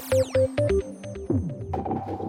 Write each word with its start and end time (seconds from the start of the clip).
Música 0.00 0.77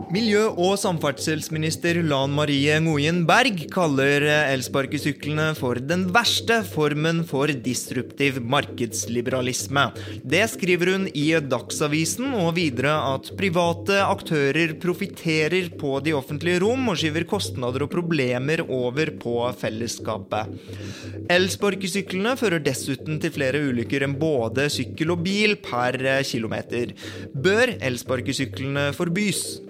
Miljø- 0.09 0.55
og 0.57 0.71
samferdselsminister 0.81 1.99
Lan 2.01 2.31
Marie 2.33 2.73
Ngoyen 2.81 3.19
Berg 3.29 3.59
kaller 3.69 4.23
elsparkesyklene 4.49 5.51
for 5.53 5.77
den 5.77 6.07
verste 6.15 6.63
formen 6.65 7.19
for 7.29 7.53
disruptiv 7.53 8.39
markedsliberalisme. 8.41 9.83
Det 10.25 10.41
skriver 10.49 10.93
hun 10.95 11.05
i 11.13 11.27
Dagsavisen, 11.45 12.33
og 12.33 12.55
videre 12.57 12.95
at 13.11 13.29
private 13.37 14.01
aktører 14.01 14.73
profitterer 14.81 15.69
på 15.77 15.99
de 16.01 16.17
offentlige 16.17 16.63
rom 16.65 16.89
og 16.89 16.97
skyver 16.97 17.29
kostnader 17.29 17.85
og 17.85 17.93
problemer 17.93 18.65
over 18.65 19.13
på 19.21 19.37
fellesskapet. 19.61 20.57
Elsparkesyklene 21.29 22.33
fører 22.41 22.65
dessuten 22.65 23.21
til 23.21 23.37
flere 23.37 23.61
ulykker 23.69 24.09
enn 24.09 24.17
både 24.17 24.71
sykkel 24.73 25.13
og 25.13 25.21
bil 25.29 25.59
per 25.61 26.01
kilometer. 26.25 26.97
Bør 27.37 27.77
elsparkesyklene 27.77 28.89
forbys? 28.97 29.68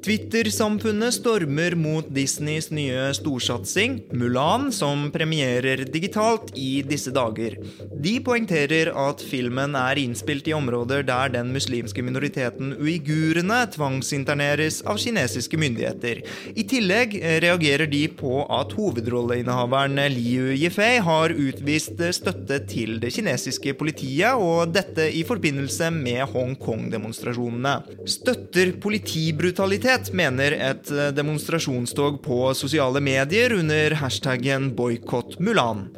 Twitter-samfunnet 0.00 1.12
stormer 1.12 1.74
mot 1.76 2.06
Disneys 2.08 2.70
nye 2.72 3.10
storsatsing, 3.12 3.98
Mulan, 4.16 4.70
som 4.72 5.10
premierer 5.12 5.82
digitalt 5.92 6.54
i 6.56 6.80
disse 6.88 7.12
dager. 7.12 7.58
De 8.00 8.14
poengterer 8.24 8.88
at 8.96 9.20
filmen 9.20 9.76
er 9.76 10.00
innspilt 10.00 10.48
i 10.48 10.54
områder 10.56 11.04
der 11.04 11.34
den 11.34 11.50
muslimske 11.52 12.00
minoriteten 12.06 12.72
uigurene 12.80 13.58
tvangsinterneres 13.74 14.80
av 14.88 14.96
kinesiske 15.02 15.60
myndigheter. 15.60 16.22
I 16.56 16.64
tillegg 16.64 17.18
reagerer 17.44 17.90
de 17.90 18.06
på 18.08 18.46
at 18.48 18.72
hovedrolleinnehaveren 18.78 20.00
Liu 20.14 20.48
Yifei 20.54 20.96
har 21.04 21.36
utvist 21.36 22.00
støtte 22.16 22.62
til 22.70 22.96
det 23.04 23.12
kinesiske 23.18 23.76
politiet, 23.76 24.32
og 24.32 24.72
dette 24.72 25.10
i 25.12 25.26
forbindelse 25.28 25.92
med 25.92 26.24
Hongkong-demonstrasjonene. 26.32 27.76
Støtter 28.08 28.72
politibrutalitet 28.80 29.89
mener 30.14 30.54
et 30.54 30.90
demonstrasjonstog 31.16 32.20
på 32.22 32.36
sosiale 32.54 33.00
medier 33.02 33.52
under 33.56 33.96
hashtaggen 33.98 34.70
'boikott 34.76 35.40
Mulan'. 35.42 35.88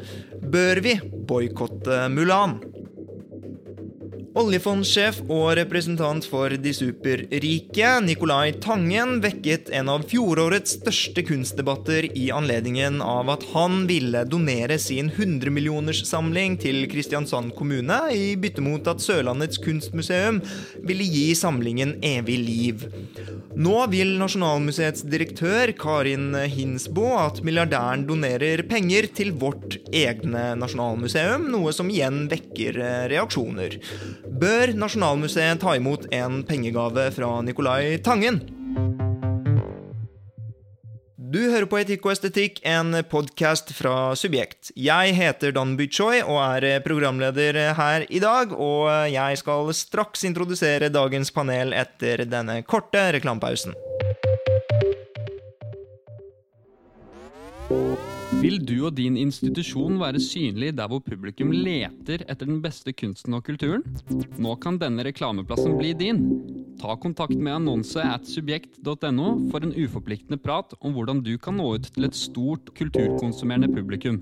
Bør 0.53 0.81
vi 0.81 0.95
boikotte 1.29 2.09
Mulan? 2.09 2.57
Oljefondsjef 4.33 5.19
og 5.27 5.59
representant 5.59 6.25
for 6.25 6.55
de 6.57 6.71
superrike, 6.73 7.89
Nicolai 8.01 8.55
Tangen, 8.65 9.19
vekket 9.21 9.69
en 9.77 9.91
av 9.93 10.07
fjorårets 10.09 10.79
største 10.79 11.21
kunstdebatter 11.29 12.07
i 12.17 12.31
anledningen 12.33 13.03
av 13.05 13.29
at 13.35 13.45
han 13.53 13.83
ville 13.91 14.23
donere 14.25 14.79
sin 14.81 15.11
100-millionerssamling 15.13 16.57
til 16.63 16.87
Kristiansand 16.89 17.53
kommune 17.59 17.99
i 18.17 18.33
bytte 18.41 18.65
mot 18.65 18.89
at 18.89 19.05
Sørlandets 19.05 19.61
kunstmuseum 19.61 20.41
ville 20.81 21.05
gi 21.05 21.27
samlingen 21.37 21.99
evig 22.01 22.39
liv. 22.41 22.87
Nå 23.53 23.85
vil 23.93 24.15
Nasjonalmuseets 24.17 25.05
direktør 25.13 25.75
Karin 25.77 26.33
Hinsbo 26.55 27.11
at 27.21 27.43
milliardæren 27.45 28.09
donerer 28.09 28.65
penger 28.65 29.11
til 29.13 29.37
vårt 29.37 29.77
egne 29.93 30.55
nasjonalmuseum, 30.57 31.51
noe 31.53 31.77
som 31.77 31.93
igjen 31.93 32.25
vekker 32.33 32.81
reaksjoner. 33.13 33.77
Bør 34.23 34.71
Nasjonalmuseet 34.79 35.61
ta 35.63 35.75
imot 35.75 36.07
en 36.15 36.43
pengegave 36.47 37.09
fra 37.15 37.41
Nicolai 37.43 37.99
Tangen? 37.99 38.39
Du 41.33 41.41
hører 41.49 41.65
på 41.67 41.79
Etikk 41.81 42.05
og 42.07 42.13
estetikk, 42.13 42.61
en 42.69 42.93
podkast 43.09 43.73
fra 43.75 44.13
Subjekt. 44.19 44.69
Jeg 44.77 45.17
heter 45.17 45.55
Dan 45.57 45.75
Bychoi 45.79 46.21
og 46.21 46.39
er 46.45 46.85
programleder 46.85 47.73
her 47.79 48.05
i 48.11 48.21
dag. 48.23 48.53
Og 48.53 48.91
jeg 49.11 49.41
skal 49.41 49.73
straks 49.75 50.27
introdusere 50.29 50.93
dagens 50.93 51.33
panel 51.33 51.73
etter 51.73 52.27
denne 52.29 52.61
korte 52.69 53.09
reklamepausen. 53.17 53.75
Vil 58.43 58.57
du 58.59 58.81
og 58.89 58.97
din 58.99 59.15
institusjon 59.21 60.01
være 60.01 60.19
synlig 60.19 60.73
der 60.75 60.89
hvor 60.91 60.99
publikum 61.07 61.53
leter 61.55 62.25
etter 62.27 62.49
den 62.49 62.59
beste 62.65 62.91
kunsten 62.91 63.37
og 63.39 63.45
kulturen? 63.47 63.85
Nå 64.43 64.57
kan 64.59 64.81
denne 64.83 65.05
reklameplassen 65.07 65.77
bli 65.79 65.93
din. 65.95 66.25
Ta 66.83 66.97
kontakt 66.99 67.37
med 67.39 67.61
annonse 67.61 68.03
at 68.03 68.27
subjekt.no 68.27 69.29
for 69.53 69.63
en 69.63 69.77
uforpliktende 69.79 70.41
prat 70.43 70.75
om 70.81 70.97
hvordan 70.97 71.23
du 71.23 71.37
kan 71.39 71.55
nå 71.61 71.77
ut 71.77 71.87
til 71.95 72.09
et 72.09 72.19
stort 72.19 72.75
kulturkonsumerende 72.75 73.71
publikum. 73.71 74.19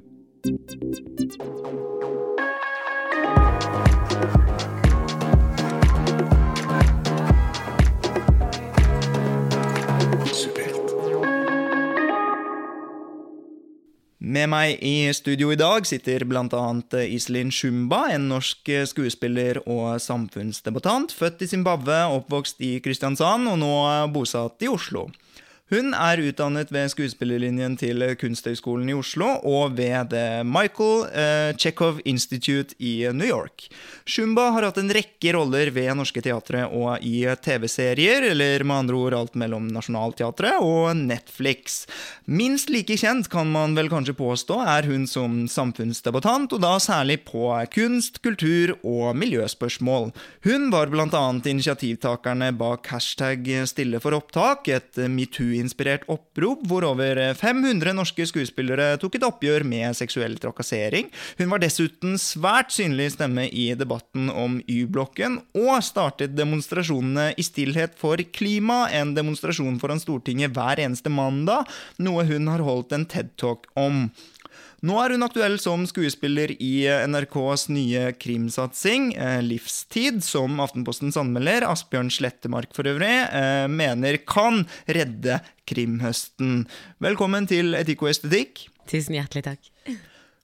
Med 14.21 14.51
meg 14.53 14.83
i 14.85 15.09
studio 15.17 15.49
i 15.49 15.57
dag 15.57 15.87
sitter 15.89 16.27
bl.a. 16.29 16.65
Iselin 17.09 17.49
Shumba, 17.49 18.03
en 18.13 18.27
norsk 18.29 18.69
skuespiller 18.91 19.63
og 19.65 19.97
samfunnsdebattant. 20.05 21.15
Født 21.17 21.41
i 21.41 21.49
Zimbabwe, 21.49 22.03
oppvokst 22.19 22.61
i 22.61 22.75
Kristiansand 22.85 23.49
og 23.49 23.57
nå 23.63 23.73
bosatt 24.13 24.61
i 24.61 24.69
Oslo. 24.69 25.07
Hun 25.71 25.93
er 25.95 26.19
utdannet 26.19 26.73
ved 26.75 26.91
skuespillerlinjen 26.91 27.77
til 27.79 28.03
Kunsthøgskolen 28.19 28.89
i 28.91 28.95
Oslo 28.99 29.29
og 29.47 29.77
ved 29.79 30.09
The 30.11 30.41
Michael 30.43 31.05
eh, 31.15 31.51
Chekhov 31.55 32.01
Institute 32.11 32.75
i 32.83 33.05
New 33.15 33.29
York. 33.29 33.69
Shumba 34.03 34.49
har 34.57 34.67
hatt 34.67 34.81
en 34.83 34.91
rekke 34.91 35.31
roller 35.37 35.71
ved 35.71 35.93
norske 35.95 36.25
teatre 36.25 36.65
og 36.67 37.05
i 37.07 37.23
TV-serier, 37.39 38.27
eller 38.33 38.65
med 38.67 38.81
andre 38.81 38.99
ord 38.99 39.17
alt 39.21 39.39
mellom 39.39 39.69
Nationaltheatret 39.71 40.59
og 40.59 40.97
Netflix. 40.99 41.85
Minst 42.27 42.73
like 42.75 42.99
kjent 42.99 43.31
kan 43.31 43.47
man 43.55 43.79
vel 43.79 43.93
kanskje 43.93 44.17
påstå 44.19 44.59
er 44.75 44.91
hun 44.91 45.07
som 45.07 45.45
samfunnsdebattant, 45.47 46.51
og 46.57 46.65
da 46.67 46.73
særlig 46.83 47.21
på 47.31 47.47
kunst, 47.71 48.19
kultur 48.27 48.75
og 48.83 49.15
miljøspørsmål. 49.23 50.11
Hun 50.49 50.67
var 50.75 50.91
bl.a. 50.91 51.25
initiativtakerne 51.55 52.51
bak 52.59 52.91
hashtag 52.91 53.47
Stille 53.71 54.03
for 54.03 54.19
opptak, 54.19 54.67
et 54.67 54.99
metoo 55.07 55.60
inspirert 55.63 56.07
opprop 56.11 56.65
hvor 56.69 56.87
over 56.89 57.21
500 57.39 57.95
norske 57.97 58.27
skuespillere 58.29 58.95
tok 59.01 59.19
et 59.19 59.27
oppgjør 59.27 59.65
med 59.69 59.97
seksuell 59.99 60.37
trakassering. 60.41 61.11
Hun 61.39 61.53
var 61.53 61.63
dessuten 61.63 62.17
svært 62.21 62.75
synlig 62.75 63.11
stemme 63.15 63.47
i 63.49 63.71
debatten 63.79 64.31
om 64.33 64.59
Y-blokken, 64.67 65.41
og 65.57 65.85
startet 65.85 66.37
demonstrasjonene 66.39 67.31
i 67.41 67.47
stillhet 67.47 67.97
for 68.01 68.21
klima, 68.35 68.87
en 68.95 69.15
demonstrasjon 69.17 69.79
foran 69.83 70.03
Stortinget 70.03 70.55
hver 70.57 70.83
eneste 70.83 71.13
mandag, 71.13 71.69
noe 72.03 72.27
hun 72.29 72.51
har 72.51 72.65
holdt 72.65 72.97
en 72.97 73.07
TED-talk 73.09 73.69
om. 73.79 74.09
Nå 74.81 74.95
er 74.97 75.13
hun 75.13 75.25
aktuell 75.27 75.59
som 75.61 75.83
skuespiller 75.85 76.55
i 76.57 76.87
NRKs 76.89 77.67
nye 77.69 78.15
krimsatsing, 78.17 79.11
Livstid, 79.45 80.23
som 80.25 80.57
Aftenpostens 80.65 81.19
anmelder, 81.21 81.67
Asbjørn 81.69 82.09
Slettemark 82.09 82.73
for 82.73 82.89
øvrig, 82.89 83.13
mener 83.69 84.17
kan 84.25 84.63
redde 84.89 85.43
krimhøsten. 85.69 86.65
Velkommen 86.97 87.51
til 87.51 87.77
Etikk 87.77 88.07
og 88.07 88.15
estetikk. 88.15 88.65
Tusen 88.89 89.21
hjertelig 89.21 89.45
takk. 89.51 89.69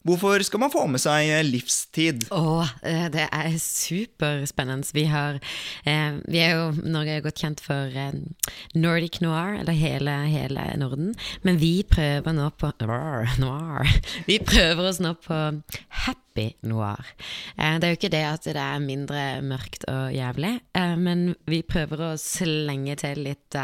Hvorfor 0.06 0.38
skal 0.47 0.61
man 0.62 0.70
få 0.70 0.85
med 0.87 1.03
seg 1.03 1.32
livstid? 1.49 2.29
Åh, 2.31 2.69
det 3.11 3.25
er 3.26 3.56
superspennende. 3.58 4.87
Vi, 4.94 5.03
har, 5.11 5.41
eh, 5.82 6.20
vi 6.31 6.43
er 6.44 6.53
jo 6.55 6.69
Norge 6.87 7.17
er 7.17 7.25
godt 7.25 7.43
kjent 7.43 7.62
for 7.64 7.91
eh, 7.91 8.14
Nordic 8.79 9.19
noir, 9.25 9.56
eller 9.58 9.75
hele, 9.75 10.14
hele, 10.31 10.69
Norden. 10.79 11.11
Men 11.43 11.58
vi 11.58 11.81
prøver 11.91 12.37
nå 12.37 12.53
på 12.55 12.70
noir. 13.43 13.91
Vi 14.31 14.38
prøver 14.47 14.93
oss 14.93 15.03
nå 15.03 15.17
på 15.26 15.41
happy 16.05 16.49
noir. 16.62 17.03
Eh, 17.58 17.75
det 17.81 17.88
er 17.88 17.94
jo 17.97 18.00
ikke 18.00 18.14
det 18.14 18.25
at 18.31 18.47
det 18.47 18.62
er 18.62 18.87
mindre 18.87 19.26
mørkt 19.43 19.88
og 19.91 20.14
jævlig, 20.14 20.58
men 21.03 21.32
vi 21.50 21.64
prøver 21.67 22.12
å 22.12 22.17
slenge 22.20 22.94
til 23.03 23.25
litt 23.26 23.58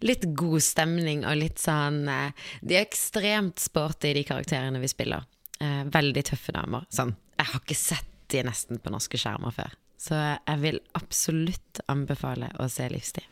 litt 0.00 0.24
god 0.38 0.62
stemning 0.62 1.24
og 1.26 1.40
litt 1.40 1.58
sånn 1.58 2.04
De 2.06 2.76
er 2.76 2.84
ekstremt 2.84 3.58
sporty, 3.60 4.14
de 4.14 4.22
karakterene 4.24 4.80
vi 4.80 4.88
spiller. 4.90 5.26
Eh, 5.60 5.82
veldig 5.90 6.24
tøffe 6.30 6.54
damer. 6.54 6.86
Sånn. 6.94 7.16
Jeg 7.38 7.50
har 7.52 7.62
ikke 7.62 7.78
sett 7.78 8.14
de 8.30 8.42
nesten 8.46 8.80
på 8.82 8.92
norske 8.92 9.18
skjermer 9.18 9.54
før. 9.54 9.74
Så 9.98 10.14
jeg 10.14 10.62
vil 10.62 10.78
absolutt 10.98 11.80
anbefale 11.90 12.52
å 12.62 12.68
se 12.70 12.86
Livstid. 12.92 13.26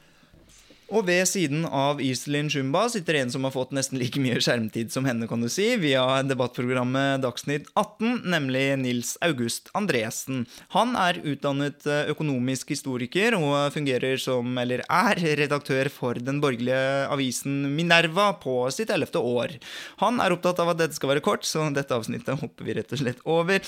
Og 0.87 1.03
ved 1.09 1.25
siden 1.27 1.65
av 1.67 1.99
Iselin 2.03 2.47
Shumba 2.53 2.85
sitter 2.93 3.19
en 3.19 3.31
som 3.35 3.43
har 3.47 3.51
fått 3.55 3.73
nesten 3.75 3.99
like 3.99 4.21
mye 4.23 4.39
skjermtid 4.39 4.93
som 4.95 5.07
henne, 5.09 5.27
kan 5.27 5.43
du 5.43 5.49
si, 5.51 5.73
via 5.83 6.05
debattprogrammet 6.23 7.25
Dagsnytt 7.25 7.67
18, 7.75 8.21
nemlig 8.31 8.63
Nils 8.85 9.17
August 9.27 9.73
Andresen. 9.75 10.45
Han 10.77 10.95
er 11.01 11.19
utdannet 11.27 11.89
eh, 11.91 12.13
økonomisk 12.13 12.71
historiker 12.71 13.35
og 13.35 13.75
fungerer 13.75 14.21
som, 14.23 14.55
eller 14.63 14.85
er, 14.87 15.23
redaktør 15.43 15.91
for 15.91 16.23
den 16.23 16.39
borgerlige 16.45 17.11
avisen 17.11 17.65
Minerva 17.75 18.31
på 18.39 18.61
sitt 18.75 18.95
ellevte 18.95 19.19
år. 19.19 19.59
Han 20.05 20.23
er 20.23 20.37
opptatt 20.37 20.63
av 20.63 20.71
at 20.71 20.85
dette 20.85 21.01
skal 21.01 21.17
være 21.17 21.27
kort, 21.27 21.43
så 21.49 21.67
dette 21.75 21.99
avsnittet 21.99 22.39
hopper 22.39 22.69
vi 22.69 22.79
rett 22.79 22.95
og 22.95 23.03
slett 23.03 23.27
over. 23.27 23.59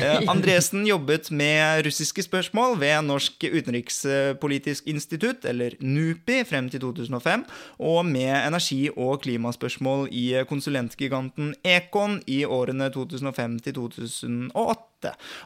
Eh, 0.00 0.22
Andresen 0.32 0.86
jobbet 0.88 1.28
med 1.30 1.84
russiske 1.84 2.22
spørsmål 2.24 2.78
ved 2.80 3.02
Norsk 3.04 3.44
utenrikspolitisk 3.44 4.86
institutt, 4.88 5.44
eller 5.44 5.76
NUPI, 5.80 6.44
frem 6.48 6.70
til 6.72 6.80
2005, 6.80 7.44
og 7.78 8.06
med 8.06 8.32
energi- 8.46 8.88
og 8.96 9.20
klimaspørsmål 9.20 10.08
i 10.10 10.42
konsulentgiganten 10.48 11.54
Econ 11.64 12.22
i 12.26 12.44
årene 12.44 12.88
2005 12.90 13.58
til 13.58 13.74
2008. 13.74 14.89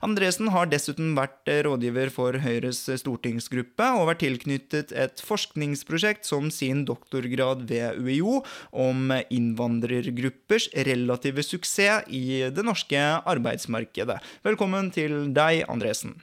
Andresen 0.05 0.51
har 0.55 0.69
dessuten 0.71 1.13
vært 1.19 1.49
rådgiver 1.67 2.11
for 2.15 2.39
Høyres 2.43 2.83
stortingsgruppe 3.01 3.89
og 3.99 4.09
vært 4.11 4.23
tilknyttet 4.25 4.95
et 4.97 5.23
forskningsprosjekt 5.25 6.29
som 6.29 6.51
sin 6.55 6.85
doktorgrad 6.89 7.67
ved 7.71 8.01
UiO 8.01 8.41
om 8.71 9.13
innvandrergruppers 9.15 10.71
relative 10.89 11.45
suksess 11.47 12.09
i 12.09 12.45
det 12.55 12.65
norske 12.67 13.01
arbeidsmarkedet. 13.25 14.19
Velkommen 14.47 14.91
til 14.95 15.31
deg, 15.37 15.65
Andresen. 15.71 16.19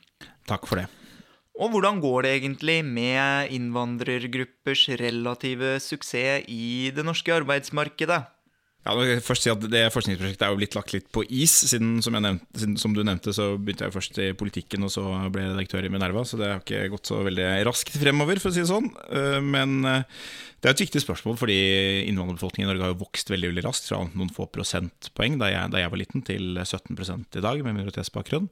Takk 0.50 0.68
for 0.68 0.82
det. 0.82 0.90
Og 1.62 1.74
hvordan 1.74 2.00
går 2.02 2.26
det 2.26 2.36
egentlig 2.40 2.80
med 2.88 3.52
innvandrergruppers 3.54 4.88
relative 5.02 5.76
suksess 5.84 6.48
i 6.50 6.92
det 6.96 7.06
norske 7.06 7.34
arbeidsmarkedet? 7.36 8.24
Ja, 8.82 8.96
jeg 9.06 9.22
først 9.22 9.46
si 9.46 9.52
at 9.52 9.62
Det 9.70 9.84
forskningsprosjektet 9.94 10.42
er 10.48 10.54
jo 10.54 10.58
blitt 10.58 10.74
lagt 10.74 10.94
litt 10.96 11.10
på 11.14 11.22
is. 11.30 11.54
Siden 11.70 12.00
som, 12.02 12.16
nevnte, 12.18 12.48
siden, 12.58 12.80
som 12.82 12.96
du 12.98 13.04
nevnte, 13.06 13.34
så 13.36 13.52
begynte 13.60 13.86
jeg 13.86 13.94
først 13.94 14.18
i 14.24 14.32
politikken, 14.38 14.88
og 14.88 14.94
så 14.94 15.04
ble 15.30 15.44
jeg 15.44 15.54
redaktør 15.54 15.86
i 15.86 15.92
Minerva. 15.94 16.24
Så 16.26 16.40
det 16.42 16.50
har 16.50 16.64
ikke 16.64 16.90
gått 16.96 17.12
så 17.12 17.22
veldig 17.28 17.52
raskt 17.68 17.94
fremover, 18.02 18.42
for 18.42 18.50
å 18.50 18.56
si 18.56 18.64
det 18.64 18.72
sånn. 18.72 18.90
Men 19.46 19.86
det 19.86 20.70
er 20.70 20.74
et 20.74 20.82
viktig 20.84 21.02
spørsmål, 21.02 21.38
fordi 21.42 21.60
innvandrerbefolkningen 22.10 22.68
i 22.68 22.72
Norge 22.72 22.88
har 22.88 22.92
jo 22.96 23.00
vokst 23.04 23.30
veldig 23.34 23.50
veldig 23.50 23.66
raskt. 23.66 23.88
Fra 23.90 24.02
noen 24.06 24.34
få 24.34 24.50
prosentpoeng 24.54 25.38
da 25.42 25.52
jeg, 25.54 25.72
da 25.74 25.82
jeg 25.82 25.94
var 25.94 26.02
liten, 26.02 26.26
til 26.26 26.58
17% 26.62 27.38
i 27.38 27.46
dag, 27.46 27.64
med 27.66 27.78
minoritetsbakgrunn. 27.78 28.50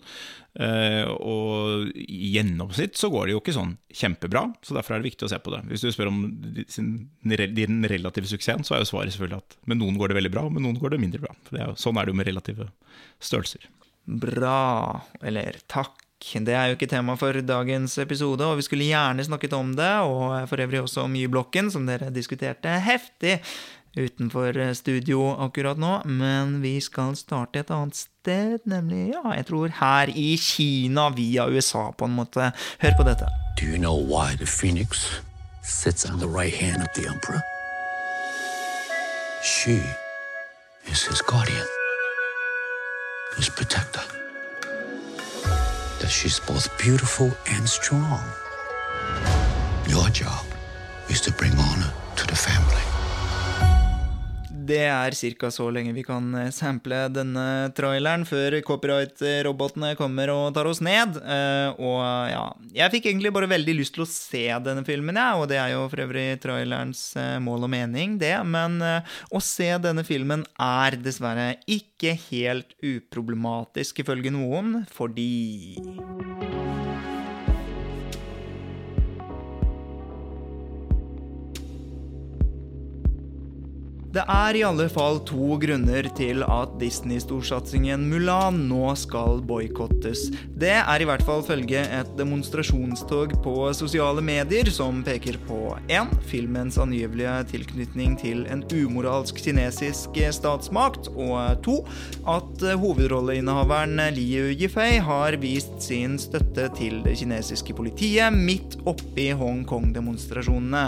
Uh, 0.57 1.05
og 1.21 1.91
i 1.93 2.31
gjennomsnitt 2.33 2.97
så 2.97 3.11
går 3.13 3.27
det 3.27 3.35
jo 3.35 3.41
ikke 3.43 3.53
sånn 3.55 3.75
kjempebra, 3.93 4.47
så 4.65 4.75
derfor 4.75 4.95
er 4.95 5.03
det 5.03 5.11
viktig 5.11 5.27
å 5.27 5.31
se 5.31 5.37
på 5.43 5.53
det. 5.53 5.61
Hvis 5.69 5.85
du 5.85 5.91
spør 5.93 6.09
om 6.09 6.23
din 6.33 7.85
relative 7.91 8.31
suksessen, 8.31 8.65
så 8.67 8.75
er 8.75 8.83
jo 8.83 8.89
svaret 8.89 9.13
selvfølgelig 9.13 9.43
at 9.43 9.59
med 9.69 9.79
noen 9.81 9.99
går 10.01 10.11
det 10.11 10.19
veldig 10.19 10.33
bra, 10.33 10.47
og 10.49 10.55
med 10.55 10.65
noen 10.65 10.79
går 10.81 10.95
det 10.95 11.03
mindre 11.05 11.23
bra. 11.23 11.35
For 11.47 11.59
er 11.59 11.69
jo, 11.69 11.77
sånn 11.79 12.01
er 12.01 12.07
det 12.07 12.15
jo 12.15 12.19
med 12.19 12.31
relative 12.31 12.69
størrelser. 13.21 13.69
Bra. 14.09 15.01
Eller 15.21 15.61
takk. 15.69 15.95
Det 16.19 16.51
er 16.51 16.67
jo 16.67 16.75
ikke 16.75 16.89
tema 16.91 17.13
for 17.15 17.37
dagens 17.47 17.93
episode, 18.03 18.43
og 18.43 18.57
vi 18.59 18.65
skulle 18.65 18.89
gjerne 18.89 19.23
snakket 19.23 19.53
om 19.55 19.69
det, 19.77 19.93
og 20.03 20.49
for 20.51 20.59
øvrig 20.59 20.81
også 20.81 21.05
om 21.05 21.13
Y-blokken, 21.15 21.69
som 21.71 21.85
dere 21.87 22.09
diskuterte 22.11 22.73
heftig 22.83 23.37
utenfor 23.97 24.73
studio 24.73 25.35
akkurat 25.45 25.79
nå, 25.79 26.01
men 26.05 26.59
vi 26.61 26.79
skal 26.81 27.15
starte 27.17 27.59
et 27.63 27.71
annet 27.73 27.95
sted, 27.95 28.59
nemlig, 28.69 29.13
ja, 29.15 29.23
jeg 29.35 29.45
tror 29.49 29.73
her 29.79 30.11
i 30.13 30.35
Kina 30.37 31.09
via 31.15 31.47
USA, 31.49 31.89
på 31.91 32.05
en 32.05 32.17
måte. 32.19 32.51
Hør 32.81 32.97
på 32.97 33.07
dette. 33.07 33.29
Do 33.57 33.65
you 33.65 33.77
know 33.77 33.97
why 33.97 34.35
the 34.35 34.45
phoenix 34.45 35.21
sits 35.63 36.05
on 36.05 36.19
the 36.19 36.27
right 36.27 36.53
hand 36.53 36.81
of 36.81 36.89
the 36.95 37.07
emperor? 37.07 37.41
She 39.43 39.81
is 40.91 41.03
his 41.07 41.21
guardian, 41.21 41.67
his 43.37 43.49
protector. 43.49 44.03
That 45.99 46.09
she's 46.09 46.39
both 46.39 46.69
beautiful 46.77 47.31
and 47.47 47.67
strong. 47.67 48.23
Your 49.87 50.09
job 50.09 50.45
is 51.09 51.21
to 51.21 51.31
bring 51.31 51.51
honor 51.57 51.91
to 52.15 52.27
the 52.27 52.35
family. 52.35 52.98
Det 54.69 54.83
er 54.85 55.15
ca. 55.39 55.49
så 55.49 55.65
lenge 55.73 55.95
vi 55.95 56.03
kan 56.05 56.29
sample 56.53 57.07
denne 57.09 57.71
traileren 57.77 58.25
før 58.29 58.59
copyright-robotene 58.67 59.95
kommer 59.97 60.29
og 60.33 60.53
tar 60.53 60.69
oss 60.69 60.81
ned. 60.85 61.17
Og 61.81 61.99
ja, 62.29 62.43
jeg 62.77 62.93
fikk 62.93 63.09
egentlig 63.09 63.33
bare 63.33 63.49
veldig 63.49 63.75
lyst 63.79 63.97
til 63.97 64.05
å 64.05 64.09
se 64.09 64.45
denne 64.65 64.85
filmen, 64.85 65.17
ja, 65.17 65.33
og 65.39 65.49
det 65.49 65.57
er 65.57 65.73
jo 65.73 65.87
for 65.89 66.05
øvrig 66.05 66.27
trailerens 66.43 67.03
mål 67.41 67.65
og 67.65 67.73
mening, 67.73 68.19
det. 68.21 68.35
Men 68.45 68.77
å 68.79 69.41
se 69.41 69.71
denne 69.81 70.05
filmen 70.05 70.45
er 70.61 70.99
dessverre 71.01 71.55
ikke 71.65 72.13
helt 72.29 72.77
uproblematisk, 72.85 74.03
ifølge 74.05 74.33
noen, 74.37 74.83
fordi 74.93 75.31
Det 84.09 84.23
er 84.25 84.57
i 84.57 84.63
alle 84.65 84.87
fall 84.89 85.19
to 85.29 85.53
grunner 85.61 86.07
til 86.17 86.41
at 86.41 86.71
Disney-storsatsingen 86.81 88.07
Mulan 88.09 88.55
nå 88.65 88.87
skal 88.97 89.43
boikottes. 89.45 90.23
Det 90.57 90.71
er 90.79 91.03
i 91.03 91.05
hvert 91.05 91.21
fall 91.27 91.43
følge 91.45 91.83
et 91.83 92.09
demonstrasjonstog 92.17 93.35
på 93.45 93.53
sosiale 93.77 94.23
medier 94.25 94.71
som 94.73 95.03
peker 95.05 95.37
på 95.45 95.59
1. 95.93 96.15
Filmens 96.31 96.79
angivelige 96.81 97.35
tilknytning 97.53 98.17
til 98.17 98.41
en 98.49 98.65
umoralsk 98.73 99.43
kinesisk 99.45 100.17
statsmakt, 100.33 101.11
og 101.13 101.61
2. 101.69 101.77
At 102.33 102.67
hovedrolleinnehaveren 102.81 104.01
Liu 104.17 104.49
Yifei 104.55 104.97
har 105.05 105.37
vist 105.37 105.77
sin 105.85 106.17
støtte 106.17 106.65
til 106.81 107.03
det 107.05 107.19
kinesiske 107.21 107.77
politiet 107.77 108.33
midt 108.33 108.81
oppi 108.89 109.29
Hongkong-demonstrasjonene. 109.37 110.87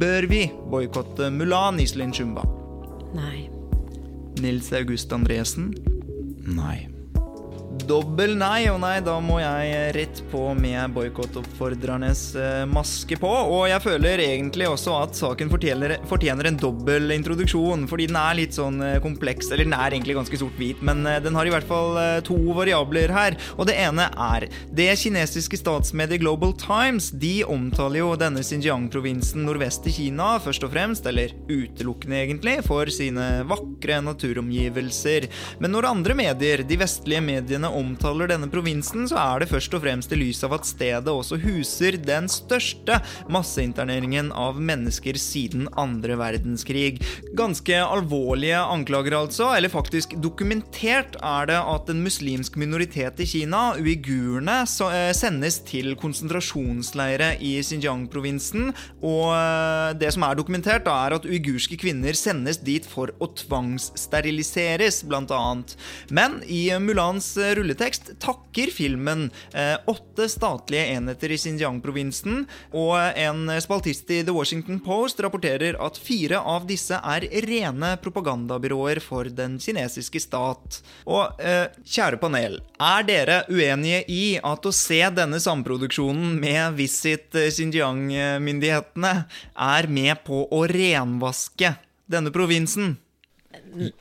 Bør 0.00 0.26
vi 0.30 0.46
boikotte 0.72 1.28
Mulan 1.30 1.80
Iselin 1.82 2.12
Shumba? 2.16 2.44
Nei. 3.12 3.48
Nils 4.40 4.72
August 4.72 5.12
Andresen? 5.12 5.72
Nei. 6.48 6.91
Dobbel 7.72 8.36
nei, 8.38 8.68
og 8.70 8.78
nei, 8.82 8.98
da 9.04 9.16
må 9.20 9.38
jeg 9.40 9.92
rett 9.96 10.20
på 10.30 10.42
med 10.54 10.92
boikottoppfordrernes 10.94 12.20
maske 12.70 13.16
på. 13.20 13.28
Og 13.28 13.64
jeg 13.70 13.82
føler 13.84 14.22
egentlig 14.22 14.68
også 14.70 14.94
at 15.00 15.16
saken 15.18 15.50
fortjener, 15.50 15.96
fortjener 16.08 16.48
en 16.48 16.58
dobbel 16.60 17.10
introduksjon, 17.16 17.86
fordi 17.90 18.06
den 18.10 18.18
er 18.20 18.36
litt 18.38 18.56
sånn 18.56 18.78
kompleks. 19.02 19.50
Eller 19.50 19.66
den 19.66 19.74
er 19.76 19.96
egentlig 19.96 20.16
ganske 20.18 20.40
sort-hvit, 20.40 20.82
men 20.84 21.02
den 21.24 21.38
har 21.38 21.48
i 21.48 21.52
hvert 21.54 21.66
fall 21.68 21.98
to 22.28 22.36
variabler 22.54 23.12
her. 23.12 23.36
Og 23.56 23.66
det 23.68 23.76
ene 23.82 24.06
er 24.30 24.46
det 24.72 24.88
kinesiske 25.02 25.58
statsmediet 25.60 26.22
Global 26.22 26.54
Times. 26.60 27.10
De 27.10 27.42
omtaler 27.48 28.02
jo 28.02 28.12
denne 28.20 28.44
Xinjiang-provinsen 28.46 29.42
nordvest 29.48 29.88
i 29.90 29.96
Kina 29.96 30.36
først 30.44 30.68
og 30.68 30.74
fremst, 30.76 31.08
eller 31.10 31.34
utelukkende 31.50 32.22
egentlig, 32.22 32.58
for 32.68 32.92
sine 32.94 33.42
vakre 33.50 34.00
naturomgivelser. 34.06 35.28
Men 35.60 35.76
når 35.76 35.90
andre 35.90 36.18
medier, 36.22 36.66
de 36.68 36.80
vestlige 36.80 37.24
mediene, 37.24 37.61
omtaler 37.68 38.30
denne 38.30 38.48
provinsen, 38.50 39.06
så 39.10 39.18
er 39.20 39.42
det 39.42 39.50
først 39.52 39.74
og 39.76 39.82
fremst 39.84 40.12
i 40.14 40.18
lys 40.18 40.42
av 40.46 40.56
at 40.56 40.66
stedet 40.68 41.12
også 41.12 41.38
huser 41.42 41.98
den 42.00 42.28
største 42.32 42.98
masseinterneringen 43.32 44.32
av 44.34 44.58
mennesker 44.62 45.18
siden 45.20 45.68
andre 45.78 46.16
verdenskrig. 46.20 47.00
Ganske 47.38 47.78
alvorlige 47.82 48.60
anklager, 48.62 49.18
altså, 49.20 49.50
eller 49.56 49.72
faktisk 49.72 50.16
dokumentert 50.22 51.16
er 51.20 51.50
det 51.50 51.58
at 51.60 51.90
en 51.92 52.02
muslimsk 52.04 52.56
minoritet 52.60 53.20
i 53.22 53.28
Kina, 53.28 53.62
uigurene, 53.78 54.62
sendes 54.66 55.60
til 55.68 55.94
konsentrasjonsleire 56.00 57.34
i 57.42 57.54
Xinjiang-provinsen, 57.64 58.72
og 59.04 59.98
det 60.00 60.12
som 60.14 60.26
er 60.26 60.38
dokumentert, 60.38 60.86
da, 60.86 60.96
er 61.06 61.16
at 61.18 61.26
uigurske 61.28 61.76
kvinner 61.80 62.16
sendes 62.18 62.60
dit 62.62 62.86
for 62.88 63.12
å 63.22 63.28
tvangssteriliseres, 63.42 65.02
blant 65.08 65.32
annet. 65.34 65.76
Men 66.12 66.40
i 66.46 66.64
Mulans 66.82 67.32
rulletekst 67.58 68.12
takker 68.22 68.70
filmen 68.74 69.28
eh, 69.54 69.76
åtte 69.90 70.28
statlige 70.30 70.94
enheter 70.96 71.32
i 71.34 71.38
Xinjiang-provinsen, 71.40 72.46
og 72.76 72.96
en 73.18 73.52
spaltist 73.62 74.10
i 74.12 74.22
The 74.26 74.34
Washington 74.34 74.80
Post 74.84 75.20
rapporterer 75.24 75.78
at 75.82 76.00
fire 76.00 76.40
av 76.40 76.66
disse 76.68 76.98
er 76.98 77.26
rene 77.46 77.94
propagandabyråer 78.02 79.02
for 79.04 79.30
den 79.32 79.58
kinesiske 79.62 80.22
stat. 80.22 80.80
Og 81.06 81.40
eh, 81.42 81.68
kjære 81.84 82.20
panel, 82.22 82.58
er 82.82 83.06
dere 83.08 83.38
uenige 83.50 84.02
i 84.10 84.24
at 84.38 84.66
å 84.66 84.74
se 84.74 85.00
denne 85.14 85.40
samproduksjonen 85.42 86.36
med 86.42 86.78
Visit 86.78 87.34
Xinjiang-myndighetene 87.36 89.14
er 89.52 89.88
med 89.90 90.24
på 90.26 90.44
å 90.48 90.64
renvaske 90.70 91.74
denne 92.12 92.32
provinsen? 92.34 92.96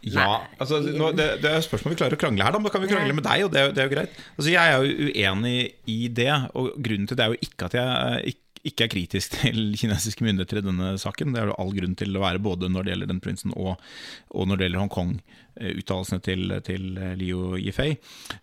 Ja, 0.03 0.25
altså 0.59 0.79
nå, 0.83 1.11
det, 1.15 1.27
det 1.43 1.51
er 1.51 1.63
spørsmål 1.65 1.93
vi 1.95 1.99
klarer 2.01 2.17
å 2.17 2.21
krangle 2.21 2.43
her, 2.43 2.51
da. 2.51 2.59
Men 2.59 2.67
da 2.67 2.73
kan 2.73 2.81
vi 2.83 2.89
krangle 2.91 3.13
med 3.17 3.23
deg, 3.27 3.43
og 3.45 3.51
det, 3.53 3.59
er 3.61 3.65
jo- 3.69 3.73
det 3.77 3.81
er 3.83 3.87
jo 3.89 3.93
greit. 3.95 4.17
Altså 4.37 4.51
Jeg 4.51 4.61
er 4.61 4.77
jo 4.83 5.09
uenig 5.11 5.57
i 5.87 5.99
det, 6.21 6.31
og 6.55 6.71
grunnen 6.77 7.07
til 7.07 7.17
det 7.17 7.25
er 7.25 7.35
jo 7.35 7.39
ikke 7.47 7.69
at 7.69 7.77
jeg 7.79 7.87
eh, 7.87 8.33
ikke 8.33 8.40
ikke 8.67 8.85
er 8.85 8.91
kritisk 8.93 9.37
til 9.39 9.71
kinesiske 9.79 10.25
myndigheter 10.25 10.61
i 10.61 10.65
denne 10.65 10.91
saken. 11.01 11.33
Det 11.33 11.41
er 11.41 11.49
det 11.51 11.57
all 11.61 11.73
grunn 11.77 11.95
til 11.99 12.17
å 12.17 12.23
være, 12.23 12.43
både 12.43 12.69
når 12.71 12.85
det 12.85 12.93
gjelder 12.93 13.11
den 13.13 13.23
prinsen 13.23 13.55
og, 13.55 13.81
og 14.35 14.47
når 14.49 14.59
det 14.59 14.67
gjelder 14.67 14.83
Hongkong-uttalelsene 14.85 16.21
til, 16.25 16.55
til 16.67 16.87
Liu 17.19 17.57
Yifei. 17.59 17.95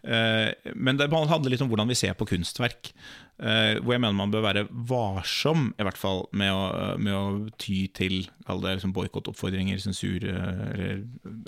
Eh, 0.03 0.73
Men 0.75 0.99
det 1.01 1.11
handler 1.13 1.55
litt 1.55 1.65
om 1.65 1.71
hvordan 1.71 1.91
vi 1.91 1.99
ser 1.99 2.19
på 2.19 2.29
kunstverk. 2.29 2.93
Eh, 3.39 3.79
Hvor 3.79 3.95
jeg 3.95 4.03
mener 4.03 4.17
man 4.19 4.33
bør 4.35 4.43
være 4.49 4.65
varsom 4.91 5.69
i 5.79 5.85
hvert 5.87 6.01
fall 6.01 6.25
med 6.35 6.51
å, 6.51 6.63
med 6.99 7.15
å 7.15 7.27
ty 7.63 7.85
til 7.95 8.25
liksom 8.51 8.95
boikottoppfordringer, 8.97 9.79
sensur, 9.79 10.25
eh, 10.27 10.73
eller, 10.75 11.05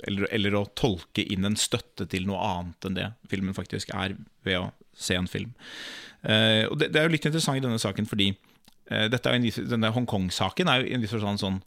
eller, 0.07 0.29
eller 0.31 0.55
å 0.61 0.69
tolke 0.79 1.25
inn 1.27 1.49
en 1.49 1.59
støtte 1.59 2.07
til 2.07 2.29
noe 2.29 2.39
annet 2.39 2.87
enn 2.87 2.95
det 3.01 3.09
filmen 3.31 3.57
faktisk 3.57 3.91
er, 3.91 4.15
ved 4.47 4.61
å 4.61 4.69
se 4.95 5.19
en 5.19 5.27
film. 5.27 5.51
Eh, 6.23 6.63
og 6.69 6.77
det, 6.79 6.91
det 6.93 7.01
er 7.01 7.09
jo 7.09 7.15
litt 7.17 7.27
interessant 7.27 7.59
i 7.59 7.63
denne 7.65 7.81
saken 7.81 8.07
fordi 8.07 8.27
eh, 8.31 8.50
dette 9.11 9.31
er 9.31 9.43
viss- 9.43 9.61
denne 9.71 9.91
Hongkong-saken 9.95 10.71
er 10.71 10.81
jo 10.81 10.95
en 10.95 11.05
viss 11.05 11.13
sånn, 11.15 11.39
sånn 11.41 11.61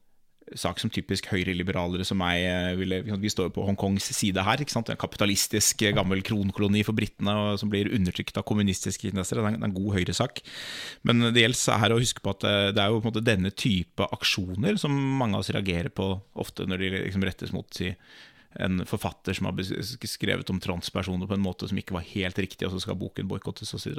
sak 0.58 0.80
som 0.80 0.90
typisk 0.92 1.30
høyreliberalere 1.32 2.04
som 2.06 2.18
meg 2.20 2.42
eh, 2.44 2.74
ville 2.76 3.00
Vi 3.06 3.30
står 3.32 3.48
jo 3.48 3.54
på 3.56 3.64
Hongkongs 3.66 4.10
side 4.12 4.42
her. 4.44 4.60
ikke 4.60 4.74
sant? 4.74 4.90
En 4.92 5.00
kapitalistisk 5.00 5.82
eh, 5.82 5.94
gammel 5.96 6.20
kronkoloni 6.26 6.84
for 6.86 6.96
britene 6.96 7.32
og 7.40 7.60
som 7.60 7.70
blir 7.72 7.90
undertrykt 7.94 8.36
av 8.38 8.46
kommunistiske 8.48 9.08
kinesere. 9.08 9.40
Det 9.40 9.54
er 9.54 9.64
en, 9.64 9.76
god 9.76 9.96
høyresak. 9.96 10.42
Men 11.08 11.30
det 11.34 11.46
gjelder 11.46 11.80
her 11.80 11.94
å 11.94 12.00
huske 12.02 12.24
på 12.24 12.34
at 12.36 12.46
eh, 12.48 12.68
det 12.76 12.82
er 12.82 12.92
jo 12.92 13.00
på 13.00 13.08
en 13.08 13.12
måte 13.12 13.24
denne 13.24 13.54
type 13.56 14.08
aksjoner 14.18 14.78
som 14.80 14.92
mange 14.92 15.38
av 15.38 15.44
oss 15.44 15.52
reagerer 15.54 15.92
på 15.94 16.12
ofte 16.44 16.68
når 16.68 16.84
de 16.84 16.92
liksom 16.98 17.26
rettes 17.26 17.54
mot 17.56 17.68
si, 17.74 17.94
en 18.60 18.84
forfatter 18.86 19.34
som 19.36 19.48
har 19.48 19.58
skrevet 20.06 20.50
om 20.50 20.60
transpersoner 20.62 21.26
på 21.30 21.34
en 21.36 21.44
måte 21.44 21.68
som 21.70 21.78
ikke 21.80 21.96
var 21.96 22.06
helt 22.12 22.38
riktig, 22.38 22.66
og 22.68 22.74
så 22.74 22.82
skal 22.84 22.98
boken 23.00 23.28
boikottes 23.30 23.74
osv. 23.74 23.96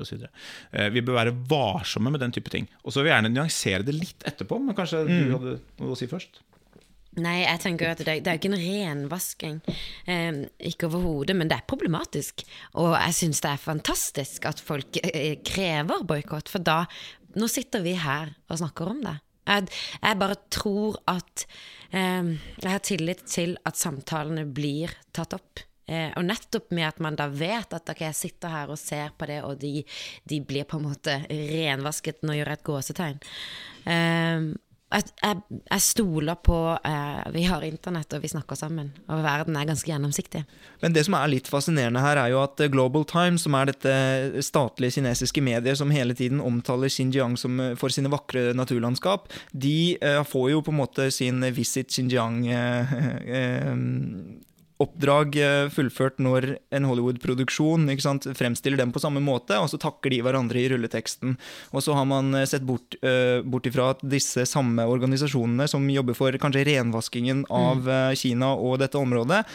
Eh, 0.72 0.90
Vi 0.96 1.02
bør 1.06 1.20
være 1.22 1.36
varsomme 1.50 2.12
med 2.14 2.24
den 2.24 2.32
type 2.36 2.52
ting. 2.54 2.68
Og 2.84 2.94
så 2.94 3.02
vil 3.04 3.12
jeg 3.12 3.18
gjerne 3.20 3.34
nyansere 3.36 3.84
det 3.88 3.96
litt 3.98 4.26
etterpå, 4.28 4.60
men 4.64 4.76
kanskje 4.78 5.06
du 5.08 5.16
hadde 5.36 5.58
noe 5.80 5.96
å 5.96 6.00
si 6.00 6.08
først? 6.12 6.42
Nei, 7.16 7.46
jeg 7.46 7.62
tenker 7.64 7.94
at 7.94 8.02
det, 8.04 8.18
det 8.26 8.32
er 8.32 8.40
ikke 8.40 8.50
en 8.52 8.60
renvasking. 8.60 9.60
Eh, 10.12 10.42
ikke 10.72 10.90
overhodet, 10.90 11.36
men 11.40 11.48
det 11.52 11.62
er 11.62 11.68
problematisk. 11.70 12.44
Og 12.76 12.92
jeg 12.98 13.16
syns 13.22 13.40
det 13.46 13.54
er 13.54 13.62
fantastisk 13.62 14.48
at 14.50 14.60
folk 14.60 15.00
eh, 15.04 15.38
krever 15.48 16.04
boikott, 16.08 16.52
for 16.52 16.64
da 16.64 16.84
Nå 17.36 17.50
sitter 17.52 17.82
vi 17.84 17.92
her 18.00 18.30
og 18.48 18.62
snakker 18.62 18.88
om 18.88 19.02
det. 19.04 19.18
Jeg, 19.46 19.70
jeg 20.02 20.20
bare 20.22 20.38
tror 20.54 20.98
at 21.12 21.46
eh, 21.92 22.34
Jeg 22.34 22.72
har 22.72 22.84
tillit 22.86 23.24
til 23.30 23.56
at 23.66 23.78
samtalene 23.80 24.46
blir 24.50 24.94
tatt 25.16 25.38
opp. 25.38 25.64
Eh, 25.86 26.10
og 26.18 26.26
nettopp 26.26 26.72
med 26.74 26.88
at 26.88 27.02
man 27.04 27.18
da 27.18 27.28
vet 27.30 27.74
at 27.78 27.90
ok, 27.94 28.02
jeg 28.08 28.18
sitter 28.18 28.50
her 28.50 28.72
og 28.74 28.82
ser 28.82 29.14
på 29.18 29.28
det, 29.30 29.42
og 29.46 29.60
de, 29.62 29.84
de 30.26 30.40
blir 30.42 30.66
på 30.66 30.80
en 30.80 30.88
måte 30.88 31.20
renvasket, 31.30 32.24
nå 32.26 32.40
gjør 32.40 32.52
jeg 32.52 32.60
et 32.60 32.70
gåsetegn. 32.72 33.20
Eh, 33.94 34.48
jeg, 34.96 35.42
jeg, 35.60 35.82
stoler 35.84 36.38
på 36.46 36.58
eh, 36.88 37.26
Vi 37.36 37.44
har 37.50 37.64
internett, 37.68 38.14
og 38.16 38.24
vi 38.24 38.32
snakker 38.32 38.58
sammen. 38.60 38.92
Og 39.12 39.24
verden 39.26 39.58
er 39.60 39.68
ganske 39.68 39.90
gjennomsiktig. 39.90 40.46
Men 40.82 40.96
det 40.96 41.06
som 41.08 41.18
er 41.18 41.32
litt 41.32 41.50
fascinerende 41.52 42.04
her, 42.04 42.20
er 42.22 42.34
jo 42.34 42.42
at 42.44 42.62
eh, 42.64 42.72
Global 42.72 43.06
Times, 43.10 43.46
som 43.46 43.58
er 43.60 43.72
dette 43.72 44.46
statlige 44.46 44.98
kinesiske 45.00 45.44
medier 45.44 45.78
som 45.78 45.94
hele 45.94 46.16
tiden 46.18 46.42
omtaler 46.44 46.92
Xinjiang 46.92 47.38
som, 47.40 47.60
eh, 47.60 47.76
for 47.80 47.94
sine 47.94 48.12
vakre 48.14 48.54
naturlandskap, 48.58 49.30
de 49.52 49.98
eh, 50.00 50.22
får 50.24 50.50
jo 50.54 50.64
på 50.66 50.74
en 50.74 50.82
måte 50.82 51.10
sin 51.14 51.44
Visit 51.56 51.92
Xinjiang 51.94 52.44
eh, 52.48 52.98
eh, 53.40 53.72
oppdrag 54.84 55.38
eh, 55.40 55.68
fullført 55.72 56.20
når 56.24 56.50
en 56.76 56.88
Hollywood-produksjon 56.90 57.88
fremstiller 58.36 58.82
dem 58.82 58.92
på 58.96 59.02
samme 59.04 59.22
måte, 59.24 59.58
og 59.62 59.70
så 59.72 59.80
takker 59.82 60.12
de 60.12 60.20
hverandre 60.26 60.60
i 60.60 60.68
rulleteksten. 60.72 61.38
Og 61.72 61.86
så 61.86 61.96
har 61.96 62.08
man 62.10 62.34
eh, 62.36 62.48
sett 62.50 62.66
bort, 62.68 62.98
uh, 63.06 63.40
bort 63.46 63.68
ifra 63.70 63.94
at 63.94 64.04
disse 64.04 64.44
samme 64.50 64.84
organisasjonene 64.90 65.70
som 65.72 65.88
jobber 65.92 66.18
for 66.18 66.36
kanskje 66.42 66.66
renvaskingen 66.68 67.46
av 67.54 67.88
uh, 67.88 68.12
Kina 68.20 68.52
og 68.56 68.80
dette 68.84 69.00
området, 69.00 69.46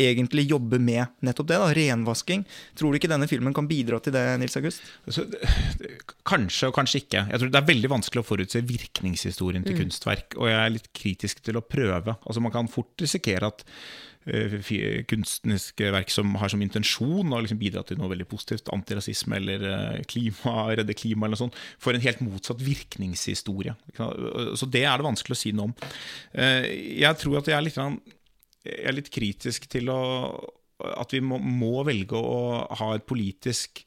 egentlig 0.00 0.46
jobber 0.48 0.80
med 0.80 1.10
nettopp 1.26 1.48
det, 1.50 1.58
da, 1.60 1.70
renvasking. 1.76 2.44
Tror 2.78 2.92
du 2.92 2.98
ikke 3.00 3.10
denne 3.10 3.28
filmen 3.30 3.54
kan 3.56 3.68
bidra 3.68 4.00
til 4.02 4.14
det, 4.14 4.22
Nils 4.40 4.56
August? 4.56 4.84
Altså, 5.04 5.26
kanskje 6.28 6.70
og 6.70 6.76
kanskje 6.78 7.02
ikke. 7.02 7.24
Jeg 7.28 7.42
tror 7.42 7.52
Det 7.52 7.60
er 7.60 7.70
veldig 7.72 7.90
vanskelig 7.92 8.22
å 8.22 8.28
forutse 8.28 8.62
virkningshistorien 8.66 9.66
til 9.66 9.76
kunstverk, 9.82 10.38
og 10.38 10.48
jeg 10.50 10.60
er 10.60 10.76
litt 10.76 10.88
kritisk 10.96 11.42
til 11.44 11.60
å 11.60 11.64
prøve. 11.64 12.16
Altså 12.24 12.44
Man 12.44 12.54
kan 12.54 12.70
fort 12.70 12.94
risikere 13.02 13.52
at 13.52 13.66
kunstneriske 15.10 15.90
verk 15.94 16.10
som 16.12 16.34
har 16.40 16.52
som 16.52 16.60
intensjon 16.62 17.32
å 17.32 17.40
liksom 17.40 17.58
bidra 17.60 17.82
til 17.86 17.98
noe 18.00 18.10
veldig 18.12 18.26
positivt, 18.28 18.68
antirasisme 18.74 19.38
eller 19.38 19.64
eh, 19.70 20.00
klima, 20.10 20.54
redde 20.78 20.96
klima 20.98 21.26
eller 21.26 21.36
noe 21.38 21.42
sånt, 21.46 21.58
får 21.80 21.96
en 21.96 22.04
helt 22.04 22.22
motsatt 22.26 22.60
virkningshistorie. 22.64 23.74
Så 23.96 24.68
det 24.70 24.84
er 24.84 25.00
det 25.00 25.08
vanskelig 25.08 25.38
å 25.38 25.40
si 25.40 25.54
noe 25.56 25.70
om. 25.70 25.76
Eh, 26.34 26.68
Jeg 27.00 27.20
tror 27.22 27.40
at 27.40 27.48
jeg 27.50 27.56
er 27.56 27.64
litt, 27.66 27.80
jeg 27.80 28.80
er 28.92 28.96
litt 28.96 29.12
kritisk 29.14 29.68
til 29.72 29.88
å, 29.92 30.00
at 31.00 31.16
vi 31.16 31.22
må, 31.24 31.40
må 31.40 31.80
velge 31.88 32.16
å 32.20 32.66
ha 32.80 32.92
et 32.96 33.08
politisk 33.08 33.84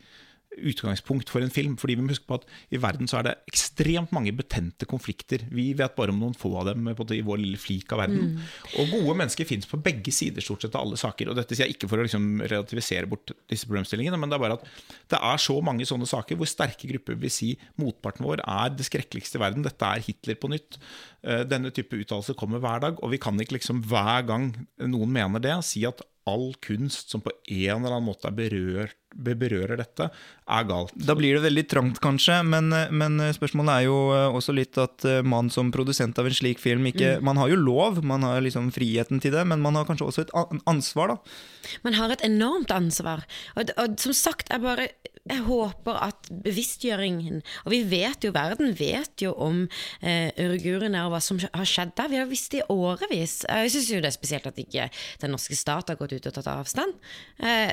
utgangspunkt 0.57 1.29
for 1.31 1.41
en 1.43 1.51
film. 1.53 1.75
Fordi 1.79 1.95
vi 1.97 2.03
må 2.05 2.11
huske 2.13 2.27
på 2.29 2.37
at 2.39 2.45
i 2.73 2.79
verden 2.81 3.07
så 3.09 3.19
er 3.19 3.27
det 3.29 3.33
ekstremt 3.49 4.11
mange 4.15 4.33
betente 4.35 4.85
konflikter. 4.89 5.45
Vi 5.53 5.71
vet 5.79 5.95
bare 5.97 6.13
om 6.13 6.19
noen 6.21 6.35
få 6.37 6.51
av 6.59 6.69
dem 6.71 6.87
i 6.89 7.21
vår 7.25 7.41
lille 7.41 7.57
flik 7.61 7.91
av 7.95 8.03
verden. 8.03 8.37
Og 8.79 8.91
gode 8.93 9.15
mennesker 9.21 9.47
finnes 9.49 9.69
på 9.69 9.79
begge 9.83 10.11
sider 10.13 10.43
stort 10.45 10.65
sett 10.65 10.75
av 10.77 10.85
alle 10.85 10.99
saker. 10.99 11.29
Og 11.31 11.37
dette 11.39 11.55
sier 11.57 11.67
jeg 11.67 11.77
ikke 11.77 11.89
for 11.91 12.01
å 12.01 12.07
liksom 12.07 12.43
relativisere 12.45 13.09
bort 13.09 13.33
disse 13.49 13.67
problemstillingene, 13.69 14.19
men 14.19 14.29
det 14.31 14.37
er 14.39 14.45
bare 14.45 14.59
at 14.59 14.69
det 15.13 15.19
er 15.19 15.37
så 15.41 15.57
mange 15.65 15.85
sånne 15.89 16.07
saker 16.09 16.37
hvor 16.39 16.49
sterke 16.49 16.89
grupper 16.91 17.17
vil 17.19 17.33
si 17.33 17.53
motparten 17.81 18.25
vår 18.27 18.43
er 18.45 18.73
det 18.77 18.87
skrekkeligste 18.87 19.39
i 19.39 19.43
verden. 19.43 19.65
Dette 19.65 19.89
er 19.89 20.03
Hitler 20.05 20.35
på 20.39 20.49
nytt. 20.53 20.77
Eh, 21.23 21.43
Denne 21.49 21.71
type 21.75 21.97
uttalelser 21.99 22.37
kommer 22.39 22.59
hver 22.63 22.81
dag, 22.83 22.97
og 23.03 23.11
vi 23.13 23.19
kan 23.21 23.37
ikke 23.39 23.57
liksom 23.59 23.83
hver 23.89 24.25
gang 24.27 24.51
noen 24.81 25.11
mener 25.13 25.39
det, 25.43 25.55
si 25.67 25.83
at 25.87 26.01
all 26.29 26.53
kunst 26.63 27.09
som 27.11 27.19
på 27.19 27.33
en 27.51 27.81
eller 27.83 27.97
annen 27.97 28.05
måte 28.07 28.29
er 28.29 28.35
berørt, 28.37 28.93
be- 29.02 29.02
berører 29.13 29.77
dette, 29.79 30.09
er 30.43 30.67
galt. 30.67 30.93
Da 30.95 31.15
blir 31.17 31.37
det 31.37 31.45
veldig 31.45 31.63
trangt, 31.71 32.01
kanskje, 32.03 32.39
men, 32.47 32.73
men 32.91 33.21
spørsmålet 33.35 33.73
er 33.75 33.85
jo 33.87 33.97
eh, 34.15 34.37
også 34.39 34.55
litt 34.55 34.79
at 34.81 35.05
eh, 35.07 35.21
man 35.23 35.51
som 35.53 35.71
produsent 35.73 36.19
av 36.19 36.27
en 36.27 36.35
slik 36.35 36.59
film 36.59 36.87
ikke 36.89 37.15
Man 37.23 37.39
har 37.39 37.51
jo 37.51 37.59
lov, 37.59 38.01
man 38.03 38.25
har 38.25 38.41
liksom 38.43 38.71
friheten 38.75 39.21
til 39.23 39.35
det, 39.35 39.45
men 39.47 39.63
man 39.63 39.77
har 39.79 39.87
kanskje 39.87 40.09
også 40.09 40.25
et 40.25 40.35
ansvar, 40.69 41.15
da. 41.15 41.73
Man 41.85 41.97
har 41.97 42.11
et 42.11 42.25
enormt 42.25 42.73
ansvar. 42.75 43.23
Og, 43.55 43.71
og 43.79 43.97
som 44.01 44.15
sagt, 44.17 44.51
jeg 44.51 44.63
bare 44.63 44.89
jeg 45.23 45.39
håper 45.45 45.99
at 46.03 46.27
bevisstgjøringen 46.43 47.37
Og 47.63 47.69
vi 47.71 47.79
vet 47.87 48.25
jo, 48.25 48.33
verden 48.35 48.73
vet 48.75 49.23
jo 49.23 49.31
om 49.39 49.61
eh, 50.03 50.33
uigurene 50.35 51.05
og 51.05 51.13
hva 51.13 51.21
som 51.23 51.39
har 51.39 51.69
skjedd 51.69 51.93
der. 51.95 52.11
Vi 52.11 52.19
har 52.19 52.27
visst 52.27 52.51
det 52.51 52.63
i 52.63 52.67
årevis. 52.73 53.37
Jeg 53.47 53.71
syns 53.71 53.91
jo 53.93 54.01
det 54.03 54.11
er 54.11 54.17
spesielt 54.17 54.49
at 54.49 54.59
ikke 54.59 54.89
den 55.23 55.31
norske 55.31 55.55
stat 55.55 55.93
har 55.93 55.99
gått 55.99 56.17
ut 56.17 56.27
og 56.27 56.35
tatt 56.35 56.51
avstand. 56.51 56.99
Eh, 57.39 57.71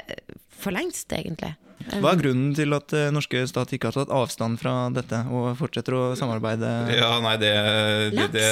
for 0.61 0.77
lengst, 0.77 1.11
egentlig 1.11 1.30
egentlig. 1.31 1.70
Hva 1.89 2.13
er 2.13 2.21
grunnen 2.21 2.51
til 2.55 2.75
at 2.77 2.93
eh, 2.97 3.09
norske 3.15 3.41
stat 3.49 3.73
ikke 3.75 3.89
har 3.91 3.97
tatt 3.97 4.13
avstand 4.15 4.61
fra 4.61 4.75
dette 4.95 5.23
og 5.33 5.55
fortsetter 5.59 5.97
å 5.97 6.03
samarbeide? 6.19 6.69
Ja, 6.95 7.13
nei, 7.25 7.37
det, 7.41 7.53
det, 8.15 8.27
det 8.35 8.45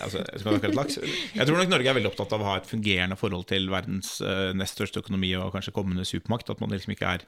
altså, 0.00 0.24
jeg 0.24 0.72
laks. 0.74 0.98
Jeg 1.36 1.46
tror 1.48 1.60
nok 1.60 1.74
Norge 1.74 1.92
er 1.92 1.98
veldig 1.98 2.10
opptatt 2.12 2.32
av 2.34 2.42
å 2.44 2.48
ha 2.48 2.56
et 2.60 2.70
fungerende 2.70 3.18
forhold 3.20 3.46
til 3.52 3.68
verdens 3.72 4.16
eh, 4.24 4.54
nest 4.56 4.78
største 4.78 5.04
økonomi 5.04 5.34
og 5.38 5.52
kanskje 5.54 5.76
kommende 5.76 6.08
supermakt. 6.08 6.50
At 6.54 6.64
man 6.64 6.72
liksom 6.74 6.96
ikke 6.96 7.12
er 7.18 7.26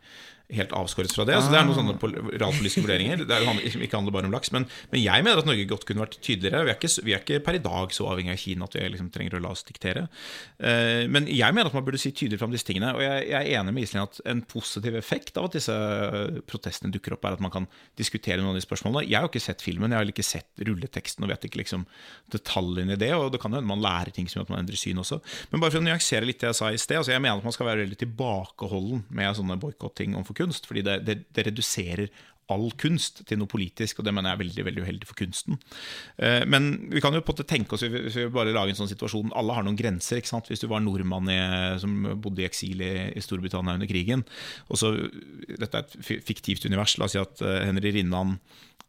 helt 0.56 0.72
avskåret 0.78 1.10
fra 1.14 1.24
det. 1.26 1.36
Så 1.42 1.50
det 1.50 1.58
er 1.58 1.66
noen 1.66 1.78
sånne 1.80 1.96
pol- 2.00 2.16
realpolitiske 2.30 2.84
vurderinger. 2.84 3.24
Det 3.26 3.34
er 3.34 3.42
jo 3.42 3.50
han- 3.50 3.60
liksom 3.62 3.82
ikke 3.82 3.98
handler 3.98 4.14
bare 4.14 4.28
om 4.30 4.34
laks. 4.34 4.52
Men, 4.54 4.66
men 4.92 5.02
jeg 5.02 5.24
mener 5.26 5.42
at 5.42 5.48
Norge 5.48 5.68
godt 5.68 5.86
kunne 5.88 6.04
vært 6.04 6.20
tydeligere. 6.22 6.64
Vi 6.64 6.72
er 6.72 6.78
ikke, 6.78 6.92
vi 7.06 7.14
er 7.16 7.24
ikke 7.24 7.40
per 7.48 7.58
i 7.58 7.62
dag 7.64 7.94
så 7.94 8.06
avhengig 8.12 8.34
av 8.36 8.42
Kina 8.42 8.68
at 8.68 8.76
vi 8.78 8.84
liksom 8.94 9.10
trenger 9.14 9.38
å 9.38 9.42
la 9.42 9.52
oss 9.56 9.66
diktere. 9.66 10.06
Uh, 10.62 11.04
men 11.10 11.26
jeg 11.30 11.54
mener 11.56 11.70
at 11.70 11.74
man 11.76 11.84
burde 11.86 12.00
si 12.00 12.12
tydelig 12.14 12.38
fram 12.40 12.54
disse 12.54 12.66
tingene. 12.68 12.94
Og 12.94 13.02
jeg, 13.02 13.26
jeg 13.32 13.42
er 13.42 13.60
enig 13.60 13.74
med 13.74 13.86
Iselin 13.88 14.06
at 14.06 14.20
en 14.30 14.44
positiv 14.46 14.94
effekt 14.98 15.25
av 15.34 15.48
at 15.48 15.56
disse 15.56 15.74
protestene 16.46 16.92
dukker 16.94 17.16
opp, 17.16 17.26
er 17.26 17.36
at 17.36 17.42
man 17.42 17.52
kan 17.54 17.66
diskutere 17.98 18.38
noen 18.38 18.54
av 18.54 18.60
de 18.60 18.64
spørsmålene. 18.64 19.06
Jeg 19.08 19.18
har 19.18 19.26
jo 19.26 19.32
ikke 19.32 19.42
sett 19.42 19.64
filmen, 19.64 19.92
jeg 19.92 20.02
har 20.02 20.12
ikke 20.12 20.26
sett 20.26 20.64
rulleteksten 20.68 21.26
og 21.26 21.32
vet 21.32 21.48
ikke 21.48 21.62
liksom 21.62 21.86
detaljene 22.32 22.94
i 22.94 23.00
det. 23.00 23.10
Og 23.16 23.32
det 23.34 23.40
kan 23.42 23.54
hende 23.56 23.68
man 23.68 23.82
lærer 23.84 24.14
ting 24.14 24.30
som 24.30 24.40
gjør 24.40 24.48
at 24.48 24.54
man 24.54 24.62
endrer 24.62 24.80
syn 24.80 25.02
også. 25.02 25.20
Men 25.50 25.62
bare 25.62 25.74
for 25.74 25.82
å 25.82 25.86
nyansere 25.88 26.28
litt 26.28 26.42
det 26.42 26.52
jeg 26.52 26.60
sa 26.60 26.70
i 26.70 26.80
sted. 26.80 27.00
Altså 27.00 27.14
jeg 27.14 27.24
mener 27.24 27.42
at 27.42 27.48
man 27.48 27.56
skal 27.56 27.70
være 27.70 27.84
veldig 27.84 28.00
tilbakeholden 28.04 29.04
med 29.18 29.40
sånne 29.40 29.58
boikotting 29.62 30.16
overfor 30.16 30.40
kunst, 30.44 30.70
fordi 30.70 30.86
det, 30.86 31.00
det, 31.08 31.20
det 31.34 31.48
reduserer 31.50 32.12
all 32.52 32.68
kunst 32.78 33.24
til 33.26 33.40
noe 33.40 33.50
politisk, 33.50 33.98
og 33.98 34.06
det 34.06 34.12
mener 34.14 34.30
jeg 34.30 34.36
er 34.38 34.42
veldig 34.44 34.64
veldig 34.68 34.82
uheldig 34.86 35.08
for 35.08 35.18
kunsten. 35.18 35.58
Eh, 36.18 36.44
Men 36.46 36.68
vi 36.92 37.02
kan 37.02 37.14
jo 37.14 37.20
på 37.20 37.32
en 37.32 37.36
måte 37.36 37.48
tenke 37.48 37.74
oss 37.74 37.82
hvis 37.82 38.18
vi 38.20 38.26
bare 38.34 38.54
lager 38.54 38.70
en 38.74 38.78
sånn 38.78 38.92
situasjon 38.92 39.32
Alle 39.34 39.56
har 39.56 39.66
noen 39.66 39.78
grenser. 39.78 40.20
ikke 40.20 40.30
sant? 40.30 40.46
Hvis 40.50 40.62
du 40.62 40.68
var 40.70 40.80
nordmann 40.84 41.28
i, 41.32 41.40
som 41.82 41.96
bodde 42.22 42.44
i 42.44 42.46
eksil 42.46 42.80
i, 42.86 42.92
i 43.16 43.24
Storbritannia 43.24 43.74
under 43.74 43.90
krigen 43.90 44.22
og 44.70 44.78
så, 44.78 44.92
Dette 45.48 45.82
er 45.82 45.84
et 45.86 46.22
fiktivt 46.26 46.64
univers. 46.66 46.96
La 46.98 47.06
oss 47.08 47.16
si 47.16 47.20
at 47.22 47.42
eh, 47.42 47.64
Henry 47.66 47.92
Rinnan 47.98 48.38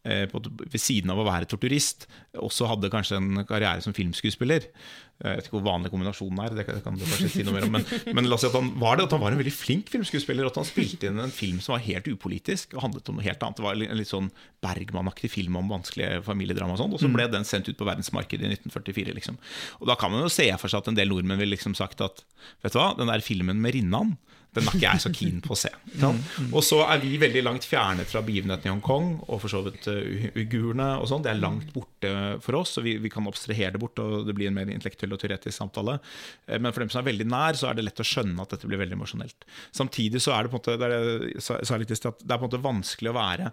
ved 0.04 0.80
siden 0.80 1.10
av 1.12 1.20
å 1.20 1.26
være 1.26 1.48
torturist, 1.50 2.06
også 2.38 2.68
hadde 2.70 2.90
kanskje 2.92 3.18
en 3.18 3.44
karriere 3.48 3.82
som 3.84 3.96
filmskuespiller. 3.96 4.68
Jeg 5.18 5.34
vet 5.34 5.48
ikke 5.48 5.56
hvor 5.56 5.64
vanlig 5.66 5.90
kombinasjonen 5.90 6.38
er, 6.44 6.52
det 6.54 6.64
kan, 6.68 6.94
du 6.94 7.02
kanskje 7.02 7.30
si 7.32 7.42
noe 7.42 7.56
mer 7.56 7.64
om. 7.66 7.72
Men, 7.74 7.86
men 8.16 8.28
la 8.30 8.36
oss 8.36 8.44
si 8.44 8.48
at 8.48 8.54
han 8.54 8.68
var 8.78 8.96
det, 8.96 9.08
at 9.08 9.16
han 9.16 9.22
var 9.24 9.34
en 9.34 9.40
veldig 9.40 9.54
flink 9.54 9.90
filmskuespiller. 9.90 10.46
At 10.46 10.60
han 10.60 10.68
spilte 10.68 11.10
inn 11.10 11.18
en 11.18 11.34
film 11.34 11.58
som 11.64 11.74
var 11.74 11.82
helt 11.88 12.06
upolitisk 12.06 12.76
og 12.76 12.84
handlet 12.84 13.10
om 13.10 13.18
noe 13.18 13.26
helt 13.26 13.42
annet. 13.42 13.58
Det 13.58 13.66
var 13.66 13.82
en 13.82 13.98
litt 13.98 14.12
sånn 14.12 14.30
Bergman-aktig 14.62 15.32
film 15.34 15.58
om 15.58 15.72
vanskelige 15.74 16.22
familiedrama 16.26 16.76
og 16.76 16.82
sånn. 16.84 16.94
Og 16.94 17.02
så 17.02 17.10
ble 17.10 17.26
den 17.32 17.48
sendt 17.48 17.66
ut 17.66 17.80
på 17.80 17.88
verdensmarkedet 17.88 18.46
i 18.46 18.52
1944. 18.60 19.16
liksom. 19.18 19.42
Og 19.82 19.90
da 19.90 19.98
kan 19.98 20.14
man 20.14 20.22
jo 20.22 20.30
se 20.30 20.46
for 20.54 20.70
seg 20.70 20.84
at 20.84 20.92
en 20.92 21.00
del 21.00 21.10
nordmenn 21.10 21.42
ville 21.42 21.56
liksom 21.56 21.74
sagt 21.78 22.04
at 22.06 22.22
vet 22.62 22.70
du 22.70 22.78
hva, 22.78 22.92
den 22.98 23.10
der 23.10 23.24
filmen 23.26 23.58
med 23.64 23.74
Rinnan 23.74 24.14
den 24.56 24.64
er 24.64 24.74
ikke 24.74 24.84
jeg 24.86 25.02
så 25.02 25.10
keen 25.12 25.40
på 25.44 25.52
å 25.54 25.58
se. 25.58 25.70
Og 26.56 26.62
så 26.64 26.80
er 26.86 27.02
vi 27.02 27.18
veldig 27.20 27.42
langt 27.44 27.66
fjernet 27.68 28.08
fra 28.10 28.22
begivenhetene 28.24 28.70
i 28.70 28.72
Hongkong, 28.72 29.10
og 29.28 29.42
for 29.42 29.52
så 29.52 29.60
vidt 29.66 29.88
uh, 29.90 29.98
uigurene 30.38 30.88
og 30.98 31.08
sånn. 31.10 31.24
Det 31.26 31.32
er 31.32 31.40
langt 31.42 31.70
borte 31.74 32.12
for 32.44 32.58
oss, 32.60 32.74
så 32.76 32.84
vi, 32.84 32.96
vi, 33.02 33.12
kan 33.12 33.26
abstrahere 33.28 33.74
det 33.76 33.82
bort, 33.82 34.00
og 34.02 34.26
det 34.28 34.34
blir 34.38 34.50
en 34.50 34.56
mer 34.56 34.72
intellektuell 34.72 35.14
og 35.14 35.22
teoretisk 35.22 35.54
samtale. 35.54 35.98
Uh, 36.48 36.56
men 36.56 36.72
for 36.72 36.84
dem 36.84 36.92
som 36.94 37.02
er 37.02 37.10
veldig 37.10 37.28
nær, 37.28 37.58
så 37.60 37.70
er 37.70 37.78
det 37.78 37.86
lett 37.86 38.02
å 38.02 38.08
skjønne 38.08 38.44
at 38.44 38.56
dette 38.56 38.70
blir 38.70 38.80
veldig 38.80 38.98
emosjonelt. 38.98 39.48
Samtidig 39.76 40.24
så 40.24 40.34
er 40.34 40.46
det 40.46 40.54
på 40.54 40.58
en 40.58 40.64
måte, 40.64 40.78
det 40.80 40.90
er, 40.90 41.06
det 41.28 42.32
er 42.32 42.38
på 42.38 42.40
en 42.40 42.46
måte 42.48 42.64
vanskelig 42.64 43.12
å 43.12 43.18
være 43.18 43.52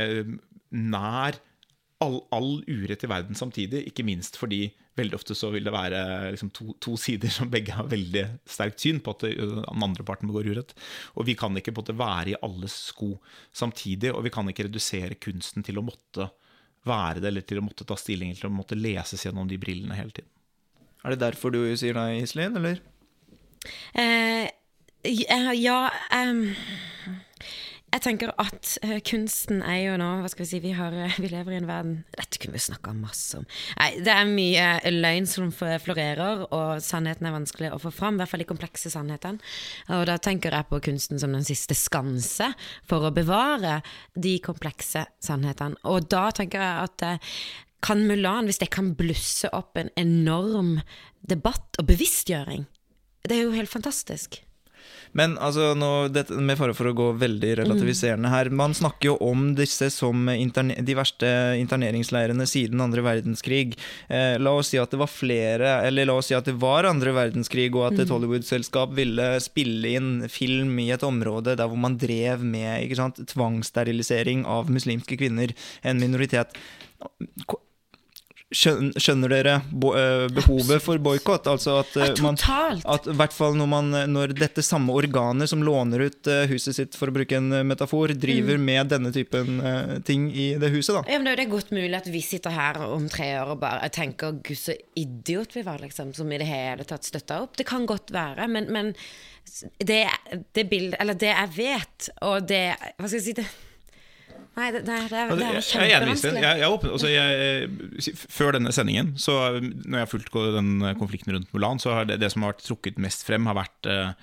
eh, 0.00 0.34
nær 0.76 1.38
all, 2.04 2.18
all 2.34 2.64
urett 2.66 3.04
i 3.04 3.08
verden 3.10 3.38
samtidig, 3.38 3.86
ikke 3.88 4.04
minst 4.06 4.36
fordi 4.40 4.68
veldig 4.96 5.16
ofte 5.18 5.36
så 5.36 5.50
vil 5.52 5.66
det 5.66 5.74
være 5.74 6.00
liksom, 6.32 6.50
to, 6.56 6.70
to, 6.82 6.94
sider 7.00 7.32
som 7.32 7.50
begge 7.52 7.74
har 7.76 7.88
veldig 7.90 8.24
sterkt 8.48 8.80
syn 8.80 9.02
på 9.04 9.12
at 9.16 9.26
den 9.28 9.84
andre 9.84 10.06
parten 10.08 10.30
begår 10.30 10.48
urett. 10.52 10.72
Og 11.16 11.28
vi 11.28 11.36
kan 11.38 11.56
ikke 11.56 11.74
på 11.74 11.82
en 11.82 11.84
måte 11.84 11.98
være 12.00 12.32
i 12.32 12.38
alles 12.46 12.76
sko 12.92 13.12
samtidig, 13.56 14.12
og 14.12 14.24
vi 14.26 14.32
kan 14.32 14.48
ikke 14.48 14.68
redusere 14.68 15.20
kunsten 15.20 15.66
til 15.66 15.80
å 15.80 15.84
måtte 15.84 16.30
være 16.86 17.20
det, 17.20 17.30
eller 17.32 17.46
til 17.48 17.60
å 17.60 17.66
måtte 17.66 17.86
ta 17.88 17.96
stilling, 17.98 18.32
eller 18.32 18.44
til 18.44 18.52
å 18.52 18.56
måtte 18.56 18.78
leses 18.78 19.26
gjennom 19.26 19.48
de 19.50 19.60
brillene 19.60 19.98
hele 19.98 20.14
tiden. 20.16 20.32
Er 21.04 21.14
det 21.14 21.22
derfor 21.22 21.52
du 21.54 21.60
sier 21.78 21.96
nei, 21.96 22.22
Iselin, 22.22 22.56
eller? 22.58 22.80
Uh, 23.96 24.46
ja 25.06 25.80
um 26.14 26.48
jeg 27.94 28.02
tenker 28.02 28.32
at 28.42 28.70
uh, 28.84 28.96
kunsten 29.06 29.62
er 29.64 29.78
jo 29.86 29.94
nå 30.00 30.08
Hva 30.20 30.28
skal 30.28 30.42
vi 30.42 30.48
si 30.50 30.58
Vi, 30.64 30.72
har, 30.76 30.92
uh, 30.92 31.18
vi 31.22 31.30
lever 31.30 31.54
i 31.54 31.58
en 31.60 31.68
verden 31.68 31.94
Dette 32.16 32.40
kunne 32.42 32.56
vi 32.56 32.62
snakka 32.64 32.92
masse 32.96 33.38
om. 33.38 33.46
Nei, 33.78 33.88
det 34.04 34.12
er 34.12 34.28
mye 34.28 34.92
løgn 34.92 35.28
som 35.30 35.52
florerer, 35.54 36.44
og 36.50 36.82
sannheten 36.84 37.28
er 37.28 37.34
vanskelig 37.34 37.70
å 37.72 37.80
få 37.80 37.92
fram. 37.94 38.16
I 38.16 38.22
hvert 38.22 38.32
fall 38.32 38.42
de 38.42 38.48
komplekse 38.48 38.92
sannhetene. 38.92 39.40
Og 39.96 40.04
da 40.10 40.16
tenker 40.22 40.54
jeg 40.54 40.68
på 40.70 40.80
kunsten 40.88 41.20
som 41.22 41.34
den 41.34 41.46
siste 41.46 41.76
skanse 41.78 42.50
for 42.88 43.06
å 43.06 43.12
bevare 43.14 43.78
de 44.14 44.36
komplekse 44.44 45.06
sannhetene. 45.22 45.78
Og 45.88 46.08
da 46.12 46.28
tenker 46.36 46.62
jeg 46.62 46.88
at 46.88 47.06
uh, 47.06 47.36
kan 47.86 48.02
Mulan, 48.08 48.48
hvis 48.50 48.60
det 48.62 48.72
kan 48.74 48.94
blusse 48.98 49.50
opp 49.54 49.78
en 49.78 49.92
enorm 50.00 50.80
debatt 51.26 51.78
og 51.80 51.88
bevisstgjøring 51.90 52.66
Det 53.26 53.34
er 53.36 53.46
jo 53.46 53.54
helt 53.56 53.72
fantastisk. 53.72 54.40
Men 55.12 55.36
altså, 55.38 55.72
nå, 55.78 56.08
det, 56.12 56.26
med 56.30 56.58
fare 56.58 56.74
for 56.76 56.90
å 56.90 56.94
gå 56.96 57.08
veldig 57.20 57.52
relativiserende 57.62 58.30
her 58.32 58.50
Man 58.54 58.74
snakker 58.76 59.12
jo 59.12 59.16
om 59.24 59.48
disse 59.58 59.88
som 59.94 60.28
interne, 60.32 60.78
de 60.82 60.96
verste 60.98 61.28
interneringsleirene 61.60 62.46
siden 62.48 62.82
andre 62.82 63.04
verdenskrig. 63.06 63.76
Eh, 64.08 64.36
la 64.40 64.54
oss 64.56 64.72
si 64.72 64.80
at 64.80 64.92
det 64.92 65.00
var 65.00 65.10
flere, 65.12 65.76
eller 65.86 66.08
la 66.08 66.18
oss 66.20 66.30
si 66.30 66.36
at 66.36 66.48
det 66.48 66.56
var 66.60 66.88
andre 66.88 67.14
verdenskrig, 67.16 67.70
og 67.74 67.90
at 67.90 68.00
et 68.00 68.08
mm. 68.08 68.14
Hollywood-selskap 68.14 68.96
ville 68.96 69.28
spille 69.44 69.94
inn 69.98 70.10
film 70.32 70.78
i 70.82 70.90
et 70.94 71.06
område 71.06 71.56
der 71.58 71.70
hvor 71.70 71.80
man 71.80 71.98
drev 72.00 72.44
med 72.44 72.86
ikke 72.86 73.00
sant, 73.00 73.22
tvangssterilisering 73.32 74.44
av 74.48 74.72
muslimske 74.72 75.18
kvinner, 75.20 75.54
en 75.86 76.02
minoritet 76.02 76.56
Skjønner 78.54 79.32
dere 79.32 79.54
eh, 79.58 80.24
behovet 80.30 80.78
for 80.84 81.00
boikott? 81.02 81.48
Altså 81.50 81.80
at, 81.80 81.96
ja, 81.98 82.12
man, 82.22 82.38
at 82.86 83.08
hvert 83.18 83.34
fall 83.34 83.56
når, 83.58 83.68
man, 83.72 83.90
når, 84.12 84.36
dette 84.38 84.62
samme 84.62 84.94
organet 84.94 85.50
som 85.50 85.64
låner 85.66 86.04
ut 86.06 86.30
eh, 86.30 86.44
huset 86.52 86.78
sitt, 86.78 86.94
for 86.94 87.10
å 87.10 87.16
bruke 87.16 87.40
en 87.40 87.50
metafor, 87.66 88.14
driver 88.14 88.54
mm. 88.54 88.68
med 88.70 88.92
denne 88.94 89.10
typen 89.14 89.58
ting 90.06 90.28
i 90.30 90.52
det 90.62 90.70
huset, 90.76 90.94
da. 90.94 91.02
Ja, 91.10 91.18
men 91.18 91.32
Det 91.32 91.48
er 91.48 91.52
godt 91.56 91.74
mulig 91.74 91.98
at 91.98 92.06
vi 92.06 92.22
sitter 92.22 92.54
her 92.54 92.78
om 92.86 93.10
tre 93.10 93.32
år 93.40 93.56
og 93.56 93.62
bare 93.66 93.90
tenker 93.90 94.38
'gud, 94.38 94.62
så 94.62 94.78
idiot 94.94 95.58
vi 95.58 95.66
var', 95.66 95.82
liksom, 95.82 96.14
som 96.14 96.30
i 96.30 96.38
det 96.38 96.46
hele 96.46 96.86
tatt 96.86 97.04
støtta 97.04 97.42
opp. 97.42 97.58
Det 97.58 97.66
kan 97.66 97.86
godt 97.86 98.14
være, 98.14 98.46
men, 98.46 98.70
men 98.70 98.94
det, 99.78 100.04
det 100.54 100.68
bildet 100.70 101.00
Eller 101.00 101.18
det 101.18 101.34
jeg 101.34 101.54
vet, 101.56 102.10
og 102.26 102.46
det 102.48 102.64
Hva 102.78 103.06
skal 103.08 103.18
jeg 103.18 103.26
si 103.26 103.40
det 103.42 103.46
Nei, 104.56 104.70
det, 104.72 104.86
det, 104.86 104.98
det, 105.12 105.20
er, 105.20 105.32
det 105.36 105.46
er 105.46 105.58
kjempevanskelig. 105.60 106.40
Jeg, 106.40 106.60
jeg, 106.62 106.90
altså 106.96 107.08
jeg, 107.12 108.16
før 108.32 108.56
denne 108.56 108.72
sendingen, 108.72 109.10
så 109.20 109.34
når 109.60 109.98
jeg 109.98 110.04
har 110.06 110.08
fulgt 110.08 110.38
den 110.56 110.70
konflikten 110.96 111.34
rundt 111.36 111.52
Mulan, 111.52 111.80
så 111.82 111.98
har 111.98 112.08
det, 112.08 112.16
det 112.22 112.30
som 112.32 112.46
har 112.46 112.54
vært 112.54 112.64
trukket 112.64 113.02
mest 113.02 113.26
frem, 113.28 113.44
har 113.50 113.58
vært 113.58 113.90
uh, 113.92 114.14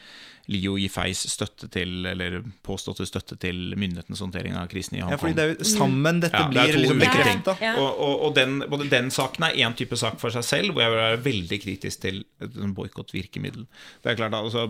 Liu 0.52 0.76
Yifeis 0.76 1.22
støtte 1.32 1.70
til, 1.72 2.04
eller 2.10 2.42
påståtte 2.68 3.06
støtte 3.08 3.38
til 3.40 3.74
myndighetenes 3.80 4.20
håndtering 4.26 4.58
av 4.60 4.68
krisen 4.72 4.98
i 4.98 5.04
Hongkong. 5.04 5.16
Ja, 5.16 5.20
fordi 5.22 5.38
det 5.38 5.46
er 5.46 5.54
jo 5.54 5.68
sammen 5.70 6.20
dette 6.20 6.42
ja, 6.42 6.50
blir 6.52 6.78
liksom 6.82 7.00
bekrefta. 7.00 7.56
Ja, 7.62 7.70
ja. 7.70 7.74
Og, 7.80 8.02
og, 8.04 8.16
og 8.28 8.36
den, 8.36 8.58
både 8.72 8.90
den 8.92 9.08
saken 9.14 9.48
er 9.48 9.56
én 9.64 9.78
type 9.80 9.96
sak 10.00 10.20
for 10.20 10.36
seg 10.36 10.44
selv, 10.48 10.76
hvor 10.76 10.84
jeg 10.84 10.92
vil 10.92 11.00
være 11.00 11.24
veldig 11.30 11.62
kritisk 11.64 12.04
til 12.04 12.22
boikottvirkemiddel. 12.76 13.66
Det 14.04 14.12
er 14.12 14.20
klart 14.20 14.36
altså, 14.36 14.68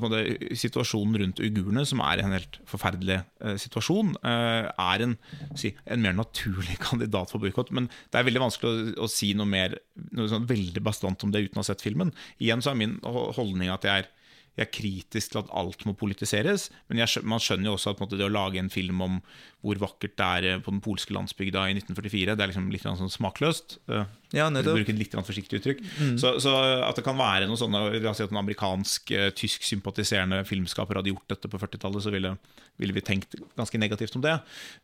Situasjonen 0.62 1.18
rundt 1.24 1.42
uigurene, 1.42 1.88
som 1.90 2.06
er 2.06 2.22
en 2.22 2.38
helt 2.38 2.62
forferdelig 2.70 3.24
uh, 3.42 3.56
situasjon, 3.58 4.14
uh, 4.22 4.70
er 4.70 5.08
en, 5.08 5.18
si, 5.58 5.74
en, 5.90 6.06
mer 6.06 6.14
naturlig 6.22 6.78
kandidat 6.86 7.34
for 7.34 7.42
boikott. 7.42 7.74
Men 7.74 7.90
det 8.14 8.22
er 8.22 8.30
veldig 8.30 8.46
vanskelig 8.46 8.94
å, 8.94 9.08
å 9.08 9.12
si 9.12 9.34
noe 9.38 9.50
mer 9.50 9.80
noe 10.14 10.30
sånn 10.30 10.46
veldig 10.50 10.86
bastant 10.86 11.26
om 11.26 11.34
det 11.34 11.48
uten 11.48 11.58
å 11.58 11.66
ha 11.66 11.72
sett 11.74 11.82
filmen. 11.82 12.14
Igjen 12.38 12.62
så 12.62 12.74
er 12.74 12.84
min 12.86 13.00
holdning 13.04 13.74
at 13.74 13.90
jeg 13.90 14.04
er 14.04 14.14
jeg 14.58 14.68
er 14.68 14.74
kritisk 14.74 15.34
til 15.34 15.42
at 15.42 15.52
alt 15.58 15.86
må 15.90 15.96
politiseres, 15.98 16.68
men 16.88 17.02
jeg, 17.02 17.24
man 17.26 17.42
skjønner 17.42 17.72
jo 17.72 17.78
også 17.78 17.94
at 17.94 18.04
måte, 18.04 18.20
det 18.20 18.28
å 18.28 18.34
lage 18.34 18.62
en 18.62 18.74
film 18.74 19.02
om 19.02 19.20
hvor 19.64 19.80
vakkert 19.80 20.18
det 20.20 20.26
er 20.28 20.48
eh, 20.50 20.62
på 20.64 20.74
den 20.74 20.82
polske 20.84 21.16
landsbygda 21.16 21.64
i 21.72 21.76
1944, 21.78 22.36
det 22.36 22.44
er 22.44 22.52
liksom 22.52 22.68
litt 22.74 22.84
sånn 22.84 23.12
smakløst. 23.12 23.78
Uh, 23.88 24.04
ja, 24.36 24.50
Bruke 24.52 24.92
et 24.92 25.00
litt 25.00 25.16
forsiktig 25.16 25.62
uttrykk. 25.62 25.84
Mm. 26.02 26.18
Så, 26.20 26.34
så, 26.44 26.52
at 26.84 27.00
det 27.00 27.06
kan 27.06 27.16
være 27.20 27.48
noe 27.48 27.60
sånn 27.60 27.74
La 27.74 28.12
oss 28.12 28.20
si 28.20 28.26
at 28.26 28.34
en 28.34 28.42
amerikansk, 28.42 29.14
uh, 29.16 29.30
tysk 29.40 29.64
sympatiserende 29.68 30.42
filmskaper 30.50 31.00
hadde 31.00 31.14
gjort 31.14 31.32
dette 31.32 31.52
på 31.52 31.62
40-tallet, 31.62 32.04
så 32.04 32.12
ville, 32.12 32.34
ville, 32.82 32.98
vi 32.98 33.06
tenkt 33.08 33.40
ganske 33.56 33.80
negativt 33.80 34.20
om 34.20 34.26
det. 34.26 34.36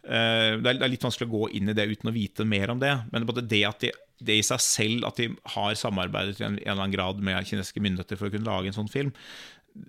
Det, 0.03 0.71
er, 0.71 0.85
litt 0.87 1.03
vanskelig 1.03 1.27
å 1.27 1.35
gå 1.35 1.49
inn 1.59 1.71
i 1.71 1.75
det 1.75 1.89
uten 1.91 2.11
å 2.11 2.15
vite 2.15 2.47
mer 2.47 2.71
om 2.71 2.79
det, 2.79 2.95
men 3.11 3.27
det 3.43 3.65
at 3.67 3.83
de 3.83 3.91
det 4.19 4.35
i 4.35 4.43
seg 4.43 4.59
selv 4.59 5.05
at 5.07 5.15
de 5.15 5.29
har 5.53 5.77
samarbeidet 5.79 6.41
i 6.41 6.43
en, 6.43 6.57
en 6.57 6.59
eller 6.59 6.81
annen 6.81 6.91
grad 6.91 7.21
med 7.23 7.39
kinesiske 7.47 7.79
myndigheter 7.79 8.19
for 8.19 8.27
å 8.27 8.33
kunne 8.33 8.49
lage 8.49 8.67
en 8.67 8.75
sånn 8.75 8.91
film, 8.91 9.13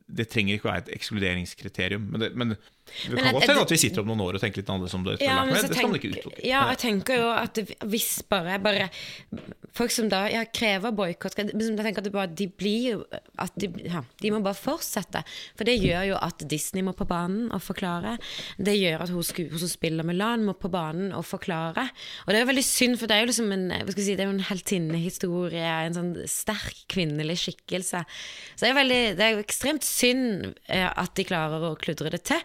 det 0.07 0.29
trenger 0.31 0.57
ikke 0.57 0.69
være 0.69 0.85
et 0.85 0.93
ekskluderingskriterium. 0.97 2.07
Men 2.13 2.23
det, 2.23 2.31
men 2.39 2.55
det 3.07 3.23
kan 3.23 3.35
godt 3.37 3.49
hende 3.49 3.65
at 3.65 3.75
vi 3.75 3.81
sitter 3.81 4.03
om 4.03 4.11
noen 4.11 4.25
år 4.27 4.39
og 4.39 4.43
tenker 4.43 4.63
litt 4.63 4.71
annerledes 4.73 4.97
om 4.99 5.07
det. 5.07 5.17
Ja, 5.25 5.41
men, 5.47 5.57
det 5.57 6.01
utelukke. 6.01 6.43
Ja, 6.47 6.67
jeg 6.73 6.81
tenker 6.83 7.21
jo 7.21 7.31
at 7.33 7.61
hvis 7.91 8.13
bare, 8.31 8.59
bare 8.63 8.91
Folk 9.77 9.93
som 9.95 10.09
da 10.11 10.25
ja, 10.27 10.43
krever 10.51 10.91
boikott 10.95 11.37
Jeg 11.39 11.55
tenker 11.55 12.03
at 12.03 12.09
bare, 12.13 12.31
de 12.35 12.49
blir 12.51 12.87
jo 12.89 13.03
de, 13.61 13.69
ja, 13.87 14.03
de 14.21 14.33
må 14.35 14.41
bare 14.45 14.59
fortsette. 14.59 15.23
For 15.57 15.69
det 15.69 15.77
gjør 15.79 16.11
jo 16.11 16.17
at 16.21 16.43
Disney 16.51 16.85
må 16.85 16.93
på 16.97 17.07
banen 17.09 17.49
og 17.55 17.63
forklare. 17.65 18.17
Det 18.59 18.75
gjør 18.77 19.05
at 19.07 19.13
hun, 19.15 19.23
hun 19.23 19.63
som 19.63 19.71
spiller 19.71 20.07
Mulan, 20.07 20.45
må 20.47 20.55
på 20.59 20.71
banen 20.73 21.15
og 21.17 21.25
forklare. 21.29 21.87
Og 22.25 22.33
det 22.33 22.41
er 22.41 22.45
jo 22.45 22.51
veldig 22.51 22.67
synd, 22.67 22.99
for 23.01 23.11
det 23.11 23.17
er 23.17 23.25
jo 23.25 23.31
liksom 23.31 23.55
en, 23.57 23.67
si, 23.95 24.13
det 24.13 24.25
er 24.25 24.29
jo 24.29 24.35
en 24.35 24.45
heltinnehistorie. 24.51 25.73
En 25.87 25.97
sånn 25.97 26.13
sterk 26.31 26.85
kvinnelig 26.93 27.41
skikkelse. 27.45 28.05
Så 28.55 28.65
det 28.65 28.73
er, 28.73 28.79
veldig, 28.83 29.03
det 29.19 29.27
er 29.27 29.35
jo 29.37 29.45
ekstremt 29.47 29.87
synd 29.87 30.53
eh, 30.69 30.87
at 30.91 31.17
de 31.17 31.27
klarer 31.29 31.71
å 31.71 31.77
kludre 31.81 32.13
det 32.13 32.25
til. 32.29 32.45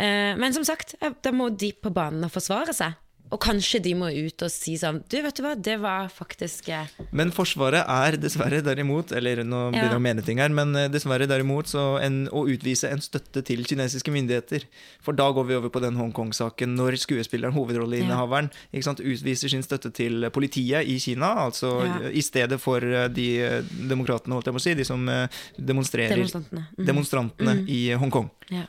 Eh, 0.00 0.32
men 0.40 0.56
som 0.56 0.64
sagt, 0.64 0.96
da 1.00 1.32
må 1.34 1.50
de 1.52 1.74
på 1.76 1.92
banen 1.92 2.24
og 2.24 2.32
forsvare 2.32 2.76
seg. 2.76 2.98
Og 3.30 3.38
kanskje 3.38 3.78
de 3.84 3.92
må 3.94 4.08
ut 4.10 4.42
og 4.42 4.50
si 4.50 4.72
sånn 4.80 4.96
Du, 5.06 5.14
vet 5.22 5.36
du 5.38 5.44
hva, 5.44 5.52
det 5.54 5.76
var 5.78 6.08
faktisk 6.10 6.66
eh, 6.74 6.88
Men 7.14 7.30
Forsvaret 7.34 7.86
er 7.86 8.16
dessverre 8.18 8.58
derimot 8.66 9.12
Eller 9.14 9.44
nå 9.46 9.68
begynner 9.70 9.94
jeg 9.94 10.00
å 10.00 10.02
mene 10.02 10.24
ting 10.26 10.40
her, 10.42 10.50
men 10.50 10.74
eh, 10.74 10.88
dessverre 10.90 11.28
derimot 11.30 11.70
så 11.70 11.84
en, 12.02 12.24
å 12.34 12.42
utvise 12.50 12.90
en 12.90 13.02
støtte 13.04 13.44
til 13.46 13.62
kinesiske 13.68 14.10
myndigheter. 14.10 14.64
For 15.04 15.14
da 15.14 15.28
går 15.34 15.46
vi 15.46 15.56
over 15.60 15.70
på 15.70 15.82
den 15.84 15.94
Hongkong-saken 16.00 16.74
når 16.74 16.98
skuespilleren, 17.04 17.54
hovedrolleinnehaveren, 17.54 18.50
ja. 18.74 18.94
utviser 18.98 19.52
sin 19.52 19.62
støtte 19.62 19.92
til 19.94 20.26
politiet 20.34 20.90
i 20.90 20.98
Kina. 21.02 21.30
Altså 21.46 21.70
ja. 21.86 22.10
i 22.10 22.24
stedet 22.24 22.58
for 22.62 22.82
de 23.14 23.28
demokratene, 23.70 24.34
holdt 24.34 24.50
jeg 24.50 24.58
på 24.58 24.62
å 24.62 24.66
si, 24.66 24.74
de 24.80 24.88
som 24.88 25.06
demonstrerer, 25.54 26.18
demonstrantene, 26.18 26.66
mm. 26.74 26.84
demonstrantene 26.90 27.56
mm. 27.60 27.64
i 27.70 27.80
Hongkong. 28.02 28.30
Ja. 28.50 28.66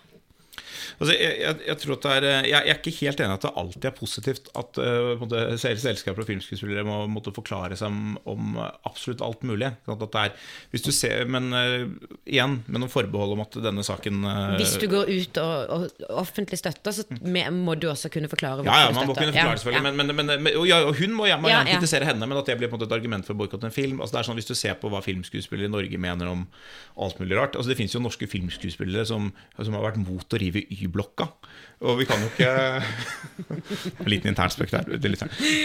Altså, 0.99 1.13
jeg, 1.15 1.37
jeg, 1.41 1.59
jeg, 1.67 1.77
tror 1.83 1.95
at 1.95 2.05
det 2.05 2.13
er, 2.15 2.27
jeg, 2.27 2.51
jeg 2.51 2.73
er 2.73 2.79
ikke 2.81 2.95
helt 2.99 3.23
enig 3.23 3.37
at 3.37 3.45
det 3.45 3.53
alltid 3.61 3.87
er 3.89 3.95
positivt 3.97 4.51
at 4.61 4.81
uh, 4.81 5.55
selskaper 5.61 6.23
og 6.23 6.29
filmskuespillere 6.29 6.85
må 6.87 6.99
måtte 7.11 7.33
forklare 7.35 7.77
seg 7.79 7.91
om, 7.91 8.17
om 8.29 8.59
absolutt 8.87 9.23
alt 9.25 9.45
mulig. 9.47 9.71
Er, 9.71 10.33
hvis 10.73 10.85
du 10.85 10.91
ser, 10.95 11.25
Men 11.31 11.51
uh, 11.53 11.87
igjen, 12.25 12.59
med 12.67 12.83
noen 12.83 12.91
forbehold 12.91 13.35
om 13.35 13.43
at 13.45 13.57
denne 13.63 13.85
saken 13.85 14.23
uh, 14.25 14.55
Hvis 14.59 14.77
du 14.81 14.87
går 14.91 15.09
ut 15.11 15.41
og, 15.41 15.75
og, 15.75 16.07
offentlig 16.21 16.59
støtter, 16.61 16.95
så 16.95 17.05
må 17.51 17.75
du 17.79 17.87
også 17.91 18.11
kunne 18.13 18.29
forklare 18.31 18.61
hvorfor 18.61 18.71
ja, 18.71 18.87
ja, 18.89 18.95
man 18.95 19.09
må 19.09 19.15
kunne 19.15 19.33
forklare 19.33 19.61
selvfølgelig 19.61 19.81
ja. 19.81 19.95
men, 19.95 20.15
men, 20.15 20.31
men, 20.31 20.51
og, 20.55 20.65
ja, 20.67 20.81
og 20.87 20.95
hun 20.99 21.15
må, 21.15 21.27
ja, 21.29 21.37
man 21.41 21.53
ja, 21.53 21.61
kritisere 21.67 22.07
henne, 22.07 22.27
men 22.27 22.39
at 22.39 22.49
det 22.49 22.57
blir 22.59 22.71
på 22.71 22.77
en 22.77 22.81
måte 22.81 22.89
et 22.89 22.97
argument 22.97 23.27
for 23.27 23.35
å 23.35 23.41
boikotte 23.41 23.69
en 23.69 23.75
film. 23.75 24.01
Altså, 24.01 24.15
det 24.15 24.21
er 24.21 24.29
sånn, 24.29 24.39
Hvis 24.41 24.49
du 24.49 24.55
ser 24.57 24.77
på 24.81 24.91
hva 24.91 25.01
filmskuespillere 25.05 25.69
i 25.69 25.73
Norge 25.73 26.01
mener 26.01 26.31
om 26.31 26.45
alt 27.01 27.19
mulig 27.21 27.37
rart 27.37 27.57
altså, 27.57 27.71
Det 27.71 27.79
finnes 27.79 27.95
jo 27.95 28.03
norske 28.03 28.27
filmskuespillere 28.29 29.05
som, 29.07 29.31
som 29.57 29.77
har 29.77 29.85
vært 29.85 30.01
mot 30.01 30.35
å 30.35 30.41
rive 30.41 30.63
Y-blokka. 30.81 31.29
Og 31.81 31.97
vi 31.97 32.05
kan 32.05 32.21
jo 32.21 32.27
ikke 32.29 32.49
En 34.03 34.09
liten 34.13 34.29
internspøk 34.29 34.69
der. 34.69 34.85
Det, 35.01 35.11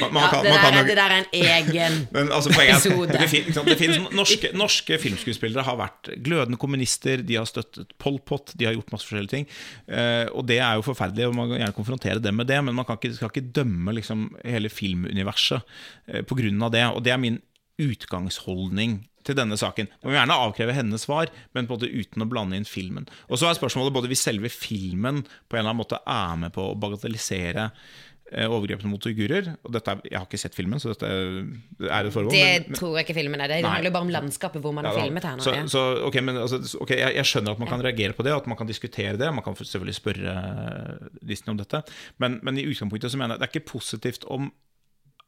man, 0.00 0.14
man 0.14 0.22
ja, 0.22 0.28
kan, 0.32 0.46
det, 0.46 0.52
der, 0.54 0.76
jo, 0.78 0.84
det, 0.88 0.96
der, 0.96 1.12
er 1.12 1.18
en 1.18 1.28
egen 1.32 1.98
men, 2.14 2.30
altså, 2.32 2.52
episode. 2.56 3.12
Det, 3.12 3.28
fin, 3.28 3.50
det 3.68 3.76
finnes 3.80 3.98
norske, 4.16 4.50
norske, 4.56 4.98
filmskuespillere 5.02 5.64
har 5.66 5.76
vært 5.80 6.10
glødende 6.24 6.60
kommunister, 6.60 7.20
de 7.20 7.36
har 7.36 7.48
støttet 7.48 7.92
Pol 8.00 8.16
Pot, 8.24 8.54
de 8.56 8.68
har 8.68 8.76
gjort 8.78 8.94
masse 8.94 9.08
forskjellige 9.08 9.34
ting. 9.34 9.50
Uh, 9.90 10.24
og 10.32 10.46
det 10.48 10.60
er 10.62 10.78
jo 10.80 10.86
forferdelig, 10.86 11.28
og 11.28 11.36
man 11.36 11.52
kan 11.52 11.60
gjerne 11.60 11.76
konfrontere 11.76 12.22
dem 12.24 12.40
med 12.40 12.48
det, 12.48 12.62
men 12.64 12.78
man 12.78 12.88
kan 12.88 12.96
ikke, 12.96 13.12
skal 13.18 13.32
ikke 13.34 13.52
dømme 13.60 13.96
liksom, 13.98 14.30
hele 14.44 14.72
filmuniverset 14.72 15.60
uh, 15.60 16.22
på 16.24 16.40
grunn 16.40 16.64
av 16.64 16.72
det. 16.72 16.86
Og 16.96 17.04
det 17.04 17.12
er 17.12 17.20
min 17.20 17.42
utgangsholdning 17.82 19.02
til 19.26 19.38
denne 19.38 19.58
saken. 19.60 19.90
Man 20.02 20.12
må 20.12 20.18
gjerne 20.18 20.40
avkreve 20.46 20.74
hennes 20.76 21.06
svar, 21.06 21.30
men 21.54 21.68
på 21.68 21.74
en 21.74 21.80
måte 21.80 21.92
uten 21.92 22.24
å 22.24 22.30
blande 22.30 22.58
inn 22.58 22.68
filmen. 22.68 23.08
Og 23.30 23.40
så 23.40 23.50
er 23.50 23.58
spørsmålet 23.58 23.94
både 23.96 24.10
hvis 24.12 24.26
selve 24.26 24.52
filmen 24.52 25.24
på 25.24 25.56
en 25.56 25.62
eller 25.62 25.72
annen 25.72 25.82
måte 25.84 26.02
er 26.02 26.36
med 26.40 26.54
på 26.54 26.70
å 26.70 26.76
bagatellisere 26.80 27.68
eh, 27.70 28.46
overgrepene 28.46 28.90
mot 28.90 29.06
uigurer. 29.08 29.52
Og 29.66 29.74
dette 29.74 29.92
er, 29.92 30.02
jeg 30.10 30.18
har 30.18 30.26
ikke 30.28 30.40
sett 30.40 30.58
filmen, 30.58 30.82
så 30.82 30.92
dette 30.92 31.10
er 31.10 32.10
et 32.10 32.14
forhold. 32.14 32.34
Det 32.34 32.68
men, 32.68 32.78
tror 32.78 32.98
jeg 32.98 33.08
ikke 33.08 33.18
filmen 33.20 33.42
er. 33.44 33.54
Det 33.54 33.62
Det 33.64 33.72
handler 33.72 33.96
bare 33.96 34.08
om 34.08 34.12
landskapet 34.18 34.64
hvor 34.64 34.76
man 34.76 34.88
har 34.88 34.98
ja, 34.98 35.06
filmet 35.06 35.28
her. 35.30 35.42
Så, 35.42 35.56
så, 35.72 35.86
okay, 36.08 36.24
men, 36.26 36.38
altså, 36.44 36.60
okay, 36.80 37.00
jeg, 37.02 37.16
jeg, 37.20 37.32
skjønner 37.32 37.56
at 37.56 37.64
man 37.64 37.72
kan 37.72 37.86
reagere 37.86 38.16
på 38.18 38.26
det, 38.26 38.36
og 38.36 38.44
at 38.44 38.52
man 38.52 38.60
kan 38.60 38.70
diskutere 38.70 39.16
det. 39.20 39.32
Man 39.34 39.46
kan 39.46 39.58
selvfølgelig 39.58 39.98
spørre 39.98 40.36
Disney 41.22 41.56
om 41.56 41.60
dette. 41.60 41.82
Men, 42.22 42.40
men 42.46 42.62
i 42.62 42.68
utgangspunktet 42.68 43.12
så 43.12 43.20
mener 43.20 43.36
jeg 43.36 43.44
det 43.44 43.50
er 43.50 43.56
ikke 43.56 43.72
positivt 43.74 44.28
om 44.32 44.52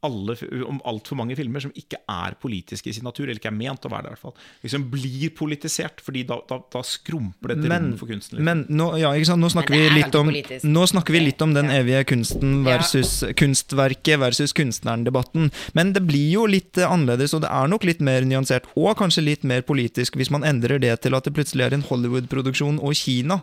alle, 0.06 0.36
om 0.62 0.78
altfor 0.86 1.18
mange 1.18 1.34
filmer 1.38 1.62
som 1.62 1.72
ikke 1.74 1.98
er 2.06 2.36
politiske 2.38 2.90
i 2.90 2.94
sin 2.94 3.06
natur, 3.06 3.26
eller 3.26 3.40
ikke 3.40 3.50
er 3.50 3.56
ment 3.56 3.86
å 3.86 3.90
være 3.90 4.06
det, 4.06 4.12
i 4.12 4.14
hvert 4.14 4.24
fall. 4.28 4.34
Liksom 4.62 4.84
blir 4.92 5.32
politisert, 5.34 6.02
fordi 6.04 6.22
da, 6.28 6.38
da, 6.46 6.60
da 6.70 6.82
skrumper 6.86 7.54
dette 7.54 7.66
til 7.66 7.88
for 7.98 8.10
kunsten. 8.12 8.38
Liksom. 8.38 8.46
Men 8.46 8.62
nå, 8.70 8.88
ja, 9.02 9.10
nå, 9.18 9.50
snakker 9.50 9.74
vi 9.74 9.88
litt 9.96 10.18
om, 10.18 10.30
nå 10.30 10.84
snakker 10.92 11.16
vi 11.16 11.22
litt 11.24 11.42
om 11.42 11.56
den 11.56 11.72
evige 11.74 12.04
kunsten 12.12 12.60
versus 12.66 13.16
ja. 13.26 13.32
kunstverket 13.38 14.22
versus 14.22 14.54
kunstneren-debatten. 14.56 15.50
Men 15.78 15.90
det 15.96 16.04
blir 16.06 16.30
jo 16.36 16.46
litt 16.50 16.78
annerledes, 16.78 17.34
og 17.34 17.42
det 17.42 17.50
er 17.50 17.74
nok 17.74 17.88
litt 17.88 18.04
mer 18.04 18.26
nyansert, 18.28 18.70
og 18.78 18.94
kanskje 19.00 19.26
litt 19.26 19.48
mer 19.48 19.66
politisk, 19.66 20.18
hvis 20.20 20.30
man 20.34 20.46
endrer 20.46 20.78
det 20.82 20.94
til 21.02 21.18
at 21.18 21.26
det 21.26 21.34
plutselig 21.34 21.66
er 21.66 21.74
en 21.74 21.84
Hollywood-produksjon 21.88 22.78
og 22.78 22.94
Kina. 22.98 23.40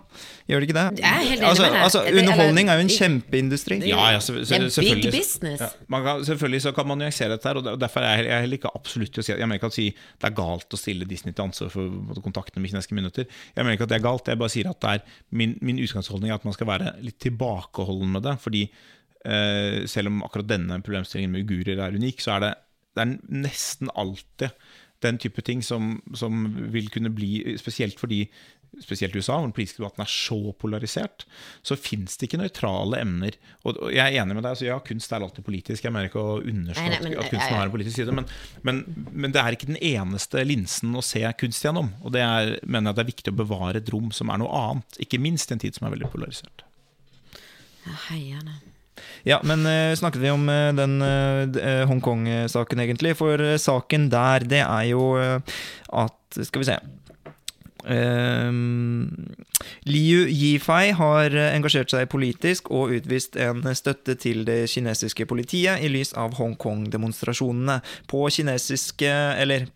Gjør 0.48 0.64
det 0.64 0.70
ikke 0.70 0.80
det? 0.80 1.04
Jeg 1.04 1.12
er 1.12 1.30
helt 1.34 1.42
enig 1.42 1.52
altså, 1.52 1.68
med 1.68 1.76
deg. 1.76 1.84
Altså, 1.90 2.06
underholdning 2.16 2.72
er 2.72 2.80
jo 2.80 2.88
en 2.88 2.96
kjempeindustri. 2.96 3.82
Ja, 3.92 4.08
ja, 4.16 4.24
så, 4.24 4.40
så, 4.48 4.82
big 4.86 5.12
business. 5.12 5.60
Ja, 5.60 5.72
man 5.92 6.06
kan, 6.06 6.24
selvfølgelig 6.26 6.45
så 6.62 6.72
kan 6.76 6.88
man 6.88 7.00
nyansere 7.02 7.36
dette, 7.36 7.48
her, 7.50 7.60
og 7.60 7.80
derfor 7.82 8.06
er 8.06 8.24
jeg 8.24 8.44
heller 8.46 8.60
ikke 8.60 8.74
absolutt 8.78 9.20
å 9.20 9.24
si 9.26 9.34
Jeg 9.34 9.48
mener 9.48 9.60
ikke 9.60 9.72
at 9.72 9.78
si 9.78 9.88
det 9.92 10.30
er 10.30 10.36
galt 10.38 10.76
å 10.76 10.80
stille 10.80 11.08
Disney 11.10 11.34
til 11.36 11.48
ansvar 11.48 11.72
for 11.74 12.22
kontaktene 12.26 12.64
med 12.64 12.72
kinesiske 12.72 12.98
myndigheter. 12.98 13.30
Jeg 13.56 13.64
mener 13.64 13.78
ikke 13.78 13.88
at 13.88 13.94
det 13.94 14.00
er 14.00 14.06
galt, 14.06 14.32
jeg 14.32 14.42
bare 14.42 14.54
sier 14.54 14.70
at 14.72 14.82
det 14.84 14.94
er 14.94 15.20
min, 15.42 15.58
min 15.66 15.82
utgangsholdning 15.84 16.32
er 16.32 16.40
at 16.40 16.48
man 16.48 16.56
skal 16.58 16.70
være 16.70 16.96
litt 17.06 17.20
tilbakeholden 17.26 18.16
med 18.16 18.26
det. 18.28 18.38
fordi 18.44 18.64
eh, 19.26 19.84
selv 19.90 20.14
om 20.14 20.24
akkurat 20.28 20.50
denne 20.50 20.82
problemstillingen 20.86 21.34
med 21.34 21.46
ugurer 21.46 21.82
er 21.82 22.00
unik, 22.00 22.24
så 22.24 22.38
er 22.38 22.46
det, 22.46 22.54
det 22.96 23.06
er 23.06 23.16
nesten 23.46 23.92
alltid 23.96 24.54
den 25.04 25.20
type 25.22 25.44
ting 25.46 25.64
som, 25.66 25.98
som, 26.18 26.46
vil 26.74 26.90
kunne 26.94 27.12
bli 27.14 27.58
Spesielt 27.60 28.00
fordi 28.00 28.24
spesielt 28.84 29.16
i 29.16 29.22
USA, 29.22 29.38
hvor 29.38 29.48
den 29.48 29.56
politiske 29.56 29.82
debatten 29.82 30.04
er 30.04 30.12
så 30.12 30.40
polarisert, 30.60 31.26
så 31.66 31.78
fins 31.80 32.18
det 32.18 32.28
ikke 32.28 32.40
nøytrale 32.42 33.00
emner. 33.04 33.38
Og, 33.64 33.80
jeg 33.94 34.04
er 34.04 34.20
enig 34.22 34.38
med 34.38 34.44
deg, 34.44 34.52
altså, 34.52 34.68
ja, 34.68 34.78
kunst 34.86 35.14
er 35.14 35.26
alltid 35.26 35.48
politisk. 35.48 35.86
Jeg 35.86 35.96
mener 35.96 36.10
ikke 36.10 36.24
å 36.24 36.38
underslå 36.42 36.86
at 36.92 37.32
kunsten 37.32 37.56
har 37.56 37.66
en 37.66 37.74
politisk 37.74 38.00
side, 38.02 38.16
men, 38.16 38.30
men, 38.68 38.84
men, 39.12 39.36
det 39.36 39.42
er 39.42 39.58
ikke 39.58 39.72
den 39.72 39.82
eneste 39.82 40.44
linsen 40.48 40.96
å 40.96 41.04
se 41.06 41.24
kunst 41.40 41.66
gjennom. 41.66 41.94
Og 42.04 42.16
det 42.16 42.24
er, 42.26 42.56
mener 42.64 42.92
jeg 42.92 43.00
det 43.00 43.06
er 43.06 43.12
viktig 43.14 43.36
å 43.36 43.42
bevare 43.44 43.82
et 43.82 43.92
rom 43.94 44.12
som 44.16 44.32
er 44.34 44.42
noe 44.42 44.64
annet, 44.66 45.02
ikke 45.06 45.22
minst 45.22 45.52
i 45.52 45.58
en 45.58 45.64
tid 45.64 45.78
som 45.78 45.88
er 45.88 45.96
veldig 45.98 46.12
polarisert. 46.14 46.66
Heierne. 48.10 48.60
Ja, 49.28 49.42
men 49.44 49.66
uh, 49.68 49.92
snakket 49.98 50.22
vi 50.24 50.32
om 50.32 50.46
uh, 50.50 50.72
den 50.74 51.02
uh, 51.04 51.84
Hongkong-saken, 51.90 52.82
egentlig? 52.82 53.16
For 53.20 53.42
saken 53.62 54.08
der, 54.14 54.46
det 54.48 54.62
er 54.64 54.86
jo 54.94 55.10
at 55.16 56.22
Skal 56.36 56.62
vi 56.62 56.68
se 56.68 56.78
Um, 57.86 59.36
Liu 59.86 60.26
Yifei 60.26 60.90
har 60.98 61.34
engasjert 61.52 61.92
seg 61.94 62.08
politisk 62.10 62.72
og 62.74 62.94
utvist 62.96 63.38
en 63.38 63.62
støtte 63.78 64.16
til 64.18 64.44
det 64.48 64.64
kinesiske 64.72 65.28
politiet 65.30 65.84
i 65.86 65.90
lys 65.92 66.14
av 66.18 66.36
Hongkong-demonstrasjonene. 66.40 67.80
På, 68.10 68.26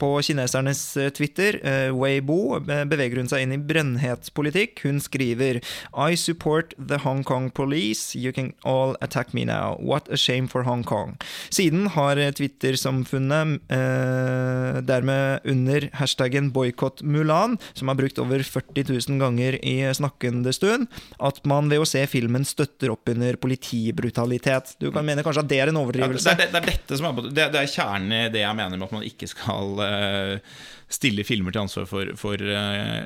på 0.02 0.10
kinesernes 0.26 0.82
eh, 0.98 1.12
Twitter, 1.14 1.60
uh, 1.62 1.92
Weibo, 1.94 2.60
beveger 2.60 3.22
hun 3.22 3.30
seg 3.30 3.46
inn 3.46 3.54
i 3.56 3.62
brennhetspolitikk. 3.62 4.84
Hun 4.86 5.02
skriver 5.04 5.62
I 5.94 6.18
support 6.18 6.74
the 6.78 7.00
Hong 7.06 7.24
Kong 7.24 7.50
police. 7.54 8.18
You 8.18 8.34
can 8.34 8.54
all 8.64 8.96
attack 9.06 9.34
me 9.34 9.46
now. 9.46 9.78
What 9.80 10.10
a 10.10 10.18
shame 10.18 10.48
for 10.50 10.66
Hong 10.66 10.84
Kong. 10.84 11.18
Siden 11.54 11.88
har 11.96 12.20
Twitter-samfunnet 12.40 13.60
eh, 13.74 14.82
dermed 14.90 15.46
under 15.46 15.90
hashtaggen 16.02 16.52
boikott 16.56 17.04
Mulan, 17.06 17.58
som 17.74 17.92
har 17.92 18.00
brukt 18.00 18.20
over 18.20 18.44
40 18.44 18.90
000 18.90 19.22
ganger 19.22 19.60
i 19.66 19.69
snakkende 19.96 20.54
stund, 20.56 20.88
at 21.20 21.40
man 21.50 21.70
ved 21.72 21.84
å 21.84 21.88
se 21.88 22.02
filmen 22.10 22.46
støtter 22.48 22.94
opp 22.94 23.10
under 23.12 23.38
politibrutalitet. 23.42 24.76
Du 24.82 24.90
kan 24.96 25.06
mene 25.08 25.24
kanskje 25.26 25.44
at 25.44 25.52
det 25.52 25.60
er 25.64 25.72
en 25.72 25.80
overdrivelse? 25.82 26.34
Ja, 26.34 26.40
det, 26.40 26.50
er, 26.50 26.54
det, 26.54 26.62
er 26.62 26.72
dette 26.74 27.00
som 27.00 27.10
er, 27.10 27.30
det, 27.30 27.48
det 27.54 27.62
er 27.62 27.72
kjernen 27.74 28.16
i 28.16 28.22
det 28.34 28.44
jeg 28.44 28.58
mener 28.60 28.80
med 28.80 28.88
at 28.88 28.96
man 28.98 29.08
ikke 29.08 29.30
skal 29.30 29.84
uh, 29.84 30.60
stille 30.92 31.26
filmer 31.28 31.56
til 31.56 31.64
ansvar 31.66 31.90
for, 31.90 32.14
for 32.20 32.42
uh, 32.42 33.06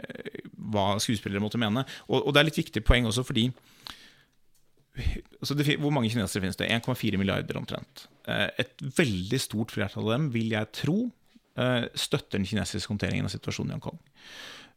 hva 0.73 0.87
skuespillere 1.03 1.43
måtte 1.43 1.61
mene. 1.61 1.85
Og, 2.09 2.19
og, 2.21 2.31
det 2.33 2.43
er 2.43 2.49
litt 2.51 2.61
viktig 2.63 2.85
poeng 2.87 3.09
også 3.09 3.25
fordi 3.27 3.49
altså 5.41 5.55
det, 5.57 5.65
Hvor 5.81 5.89
mange 5.89 6.11
kinesere 6.13 6.43
finnes 6.43 6.59
det? 6.59 6.69
1,4 6.69 7.17
milliarder 7.17 7.57
omtrent. 7.57 8.07
Uh, 8.29 8.47
et 8.61 8.75
veldig 8.97 9.41
stort 9.41 9.73
flertall 9.73 10.07
av 10.07 10.17
dem 10.17 10.31
vil 10.35 10.55
jeg 10.55 10.73
tro 10.83 11.01
støtter 11.53 12.39
den 12.39 12.47
kinesiske 12.49 12.89
håndteringen 12.89 13.27
av 13.27 13.29
situasjonen 13.29 13.69
i 13.69 13.75
Hongkong. 13.75 13.99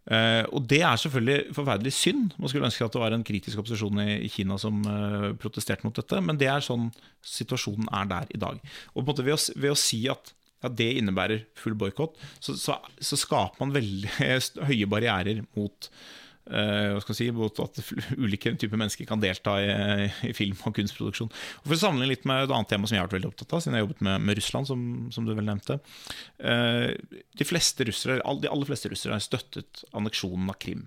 Uh, 0.07 0.47
og 0.55 0.69
det 0.71 0.85
er 0.87 0.99
selvfølgelig 1.03 1.55
forferdelig 1.57 1.93
synd. 1.97 2.37
Man 2.39 2.51
skulle 2.51 2.69
ønske 2.69 2.87
at 2.87 2.95
det 2.95 3.03
var 3.03 3.15
en 3.17 3.27
kritisk 3.27 3.59
opposisjon 3.59 3.99
i, 4.05 4.21
i 4.29 4.31
Kina 4.31 4.59
som 4.63 4.79
uh, 4.87 5.33
protesterte 5.43 5.87
mot 5.87 5.97
dette, 5.99 6.21
men 6.23 6.39
det 6.39 6.47
er 6.53 6.63
sånn 6.63 6.93
situasjonen 7.27 7.91
er 7.91 8.11
der 8.13 8.31
i 8.31 8.41
dag. 8.43 8.61
Og 8.95 9.01
på 9.01 9.03
en 9.03 9.11
måte 9.11 9.27
ved 9.27 9.35
å, 9.35 9.41
ved 9.59 9.75
å 9.75 9.81
si 9.81 10.05
at 10.13 10.31
ja, 10.63 10.71
det 10.71 10.93
innebærer 11.01 11.43
full 11.59 11.75
boikott, 11.79 12.15
så, 12.39 12.55
så, 12.59 12.79
så, 13.03 13.19
skaper 13.19 13.61
man 13.65 13.75
veldig 13.75 14.15
høye 14.71 14.89
barrierer 14.91 15.43
mot 15.59 15.91
hva 16.47 17.01
skal 17.03 17.13
jeg 17.13 17.19
si, 17.19 17.29
både 17.35 17.65
at 17.65 17.81
ulike 18.25 18.53
typer 18.61 18.79
mennesker 18.79 19.09
kan 19.09 19.23
delta 19.23 19.57
i, 19.63 19.71
i, 20.29 20.35
film- 20.37 20.61
og 20.63 20.77
kunstproduksjon. 20.77 21.31
Og 21.31 21.67
For 21.67 21.77
å 21.77 21.81
sammenligne 21.81 22.15
litt 22.15 22.29
med 22.29 22.45
et 22.45 22.55
annet 22.55 22.71
tema 22.71 22.87
som 22.87 22.97
jeg 22.97 23.03
har 23.03 23.09
vært 23.09 23.19
veldig 23.19 23.33
opptatt 23.33 23.57
av, 23.57 23.65
siden 23.65 23.77
jeg 23.77 23.83
har 23.83 23.89
jobbet 23.89 24.05
med, 24.07 24.27
med 24.29 24.39
Russland, 24.39 24.71
som, 24.71 24.85
som, 25.15 25.27
du 25.27 25.35
vel 25.35 25.49
nevnte. 25.49 25.81
Uh, 26.39 26.93
de 27.41 27.49
fleste 27.49 27.89
russere, 27.89 28.21
de 28.23 28.53
aller 28.53 28.71
fleste 28.71 28.93
russere 28.93 29.17
har 29.17 29.25
støttet 29.25 29.83
anneksjonen 29.97 30.53
av 30.53 30.61
Krim. 30.63 30.87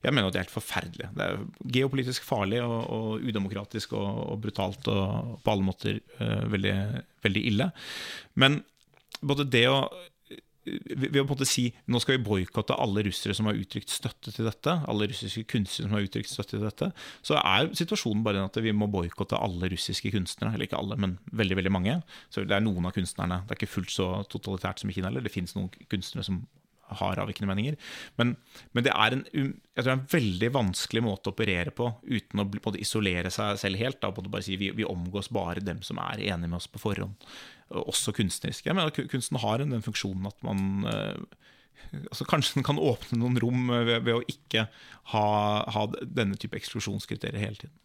Jeg 0.00 0.16
mener 0.16 0.30
at 0.30 0.32
det 0.32 0.40
er 0.40 0.46
helt 0.46 0.54
forferdelig. 0.54 1.10
Det 1.12 1.26
er 1.26 1.42
geopolitisk 1.76 2.24
farlig 2.24 2.62
og, 2.64 2.78
og 2.94 3.26
udemokratisk 3.26 3.92
og, 3.98 4.08
og, 4.30 4.38
brutalt 4.46 4.88
og 4.88 5.34
på 5.44 5.52
alle 5.52 5.66
måter 5.66 6.00
uh, 6.22 6.46
veldig, 6.54 6.76
veldig 7.26 7.46
ille. 7.50 7.68
Men 8.40 8.62
både 9.20 9.48
det 9.52 9.66
å 9.68 9.82
ved 10.64 11.16
å 11.16 11.24
på 11.24 11.32
en 11.32 11.38
måte 11.38 11.48
si 11.48 11.66
nå 11.88 12.00
skal 12.02 12.18
vi 12.18 12.24
boikotte 12.26 12.76
alle 12.76 13.04
russere 13.06 13.34
som 13.36 13.48
har 13.48 13.56
uttrykt 13.56 13.92
støtte 13.92 14.32
til 14.34 14.48
dette, 14.48 14.74
alle 14.90 15.08
russiske 15.08 15.46
kunstnere 15.48 15.88
som 15.88 15.96
har 15.96 16.04
uttrykt 16.04 16.32
støtte 16.32 16.56
til 16.56 16.66
dette, 16.66 16.90
så 17.26 17.38
er 17.40 17.70
situasjonen 17.78 18.24
bare 18.26 18.44
at 18.44 18.60
vi 18.60 18.74
må 18.76 18.90
boikotte 18.92 19.40
alle 19.40 19.70
russiske 19.72 20.12
kunstnere. 20.12 20.52
Eller 20.54 20.68
ikke 20.68 20.80
alle, 20.80 20.98
men 21.00 21.16
veldig 21.32 21.60
veldig 21.62 21.72
mange. 21.72 21.96
Så 22.28 22.44
det 22.44 22.56
er 22.56 22.64
noen 22.64 22.88
av 22.88 22.94
kunstnerne. 22.96 23.42
Det 23.46 23.56
er 23.56 23.60
ikke 23.62 23.74
fullt 23.78 23.94
så 23.94 24.10
totalitært 24.30 24.82
som 24.82 24.92
i 24.92 24.96
Kina 24.96 25.08
heller. 25.08 25.24
Det 25.24 25.32
fins 25.32 25.56
noen 25.56 25.70
kunstnere 25.88 26.26
som 26.28 26.42
har 26.98 27.20
avvikende 27.22 27.50
meninger. 27.50 27.76
Men, 28.20 28.34
men, 28.72 28.86
det 28.86 28.94
er 28.94 29.16
en, 29.16 29.24
um, 29.34 29.52
en 29.82 30.04
veldig 30.10 30.50
vanskelig 30.56 31.04
måte 31.06 31.30
å 31.30 31.36
operere 31.36 31.74
på 31.74 31.92
uten 32.08 32.42
å 32.42 32.48
både 32.50 32.82
isolere 32.82 33.32
seg 33.34 33.60
selv 33.62 33.80
helt. 33.80 34.00
Da, 34.02 34.12
bare 34.20 34.44
si 34.46 34.58
vi, 34.60 34.72
vi 34.76 34.88
omgås 34.88 35.30
bare 35.34 35.64
dem 35.64 35.84
som 35.86 36.00
er 36.02 36.22
enige 36.22 36.48
med 36.50 36.60
oss 36.60 36.70
på 36.70 36.82
forhånd 36.82 37.30
også 37.70 38.14
kunstnerisk. 38.16 38.66
Jeg 38.66 38.74
mener 38.74 38.90
Kunsten 38.90 39.38
har 39.38 39.62
den 39.62 39.82
funksjonen 39.84 40.26
at 40.26 40.40
man 40.42 40.88
uh, 40.90 41.14
altså 42.10 42.26
Kanskje 42.28 42.58
den 42.58 42.66
kan 42.66 42.80
åpne 42.82 43.20
noen 43.20 43.38
rom 43.42 43.70
ved, 43.70 44.00
ved 44.06 44.16
å 44.16 44.24
ikke 44.28 44.66
ha, 45.12 45.26
ha 45.70 45.84
denne 46.02 46.38
type 46.40 46.58
eksklusjonskriterier 46.58 47.40
hele 47.40 47.60
tiden. 47.62 47.76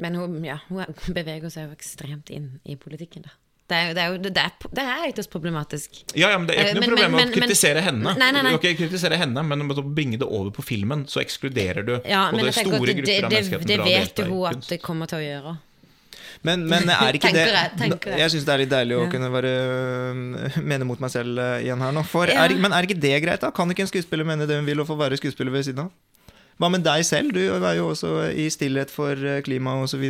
Men 0.00 0.16
hun, 0.16 0.38
ja, 0.46 0.60
hun 0.68 0.84
beveger 1.12 1.52
seg 1.52 1.68
jo 1.68 1.76
ekstremt 1.76 2.32
inn 2.32 2.54
i 2.64 2.76
politikken, 2.80 3.26
da. 3.26 3.34
Det 3.70 3.76
er 3.78 3.94
det 3.94 4.02
er, 4.02 4.08
jo, 4.10 4.18
det 4.24 4.32
er, 4.42 4.50
det 4.74 4.84
er 4.84 5.04
ytterst 5.12 5.30
problematisk. 5.30 6.00
Ja, 6.18 6.32
ja, 6.32 6.38
men 6.38 6.48
Det 6.50 6.56
er 6.58 6.64
ikke 6.64 6.70
Eh, 6.70 6.74
noe 6.74 6.80
men- 6.80 6.90
problem 6.90 7.10
med 7.14 7.20
men- 7.20 7.30
å 7.30 7.36
kritisere 7.38 7.80
henne. 7.86 8.14
Nei, 8.18 8.30
nei, 8.34 8.42
nei. 8.42 8.54
Okay, 8.58 8.74
kritisere 8.74 9.16
henne, 9.20 9.44
Men 9.46 9.62
å 9.70 9.82
bringe 9.94 10.18
det 10.18 10.26
over 10.26 10.50
på 10.50 10.62
filmen, 10.66 11.06
så 11.06 11.22
ekskluderer 11.22 11.86
du 11.86 12.00
Ja, 12.04 12.30
både 12.32 12.52
store 12.52 12.78
grupper 12.80 13.06
det, 13.06 13.24
av 13.24 13.30
menneskeheten 13.30 13.66
det 13.66 13.78
vet 13.86 14.18
jo 14.18 14.24
hun 14.24 14.46
at 14.50 14.68
det 14.68 14.82
kommer 14.82 15.06
til 15.06 15.18
å 15.18 15.22
gjøre. 15.22 15.56
Men, 16.42 16.62
men 16.66 16.88
er 16.88 17.12
ikke 17.18 17.30
det 17.34 17.42
jeg, 17.46 17.70
jeg. 17.78 18.18
Jeg 18.18 18.30
syns 18.32 18.44
det 18.48 18.52
er 18.54 18.58
litt 18.62 18.70
deilig 18.72 18.96
å 18.96 19.02
Ja. 19.04 19.10
kunne 19.12 19.28
være 19.30 19.50
øh, 20.54 20.62
mene 20.64 20.84
mot 20.88 20.98
meg 21.02 21.10
selv 21.12 21.38
øh, 21.38 21.60
igjen 21.62 21.78
her 21.84 21.92
nå. 21.92 22.04
For 22.08 22.26
Ja. 22.26 22.44
er, 22.46 22.54
men 22.56 22.72
er 22.72 22.82
ikke 22.88 22.98
det 23.00 23.22
greit, 23.22 23.40
da? 23.40 23.50
Kan 23.50 23.68
ikke 23.70 23.84
en 23.84 23.90
skuespiller 23.92 24.24
mene 24.24 24.46
det 24.48 24.56
hun 24.56 24.64
vil, 24.66 24.80
og 24.80 24.86
få 24.88 24.96
være 24.96 25.18
skuespiller 25.20 25.52
ved 25.52 25.64
siden 25.68 25.84
av? 25.86 25.90
Hva 26.60 26.68
med 26.68 26.82
deg 26.84 27.04
selv? 27.08 27.30
Du 27.32 27.40
er 27.40 27.76
jo 27.78 27.86
også 27.94 28.10
i 28.36 28.50
stillhet 28.52 28.90
for 28.92 29.16
øh, 29.16 29.38
klima 29.46 29.78
osv. 29.80 30.02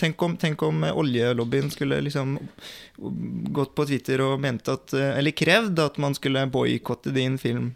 Tenk, 0.00 0.22
om- 0.26 0.36
tenk 0.36 0.62
om 0.66 0.82
øh, 0.84 0.96
oljelobbyen 0.98 1.70
skulle 1.70 2.00
liksom 2.02 2.38
gått 3.54 3.74
på 3.78 3.86
Twitter 3.86 4.20
og 4.26 4.40
ment 4.42 4.66
at 4.68 4.94
øh, 4.98 5.12
Eller 5.18 5.30
krevd 5.36 5.78
at 5.78 5.98
man 6.02 6.14
skulle 6.18 6.42
boikotte 6.50 7.14
din 7.14 7.38
film. 7.38 7.70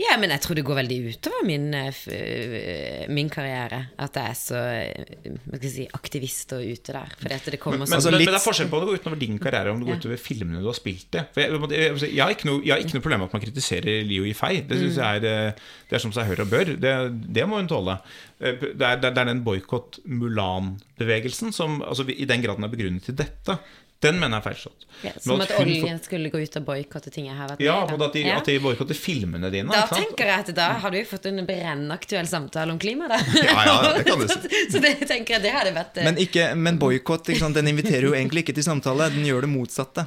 Ja, 0.00 0.14
men 0.20 0.30
jeg 0.32 0.40
tror 0.40 0.56
det 0.56 0.62
går 0.64 0.78
veldig 0.78 0.96
utover 1.12 1.42
min, 1.44 1.66
eh, 1.76 1.98
eh, 2.14 3.02
min 3.12 3.28
karriere. 3.32 3.80
At 4.00 4.14
jeg 4.16 4.30
er 4.32 4.38
så 4.38 4.60
eh, 4.60 5.34
skal 5.58 5.72
si, 5.74 5.86
aktivist 5.98 6.54
og 6.56 6.64
ute 6.64 6.94
der. 6.96 7.12
Fordi 7.20 7.36
at 7.36 7.50
det 7.52 7.60
kommer 7.60 7.82
Men, 7.82 7.86
sånn 7.90 7.98
Altså, 7.98 8.10
men, 8.14 8.20
litt- 8.22 8.30
men 8.30 8.34
det 8.36 8.40
er 8.40 8.46
forskjell 8.46 8.70
på 8.72 8.78
om 8.78 8.84
det 8.86 8.90
går 8.92 9.00
utover 9.02 9.20
din 9.20 9.38
karriere 9.42 9.74
om 9.74 9.82
det 9.82 9.88
går 9.90 9.96
Ja. 9.98 10.00
utover 10.04 10.22
filmene 10.24 10.62
du 10.62 10.70
har 10.70 10.78
spilt 10.78 11.18
i. 11.20 11.24
For 11.34 11.40
jeg, 11.44 11.60
jeg, 11.74 12.14
jeg, 12.14 12.22
har 12.24 12.34
ikke 12.36 12.48
noe, 12.50 12.62
jeg 12.64 12.72
har 12.74 12.80
ikke 12.86 12.96
noe 12.96 13.04
problem 13.04 13.20
med 13.24 13.28
at 13.28 13.36
man 13.38 13.44
kritiserer 13.44 14.00
Liu 14.08 14.24
Yifei. 14.30 14.54
Det 14.70 14.78
synes 14.80 14.96
jeg 15.02 15.22
er, 15.30 15.54
det 15.90 15.98
er 15.98 16.04
som 16.06 16.12
seg 16.16 16.30
hør 16.30 16.44
og 16.46 16.50
bør. 16.54 16.74
Det, 16.80 16.94
det 17.36 17.46
må 17.50 17.60
hun 17.60 17.68
tåle. 17.68 17.98
Det 18.40 18.80
er, 18.80 18.96
det 19.02 19.10
er 19.12 19.28
den 19.28 19.42
boikott 19.44 19.98
Mulan-bevegelsen 20.08 21.52
som 21.52 21.80
altså, 21.82 22.06
I 22.08 22.24
den 22.28 22.42
grad 22.44 22.56
den 22.60 22.64
er 22.66 22.72
begrunnet 22.72 23.04
til 23.04 23.16
dette, 23.18 23.58
den 24.00 24.16
mener 24.20 24.38
jeg 24.38 24.40
er 24.40 24.44
feilslått. 24.48 24.84
ja, 25.04 25.10
Som 25.20 25.40
at 25.44 25.50
at 25.50 25.60
oljen 25.60 25.98
skulle 26.02 26.30
gå 26.32 26.38
ut 26.40 26.56
og 26.56 26.64
boikotte 26.64 27.10
ting 27.12 27.26
jeg 27.28 27.36
har 27.36 27.48
vært 27.50 27.60
Ja, 27.60 27.74
med 27.84 27.94
og 28.00 28.04
at 28.06 28.12
de, 28.16 28.20
Ja. 28.24 28.36
at 28.40 28.44
de 28.48 28.54
boikotter 28.64 28.96
filmene 28.96 29.50
dine. 29.52 29.68
Da 29.70 29.82
ikke 29.84 29.94
sant? 29.94 30.06
tenker 30.08 30.26
jeg 30.30 30.38
at 30.46 30.54
da 30.56 30.68
hadde 30.80 30.96
vi 30.96 31.04
fått 31.04 31.26
en 31.28 31.44
brennaktuell 31.46 32.26
samtale 32.26 32.72
om 32.72 32.78
klima, 32.80 33.08
da. 33.12 33.18
Ja, 33.44 33.64
ja, 33.66 33.92
det 33.98 34.06
kan 34.06 34.18
du 34.18 34.26
si. 34.32 34.38
så, 34.40 34.72
så 34.72 34.80
det 34.80 34.94
tenker 35.06 35.34
jeg 35.36 35.42
det 35.44 35.52
hadde 35.52 35.74
vært 35.76 35.98
eh, 36.00 36.04
Men, 36.08 36.16
ikke- 36.16 36.54
men 36.56 36.78
boikott 36.78 37.26
den 37.26 37.68
inviterer 37.68 38.08
jo 38.08 38.14
egentlig 38.14 38.44
ikke 38.46 38.54
til 38.54 38.64
samtale, 38.64 39.10
den 39.12 39.24
gjør 39.28 39.42
det 39.42 39.50
motsatte. 39.52 40.06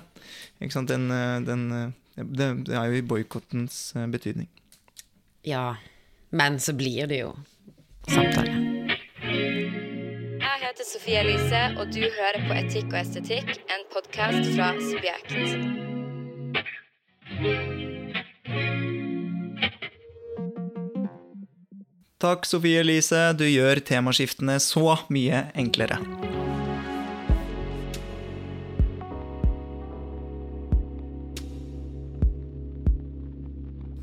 Ikke 0.61 0.71
sant? 0.73 0.87
Den, 0.89 1.09
øh, 1.11 1.45
den, 1.45 1.71
øh, 1.71 2.25
det, 2.25 2.65
det 2.65 2.75
er 2.75 2.85
jo 2.89 2.93
i 2.97 3.01
boikottens 3.01 3.93
betydning. 4.09 4.47
Ja. 5.43 5.75
Men 6.31 6.57
så 6.59 6.73
blir 6.73 7.05
det 7.07 7.19
jo 7.21 7.35
samtale. 8.09 9.62
Heter 10.73 10.87
Sofie 10.89 11.19
Elise, 11.21 11.59
og 11.77 11.91
du 11.93 11.99
hører 12.01 12.39
på 12.47 12.55
Etikk 12.57 12.87
og 12.95 12.95
estetikk, 12.97 13.49
en 13.69 13.83
podkast 13.93 14.47
fra 14.55 14.71
Subjekt. 14.81 15.35
Takk, 22.25 22.49
Sofie 22.49 22.81
Elise. 22.81 23.21
Du 23.37 23.45
gjør 23.45 23.83
temaskiftene 23.85 24.57
så 24.65 24.97
mye 25.13 25.43
enklere. 25.53 26.01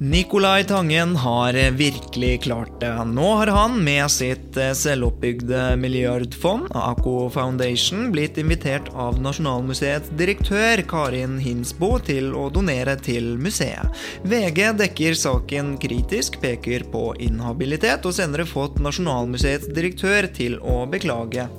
Nicolai 0.02 0.64
Tangen 0.64 1.16
har 1.16 1.70
virkelig 1.70 2.42
klart 2.42 2.80
det. 2.80 3.04
Nå 3.04 3.34
har 3.34 3.46
han 3.46 3.84
med 3.84 4.10
sitt 4.10 4.56
eh, 4.56 4.72
selvoppbygde 4.72 5.76
milliardfond, 5.76 6.70
Ako 6.72 7.28
Foundation, 7.30 8.06
blitt 8.12 8.40
invitert 8.40 8.88
av 8.94 9.20
Nasjonalmuseets 9.20 10.08
direktør 10.16 10.80
Karin 10.88 11.36
Hinsbo 11.44 11.98
til 12.00 12.32
å 12.32 12.46
donere 12.48 12.96
til 12.96 13.34
museet. 13.36 13.92
VG 14.24 14.72
dekker 14.80 15.20
saken 15.20 15.76
kritisk, 15.84 16.40
peker 16.40 16.88
på 16.88 17.10
inhabilitet, 17.20 18.08
og 18.08 18.16
senere 18.16 18.48
fått 18.48 18.80
Nasjonalmuseets 18.80 19.68
direktør 19.68 20.32
til 20.32 20.56
å 20.64 20.86
beklage. 20.88 21.50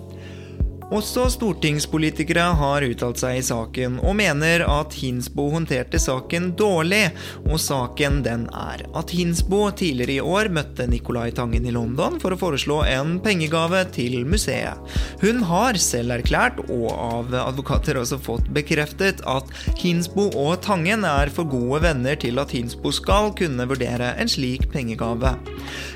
Også 0.91 1.29
stortingspolitikere 1.31 2.49
har 2.59 2.83
uttalt 2.83 3.21
seg 3.21 3.37
i 3.39 3.43
saken 3.47 3.93
og 4.03 4.17
mener 4.19 4.65
at 4.67 4.91
Hinsbo 4.99 5.45
håndterte 5.53 5.99
saken 6.01 6.49
dårlig, 6.59 7.05
og 7.45 7.61
saken 7.63 8.19
den 8.25 8.43
er 8.51 8.83
at 8.99 9.13
Hinsbo 9.15 9.61
tidligere 9.71 10.17
i 10.17 10.25
år 10.33 10.49
møtte 10.51 10.89
Nicolai 10.91 11.29
Tangen 11.37 11.63
i 11.63 11.71
London 11.71 12.17
for 12.19 12.35
å 12.35 12.39
foreslå 12.41 12.81
en 12.91 13.15
pengegave 13.23 13.85
til 13.95 14.25
museet. 14.27 14.75
Hun 15.23 15.39
har 15.47 15.79
selv 15.79 16.17
erklært, 16.17 16.59
og 16.67 16.89
av 16.91 17.31
advokater 17.39 18.01
også 18.01 18.19
fått 18.19 18.51
bekreftet, 18.51 19.23
at 19.23 19.47
Hinsbo 19.79 20.27
og 20.35 20.59
Tangen 20.65 21.07
er 21.07 21.31
for 21.31 21.47
gode 21.47 21.85
venner 21.87 22.19
til 22.19 22.41
at 22.43 22.51
Hinsbo 22.51 22.91
skal 22.91 23.31
kunne 23.39 23.69
vurdere 23.71 24.11
en 24.19 24.31
slik 24.31 24.67
pengegave. 24.75 25.37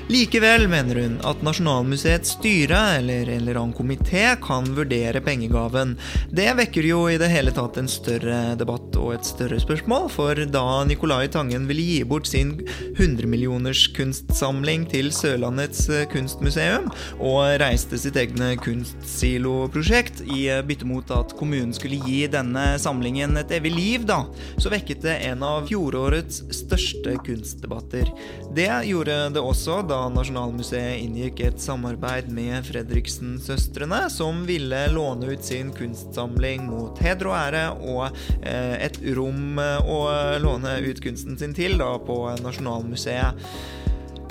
Likevel 0.06 0.68
mener 0.70 1.00
hun 1.02 1.14
at 1.26 1.40
Nasjonalmuseets 1.42 2.36
styre 2.36 2.78
eller 3.00 3.26
en 3.26 3.40
eller 3.40 3.56
annen 3.58 3.74
komité 3.74 4.36
kan 4.38 4.68
vurdere 4.76 5.18
pengegaven. 5.18 5.96
Det 6.30 6.46
vekker 6.60 6.86
jo 6.86 7.00
i 7.10 7.16
det 7.18 7.26
hele 7.32 7.50
tatt 7.50 7.74
en 7.80 7.90
større 7.90 8.54
debatt 8.54 8.94
og 9.02 9.16
et 9.16 9.26
større 9.26 9.58
spørsmål, 9.58 10.06
for 10.14 10.38
da 10.38 10.62
Nicolai 10.86 11.26
Tangen 11.34 11.66
ville 11.66 11.82
gi 11.82 12.04
bort 12.06 12.30
sin 12.30 12.52
100-millioners 12.92 13.88
kunstsamling 13.96 14.84
til 14.92 15.10
Sørlandets 15.10 15.88
kunstmuseum, 16.12 16.86
og 17.18 17.58
reiste 17.64 17.98
sitt 17.98 18.20
egne 18.22 18.52
kunstsiloprosjekt 18.62 20.22
i 20.30 20.46
bytte 20.70 20.86
mot 20.86 21.10
at 21.18 21.34
kommunen 21.34 21.74
skulle 21.74 21.98
gi 22.06 22.28
denne 22.30 22.76
samlingen 22.78 23.42
et 23.42 23.56
evig 23.58 23.74
liv, 23.74 24.06
da, 24.06 24.22
så 24.54 24.70
vekket 24.70 25.02
det 25.08 25.18
en 25.32 25.42
av 25.50 25.66
fjorårets 25.66 26.44
største 26.62 27.18
kunstdebatter. 27.26 28.14
Det 28.54 28.70
gjorde 28.86 29.18
det 29.34 29.42
også 29.42 29.82
da 29.82 29.95
Nasjonalmuseet 30.12 31.00
inngikk 31.02 31.40
et 31.46 31.62
samarbeid 31.62 32.28
med 32.34 32.66
Fredriksen-søstrene, 32.68 34.04
som 34.12 34.44
ville 34.48 34.82
låne 34.92 35.32
ut 35.32 35.44
sin 35.44 35.72
kunstsamling 35.76 36.66
mot 36.68 37.00
heder 37.02 37.30
og 37.30 37.36
ære 37.38 37.64
og 37.80 38.20
eh, 38.42 38.76
et 38.86 39.00
rom 39.16 39.60
eh, 39.62 39.90
å 39.90 39.98
låne 40.42 40.78
ut 40.86 41.02
kunsten 41.04 41.38
sin 41.40 41.56
til 41.56 41.78
da 41.80 41.94
på 42.02 42.20
Nasjonalmuseet. 42.44 43.48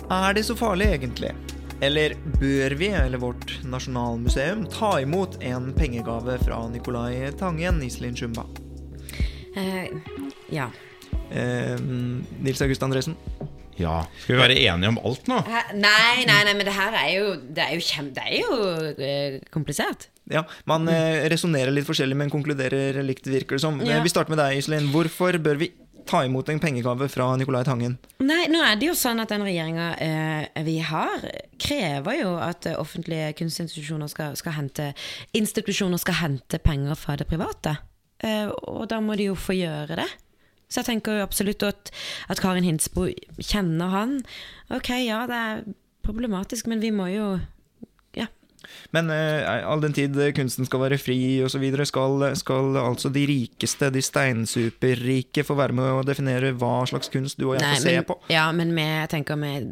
Er 0.05 0.37
det 0.37 0.45
så 0.45 0.53
farlig, 0.57 0.91
egentlig? 0.99 1.33
Eller 1.81 2.13
bør 2.39 2.75
vi, 2.79 2.87
eller 2.87 3.19
vårt 3.19 3.57
nasjonalmuseum, 3.67 4.63
ta 4.71 4.99
imot 5.01 5.39
en 5.43 5.73
pengegave 5.75 6.37
fra 6.45 6.61
Nicolai 6.71 7.31
Tangen, 7.39 7.81
Iselin 7.83 8.15
Shumba? 8.15 8.45
Uh, 9.57 9.89
ja. 10.53 10.69
Uh, 11.31 11.75
Nils 12.39 12.61
August 12.61 12.83
Andresen? 12.83 13.17
Ja. 13.77 14.05
Skal 14.23 14.35
vi 14.37 14.41
være 14.41 14.57
enige 14.61 14.89
om 14.93 14.99
alt 15.03 15.27
nå? 15.27 15.39
Nei, 15.75 16.23
nei, 16.27 16.41
nei, 16.47 16.53
men 16.55 16.63
det 16.67 16.73
her 16.77 16.95
er 16.95 17.09
jo 17.17 17.31
Det 17.43 17.63
er 17.65 17.73
jo, 17.75 17.81
kjem, 17.83 18.11
det 18.15 18.23
er 18.23 18.35
jo 18.39 18.59
eh, 18.95 19.39
komplisert. 19.51 20.07
Ja, 20.31 20.45
Man 20.65 20.87
eh, 20.89 21.25
resonnerer 21.29 21.73
litt 21.75 21.85
forskjellig, 21.85 22.15
men 22.17 22.31
konkluderer 22.33 23.01
likt, 23.05 23.27
virker 23.29 23.59
det 23.59 23.65
som. 23.65 23.81
Eh, 23.81 23.89
Ja. 23.97 23.99
Vi 24.05 24.09
starter 24.13 24.31
med 24.35 24.39
deg, 24.41 24.57
Iselin. 24.61 24.87
Hvorfor 24.93 25.37
bør 25.43 25.59
vi 25.59 25.71
ta 26.05 26.19
imot 26.25 26.49
en 26.53 26.59
pengegave 26.61 27.07
fra 27.09 27.31
Nicolai 27.35 27.63
Tangen? 27.65 27.97
Nei, 28.21 28.43
nå 28.53 28.59
er 28.61 28.75
det 28.77 28.91
jo 28.91 28.95
sånn 28.97 29.19
at 29.23 29.31
den 29.33 29.41
regjeringa 29.45 29.87
eh, 29.99 30.63
vi 30.63 30.77
har, 30.85 31.23
krever 31.61 32.19
jo 32.21 32.35
at 32.37 32.67
offentlige 32.77 33.31
kunstinstitusjoner 33.39 34.07
skal, 34.11 34.35
skal 34.37 34.53
hente 34.59 34.91
Institusjoner 35.37 35.97
skal 36.01 36.19
hente 36.21 36.59
penger 36.61 36.95
fra 36.99 37.17
det 37.19 37.27
private. 37.29 37.75
Eh, 38.23 38.47
og 38.69 38.85
da 38.89 39.01
må 39.03 39.17
de 39.19 39.31
jo 39.31 39.35
få 39.35 39.57
gjøre 39.57 39.97
det. 39.99 40.07
Så 40.75 40.83
jeg 40.83 40.89
tenker 40.89 41.15
jo 41.15 41.23
absolutt 41.23 41.63
at, 41.63 41.89
at 42.27 42.41
Karin 42.43 42.67
Hinsbo 42.67 43.07
kjenner 43.39 43.93
han. 43.93 44.17
Ok, 44.75 44.91
ja, 45.05 45.21
det 45.29 45.37
er 45.39 45.61
problematisk, 46.03 46.67
men 46.67 46.83
vi 46.83 46.91
må 46.91 47.07
jo 47.13 47.37
Ja. 48.15 48.27
Men 48.91 49.11
eh, 49.13 49.45
all 49.63 49.79
den 49.79 49.95
tid 49.95 50.17
kunsten 50.35 50.67
skal 50.67 50.81
være 50.83 50.99
fri 50.99 51.17
osv., 51.45 51.63
skal, 51.87 52.25
skal 52.35 52.77
altså 52.81 53.11
de 53.13 53.23
rikeste, 53.29 53.91
de 53.93 54.03
steinsuperrike, 54.03 55.45
få 55.47 55.55
være 55.55 55.77
med 55.77 55.99
å 56.01 56.05
definere 56.07 56.51
hva 56.59 56.81
slags 56.89 57.11
kunst 57.13 57.39
du 57.39 57.47
og 57.47 57.55
jeg 57.55 57.63
Nei, 57.63 57.75
får 57.77 57.85
se 57.85 57.95
men, 57.95 58.07
på? 58.09 58.17
Ja, 58.33 58.49
men 58.51 58.73
vi 58.75 58.87
tenker 59.13 59.39
med 59.39 59.71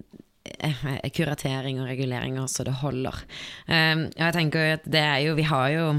eh, 0.56 0.86
kuratering 1.12 1.82
og 1.82 1.90
reguleringer 1.92 2.48
så 2.48 2.64
det 2.64 2.78
holder. 2.80 3.26
Um, 3.68 4.08
og 4.14 4.24
jeg 4.24 4.38
tenker 4.40 4.64
jo 4.64 4.78
at 4.78 4.88
det 4.96 5.04
er 5.04 5.20
jo 5.28 5.36
Vi 5.42 5.50
har 5.52 5.68
jo 5.74 5.90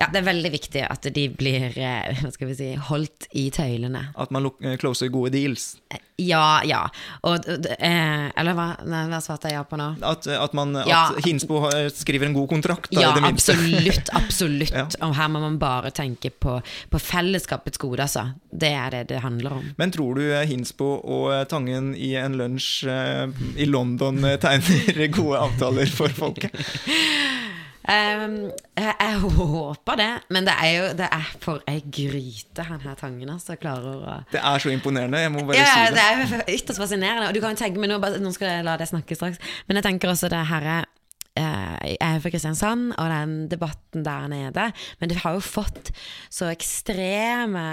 Ja, 0.00 0.06
det 0.08 0.22
er 0.22 0.28
veldig 0.30 0.50
viktig 0.54 0.84
at 0.88 1.08
de 1.14 1.26
blir 1.36 1.74
eh, 1.76 2.22
si, 2.56 2.70
holdt 2.88 3.26
i 3.36 3.50
tøylene. 3.52 4.06
At 4.16 4.32
man 4.32 4.48
eh, 4.64 4.78
closer 4.80 5.10
gode 5.12 5.34
deals. 5.34 5.74
Ja, 6.20 6.60
ja. 6.64 6.82
Og, 7.24 7.46
eh, 7.48 8.26
eller 8.36 8.56
hva, 8.56 8.66
hva 8.84 9.20
svarte 9.24 9.52
jeg 9.52 9.64
på 9.68 9.78
nå? 9.80 9.90
At, 10.04 10.26
at, 10.28 10.56
man, 10.56 10.74
Ja. 10.88 11.06
at 11.12 11.24
Hinsbo 11.24 11.62
skriver 11.92 12.28
en 12.28 12.36
god 12.36 12.48
kontrakt, 12.52 12.90
da, 12.92 13.00
Ja, 13.00 13.12
det 13.16 13.24
absolutt. 13.28 14.08
absolutt. 14.20 14.72
Ja. 14.76 14.86
Og 15.06 15.14
her 15.16 15.30
må 15.32 15.42
man 15.44 15.58
bare 15.60 15.92
tenke 15.96 16.30
på, 16.32 16.58
på 16.90 17.00
fellesskapets 17.00 17.80
gode, 17.80 18.04
altså. 18.04 18.30
Det 18.50 18.72
er 18.76 18.90
det 18.94 19.02
det 19.12 19.20
handler 19.24 19.58
om. 19.60 19.68
Men 19.80 19.92
tror 19.94 20.16
du 20.20 20.24
eh, 20.28 20.46
Hinsbo 20.48 20.94
og 21.00 21.28
eh, 21.34 21.44
Tangen 21.50 21.92
i 21.96 22.14
en 22.20 22.36
lunsj 22.40 22.88
eh, 22.88 23.26
i 23.60 23.68
London 23.68 24.24
eh, 24.24 24.38
tegner 24.40 25.06
gode 25.18 25.44
avtaler 25.48 25.92
for 25.92 26.12
folket? 26.16 26.56
Ehm, 27.88 28.34
jeg, 28.76 28.94
jeg 29.00 29.18
håper 29.24 29.96
det, 29.96 30.08
men 30.28 30.44
det 30.44 30.52
er 30.62 30.70
jo 30.74 30.84
det 30.98 31.06
er 31.16 31.30
for 31.40 31.62
ei 31.70 31.78
gryte 31.88 32.62
han 32.68 32.80
her 32.84 32.94
Tangen 33.00 33.30
altså 33.32 33.56
klarer 33.56 34.02
å 34.04 34.16
Det 34.32 34.40
er 34.42 34.58
så 34.62 34.68
imponerende. 34.74 35.22
Jeg 35.24 35.32
må 35.32 35.46
bare 35.48 35.56
ja, 35.56 35.64
si 35.72 35.94
det 35.94 35.96
det. 35.96 36.44
er 36.44 36.54
ytterst 36.58 36.80
fascinerende. 36.82 37.28
Og 37.30 37.34
du 37.34 37.40
kan 37.40 37.56
tenke, 37.56 37.80
men 37.80 37.88
nå, 37.94 37.98
bare- 38.02 38.20
nå 38.20 38.32
skal 38.36 38.48
jeg 38.58 38.64
la 38.68 38.76
deg 38.76 38.90
snakke 38.92 39.16
straks. 39.16 39.40
Men 39.66 39.80
jeg 39.80 39.84
tenker 39.88 40.12
også 40.12 40.28
det 40.28 40.42
her 40.52 40.66
er 40.76 40.84
eh, 40.84 40.96
Jeg 41.40 41.96
er 42.00 42.20
fra 42.22 42.32
Kristiansand, 42.32 42.92
og 42.96 43.12
den 43.12 43.34
debatten 43.50 44.04
der 44.06 44.28
nede. 44.30 44.66
Men 45.00 45.10
det 45.10 45.20
har 45.24 45.36
jo 45.36 45.44
fått 45.44 45.92
så 46.32 46.50
ekstreme 46.52 47.64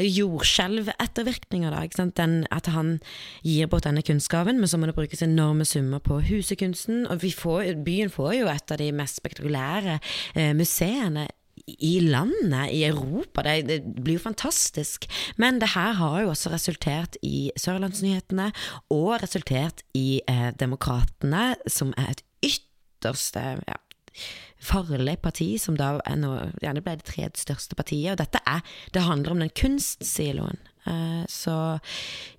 jordskjelvettervirkninger, 0.00 1.72
da. 1.74 1.84
Ikke 1.84 2.00
sant? 2.02 2.16
Den, 2.18 2.44
at 2.54 2.70
han 2.72 2.98
gir 3.46 3.70
bort 3.70 3.86
denne 3.88 4.04
kunnskapen, 4.06 4.60
men 4.60 4.70
så 4.70 4.80
må 4.80 4.90
det 4.90 4.96
brukes 4.98 5.24
enorme 5.26 5.66
summer 5.68 6.02
på 6.04 6.20
husekunsten. 6.28 7.06
Og 7.10 7.24
får, 7.36 7.74
byen 7.86 8.12
får 8.12 8.38
jo 8.40 8.52
et 8.52 8.72
av 8.72 8.80
de 8.80 8.92
mest 8.96 9.20
spektakulære 9.22 9.98
eh, 10.34 10.54
museene 10.56 11.26
i 11.66 12.00
landet, 12.00 12.70
i 12.72 12.84
Europa. 12.84 13.42
Det, 13.42 13.56
det 13.68 14.04
blir 14.04 14.18
jo 14.18 14.26
fantastisk. 14.28 15.08
Men 15.36 15.60
det 15.60 15.72
her 15.74 15.96
har 15.98 16.20
jo 16.22 16.30
også 16.30 16.52
resultert 16.52 17.18
i 17.26 17.50
Sørlandsnyhetene, 17.58 18.52
og 18.94 19.16
resultert 19.22 19.82
i 19.94 20.20
eh, 20.28 20.50
Demokratene, 20.60 21.54
som 21.66 21.94
er 21.98 22.14
et 22.14 22.24
ytterste 23.06 23.62
ja, 23.66 23.76
farlig 24.58 25.20
parti, 25.22 25.58
som 25.58 25.76
da 25.78 25.96
nå, 26.16 26.32
gjerne 26.62 26.82
ble 26.82 26.96
det 26.98 27.06
tredje 27.06 27.44
største 27.44 27.78
partiet. 27.78 28.14
Og 28.14 28.20
dette 28.20 28.42
er 28.46 28.62
Det 28.92 29.02
handler 29.02 29.32
om 29.32 29.44
den 29.44 29.54
kunstsiloen. 29.54 30.58
Eh, 30.86 31.24
så 31.28 31.78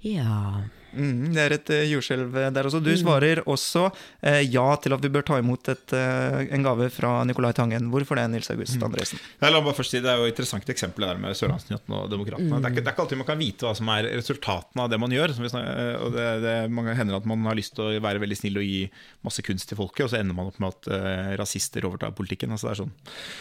ja 0.02 0.64
Mm, 0.98 1.34
det 1.36 1.44
er 1.44 1.56
et 1.58 1.72
uh, 1.74 1.84
jordskjelv 1.94 2.38
der 2.56 2.70
også. 2.70 2.82
Mm. 2.82 2.88
Du 2.88 2.92
svarer 3.00 3.42
også 3.46 3.88
eh, 4.22 4.44
ja 4.48 4.66
til 4.82 4.96
at 4.96 5.04
vi 5.04 5.12
bør 5.14 5.26
ta 5.28 5.40
imot 5.42 5.70
et, 5.72 5.96
eh, 5.96 6.40
en 6.56 6.66
gave 6.66 6.90
fra 6.94 7.14
Nicolai 7.28 7.54
Tangen. 7.58 7.90
Hvorfor 7.94 8.20
det, 8.20 8.28
Nils 8.34 8.50
August 8.54 8.82
Andresen? 8.84 9.22
Ja, 9.42 9.52
la 9.54 9.62
meg 9.64 9.78
først 9.78 9.96
si, 9.96 10.02
Det 10.04 10.12
er 10.12 10.22
jo 10.22 10.28
et 10.28 10.34
interessant 10.36 10.70
eksempel 10.74 11.08
der 11.08 11.22
med 11.22 11.38
Sørlandsnyheten 11.38 11.96
og 11.98 12.10
Demokratene. 12.12 12.50
Mm. 12.50 12.58
Det, 12.58 12.66
er 12.66 12.76
ikke, 12.76 12.84
det 12.84 12.92
er 12.92 12.98
ikke 12.98 13.06
alltid 13.06 13.22
man 13.22 13.30
kan 13.30 13.42
vite 13.42 13.68
hva 13.68 13.74
som 13.78 13.92
er 13.94 14.10
resultatene 14.16 14.86
av 14.86 14.92
det 14.94 15.02
man 15.02 15.16
gjør. 15.16 15.36
Som 15.38 15.48
vi 15.48 15.54
snak- 15.54 15.72
og 15.98 16.14
det, 16.16 16.28
det 16.44 16.56
mange 16.74 16.96
hender 16.98 17.20
at 17.20 17.28
man 17.30 17.46
har 17.48 17.58
lyst 17.58 17.76
til 17.78 17.88
å 17.88 18.04
være 18.04 18.22
veldig 18.24 18.40
snill 18.40 18.62
og 18.62 18.68
gi 18.68 18.84
masse 19.26 19.44
kunst 19.46 19.70
til 19.70 19.80
folket, 19.80 20.06
og 20.06 20.12
så 20.12 20.20
ender 20.22 20.38
man 20.38 20.52
opp 20.52 20.60
med 20.64 20.76
at 20.76 20.90
eh, 20.94 21.32
rasister 21.40 21.86
overtar 21.88 22.16
politikken. 22.18 22.54
Altså, 22.54 22.70
det, 22.70 22.76
er 22.76 22.82
sånn. 22.84 22.94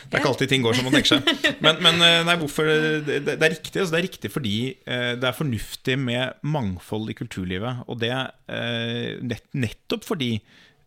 det 0.06 0.18
er 0.18 0.22
ikke 0.22 0.32
alltid 0.32 0.52
ting 0.52 0.66
går 0.66 0.78
som 0.78 0.88
man 0.88 0.96
tenker 0.96 1.16
seg. 1.16 1.32
Men, 1.64 1.78
men 1.82 2.02
eh, 2.04 2.20
nei, 2.26 2.34
hvorfor 2.38 2.68
det, 2.68 3.34
er 3.34 3.52
riktig. 3.52 3.78
Altså, 3.80 3.94
det 3.94 3.98
er 3.98 4.04
riktig 4.04 4.30
fordi 4.32 4.56
eh, 4.84 5.12
det 5.18 5.28
er 5.28 5.36
fornuftig 5.36 5.96
med 5.98 6.42
mangfold 6.46 7.10
i 7.10 7.16
kulturlivet. 7.46 7.86
Og 7.88 8.00
det 8.00 8.12
eh, 8.12 9.18
nett, 9.22 9.46
nettopp 9.54 10.04
fordi 10.04 10.40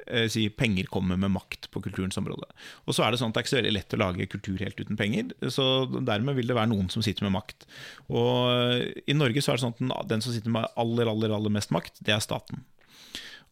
eh, 0.08 0.28
si, 0.30 0.50
penger 0.50 0.90
kommer 0.92 1.18
med 1.18 1.32
makt 1.32 1.70
på 1.72 1.82
kulturens 1.82 2.18
område. 2.18 2.48
Og 2.86 2.96
så 2.96 3.04
er 3.04 3.12
det 3.12 3.20
sånn 3.20 3.32
at 3.32 3.36
det 3.36 3.42
er 3.42 3.46
ikke 3.48 3.54
så 3.54 3.62
veldig 3.62 3.76
lett 3.78 3.94
å 3.94 4.02
lage 4.02 4.30
kultur 4.30 4.60
helt 4.60 4.80
uten 4.80 4.98
penger, 4.98 5.34
så 5.50 5.86
dermed 5.88 6.36
vil 6.36 6.48
det 6.48 6.58
være 6.58 6.72
noen 6.72 6.90
som 6.90 7.04
sitter 7.04 7.28
med 7.28 7.38
makt. 7.38 7.68
Og 8.10 8.52
eh, 8.52 9.04
i 9.08 9.18
Norge 9.18 9.42
så 9.42 9.54
er 9.54 9.60
det 9.60 9.66
sånn 9.68 9.96
at 9.96 10.10
den, 10.10 10.22
som 10.22 10.34
sitter 10.34 10.52
med 10.52 10.68
aller, 10.76 11.10
aller, 11.10 11.34
aller 11.36 11.54
mest 11.54 11.72
makt, 11.72 12.02
det 12.04 12.16
er 12.16 12.24
staten. 12.24 12.66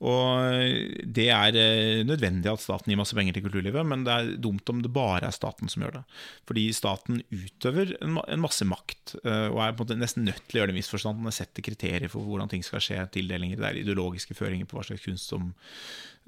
Og 0.05 1.07
det 1.09 1.25
er 1.33 1.55
eh, 1.57 2.03
nødvendig 2.05 2.51
at 2.51 2.61
staten 2.61 2.91
gir 2.91 2.99
masse 2.99 3.17
penger 3.17 3.33
til 3.33 3.47
kulturlivet, 3.47 3.81
men 3.87 4.03
det 4.05 4.13
er 4.13 4.33
dumt 4.43 4.69
om 4.69 4.83
det 4.85 4.91
bare 4.93 5.25
er 5.25 5.33
staten 5.33 5.71
som 5.71 5.81
gjør 5.81 5.95
det. 5.99 6.03
Fordi 6.49 6.65
staten 6.77 7.23
utøver 7.33 7.95
en 8.03 8.43
masse 8.43 8.67
makt, 8.67 9.15
eh, 9.23 9.47
og 9.49 9.63
er 9.63 9.73
på 9.73 9.81
en 9.81 9.87
måte 9.87 9.97
nesten 10.03 10.27
nødt 10.27 10.43
til 10.45 10.59
å 10.59 10.61
gjøre 10.61 10.71
det 10.71 10.75
i 10.75 10.77
en 10.77 10.81
viss 10.83 10.93
forstand. 10.93 11.25
Den 11.25 11.33
setter 11.39 11.65
kriterier 11.65 12.13
for 12.13 12.27
hvordan 12.27 12.51
ting 12.53 12.65
skal 12.65 12.83
skje, 12.83 12.99
tildelinger, 13.15 13.57
det 13.57 13.71
er 13.71 13.81
ideologiske 13.81 14.37
føringer 14.37 14.69
på 14.69 14.77
hva 14.77 14.85
slags 14.85 15.07
kunst 15.07 15.33
som 15.33 15.49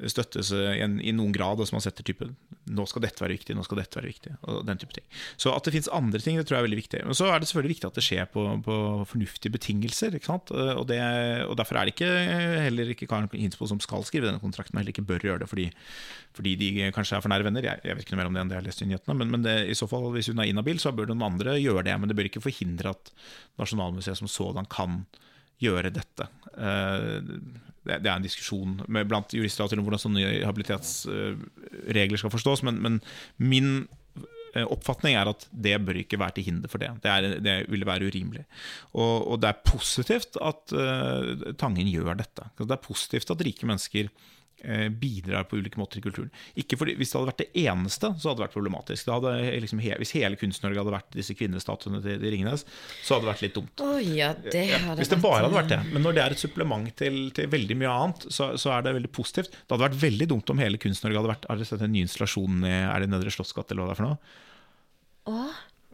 støttes 0.07 0.51
eh, 0.55 0.79
i, 0.79 1.13
noen 1.15 1.33
grad, 1.35 1.59
og 1.59 1.67
som 1.67 1.77
man 1.79 1.83
setter 1.83 2.05
type 2.07 2.27
Nå 2.69 2.85
skal 2.85 3.01
dette 3.01 3.23
være 3.23 3.33
viktig, 3.33 3.55
nå 3.57 3.63
skal 3.65 3.79
dette 3.81 3.97
være 3.97 4.11
viktig, 4.11 4.35
og 4.45 4.59
den 4.67 4.77
type 4.77 4.93
ting. 4.93 5.05
Så 5.41 5.49
at 5.55 5.65
det 5.65 5.73
fins 5.73 5.89
andre 5.95 6.19
ting, 6.21 6.37
det 6.37 6.45
tror 6.45 6.59
jeg 6.59 6.61
er 6.61 6.67
veldig 6.67 6.77
viktig. 6.77 6.99
Men 7.07 7.17
så 7.17 7.31
er 7.31 7.41
det 7.41 7.49
selvfølgelig 7.49 7.75
viktig 7.75 7.87
at 7.89 7.97
det 7.97 8.03
skjer 8.05 8.27
på, 8.29 8.43
på 8.65 8.75
fornuftige 9.09 9.55
betingelser. 9.55 10.19
Eh, 10.19 10.73
Og, 10.77 10.85
det, 10.91 10.99
og 11.49 11.55
derfor 11.57 11.79
er 11.79 11.89
det 11.89 11.95
ikke 11.95 12.11
heller 12.67 12.93
ikke 12.93 13.09
Karen 13.09 13.29
Hinsbo 13.59 13.67
som 13.67 13.79
skal 13.83 14.05
skrive 14.07 14.27
denne 14.29 14.39
kontrakten, 14.39 14.75
og 14.75 14.81
heller 14.81 14.93
ikke 14.93 15.05
bør 15.07 15.25
gjøre 15.25 15.43
det 15.43 15.49
fordi, 15.49 15.67
fordi 16.35 16.55
de 16.59 16.91
kanskje 16.95 17.17
er 17.17 17.23
for 17.23 17.31
nære 17.31 17.47
venner. 17.47 17.63
Jeg, 17.65 17.81
jeg 17.83 17.95
vet 17.95 18.05
ikke 18.05 18.15
noe 18.15 18.21
mer 18.23 18.29
om 18.29 18.35
det 18.35 18.41
enn 18.41 18.49
det 18.51 18.55
jeg 18.55 18.63
har 18.63 18.67
lest 18.69 18.83
i 18.83 18.89
nyhetene, 18.89 19.17
men, 19.19 19.31
men 19.35 19.43
det, 19.45 19.55
i 19.69 19.77
så 19.77 19.87
fall, 19.89 20.09
hvis 20.15 20.31
hun 20.31 20.39
er 20.39 20.49
inhabil, 20.49 20.79
så 20.79 20.93
bør 20.95 21.11
noen 21.11 21.27
andre 21.27 21.57
gjøre 21.59 21.83
det. 21.87 21.97
Men 21.99 22.09
det 22.09 22.17
bør 22.17 22.29
ikke 22.29 22.43
forhindre 22.43 22.93
at 22.95 23.11
Nasjonalmuseet 23.59 24.21
som 24.21 24.31
sådan 24.31 24.69
kan 24.71 25.03
gjøre 25.59 25.91
dette. 25.91 26.29
Eh, 26.55 27.19
Det 27.89 28.05
er 28.05 28.15
en 28.15 28.23
diskusjon 28.23 28.77
blant 28.87 29.33
jurister 29.33 29.79
om 29.79 29.85
hvordan 29.87 30.01
sånne 30.03 30.45
habilitetsregler 30.45 32.19
skal 32.19 32.31
forstås, 32.31 32.61
men, 32.67 32.79
men 32.83 32.99
min 33.39 33.87
oppfatning 34.57 35.17
er 35.19 35.29
at 35.31 35.45
det 35.51 35.75
bør 35.85 35.99
ikke 36.01 36.19
være 36.19 36.37
til 36.37 36.47
hinder 36.49 36.71
for 36.71 36.81
det. 36.81 36.89
Det, 37.03 37.11
er, 37.11 37.37
det 37.43 37.55
ville 37.71 37.87
være 37.87 38.09
urimelig. 38.09 38.45
Og, 38.93 39.27
og 39.31 39.41
det 39.41 39.51
er 39.51 39.63
positivt 39.65 40.39
at 40.41 40.75
uh, 40.75 41.53
Tangen 41.59 41.89
gjør 41.91 42.19
dette. 42.19 42.49
Det 42.59 42.75
er 42.75 42.83
positivt 42.83 43.31
at 43.33 43.45
rike 43.45 43.69
mennesker 43.69 44.09
eh, 44.09 44.38
bidrar 45.01 45.45
på 45.49 45.59
ulike 45.59 45.79
måter 45.79 45.99
i 45.99 46.03
kulturen. 46.03 46.29
Ikke 46.59 46.77
fordi, 46.79 46.95
Hvis 46.99 47.11
det 47.11 47.19
hadde 47.19 47.31
vært 47.31 47.43
det 47.43 47.63
eneste, 47.63 48.11
så 48.19 48.29
hadde 48.29 48.41
det 48.41 48.45
vært 48.47 48.55
problematisk. 48.57 49.07
Det 49.07 49.15
hadde, 49.15 49.33
liksom, 49.65 49.81
he, 49.83 49.93
hvis 50.01 50.13
hele 50.17 50.39
Kunst-Norge 50.39 50.81
hadde 50.81 50.95
vært 50.95 51.15
disse 51.15 51.35
kvinnestatuene 51.37 52.01
til, 52.03 52.19
til 52.21 52.35
Ringnes, 52.35 52.65
så 53.03 53.15
hadde 53.15 53.27
det 53.27 53.31
vært 53.31 53.45
litt 53.47 53.57
dumt. 53.57 53.85
Oh, 53.85 53.97
ja, 54.03 54.33
det 54.45 54.65
Ja, 54.69 54.81
hvis 54.99 55.11
det 55.11 55.21
bare 55.23 55.45
hadde 55.45 55.55
vært 55.55 55.73
det. 55.73 55.79
Men 55.93 56.05
når 56.05 56.17
det 56.17 56.25
er 56.25 56.35
et 56.35 56.43
supplement 56.43 56.91
til, 56.99 57.21
til 57.35 57.49
veldig 57.51 57.79
mye 57.79 57.95
annet, 58.03 58.27
så, 58.33 58.51
så 58.59 58.75
er 58.75 58.85
det 58.85 58.95
veldig 58.99 59.13
positivt. 59.15 59.55
Det 59.55 59.75
hadde 59.75 59.87
vært 59.87 59.99
veldig 60.03 60.29
dumt 60.33 60.53
om 60.53 60.61
hele 60.61 60.81
Kunst-Norge 60.81 61.21
hadde 61.21 61.33
vært 61.33 61.49
Har 61.49 61.59
dere 61.59 61.69
sett 61.69 61.83
den 61.83 61.95
nye 61.95 62.07
installasjonen 62.07 62.67
i 62.67 62.75
Er 62.83 63.03
det 63.03 63.11
Nedre 63.11 63.33
Slottsgate, 63.33 63.73
eller 63.73 63.85
hva 63.85 63.91
det 63.91 63.97
er 63.97 64.01
for 64.01 64.09
noe? 64.09 64.19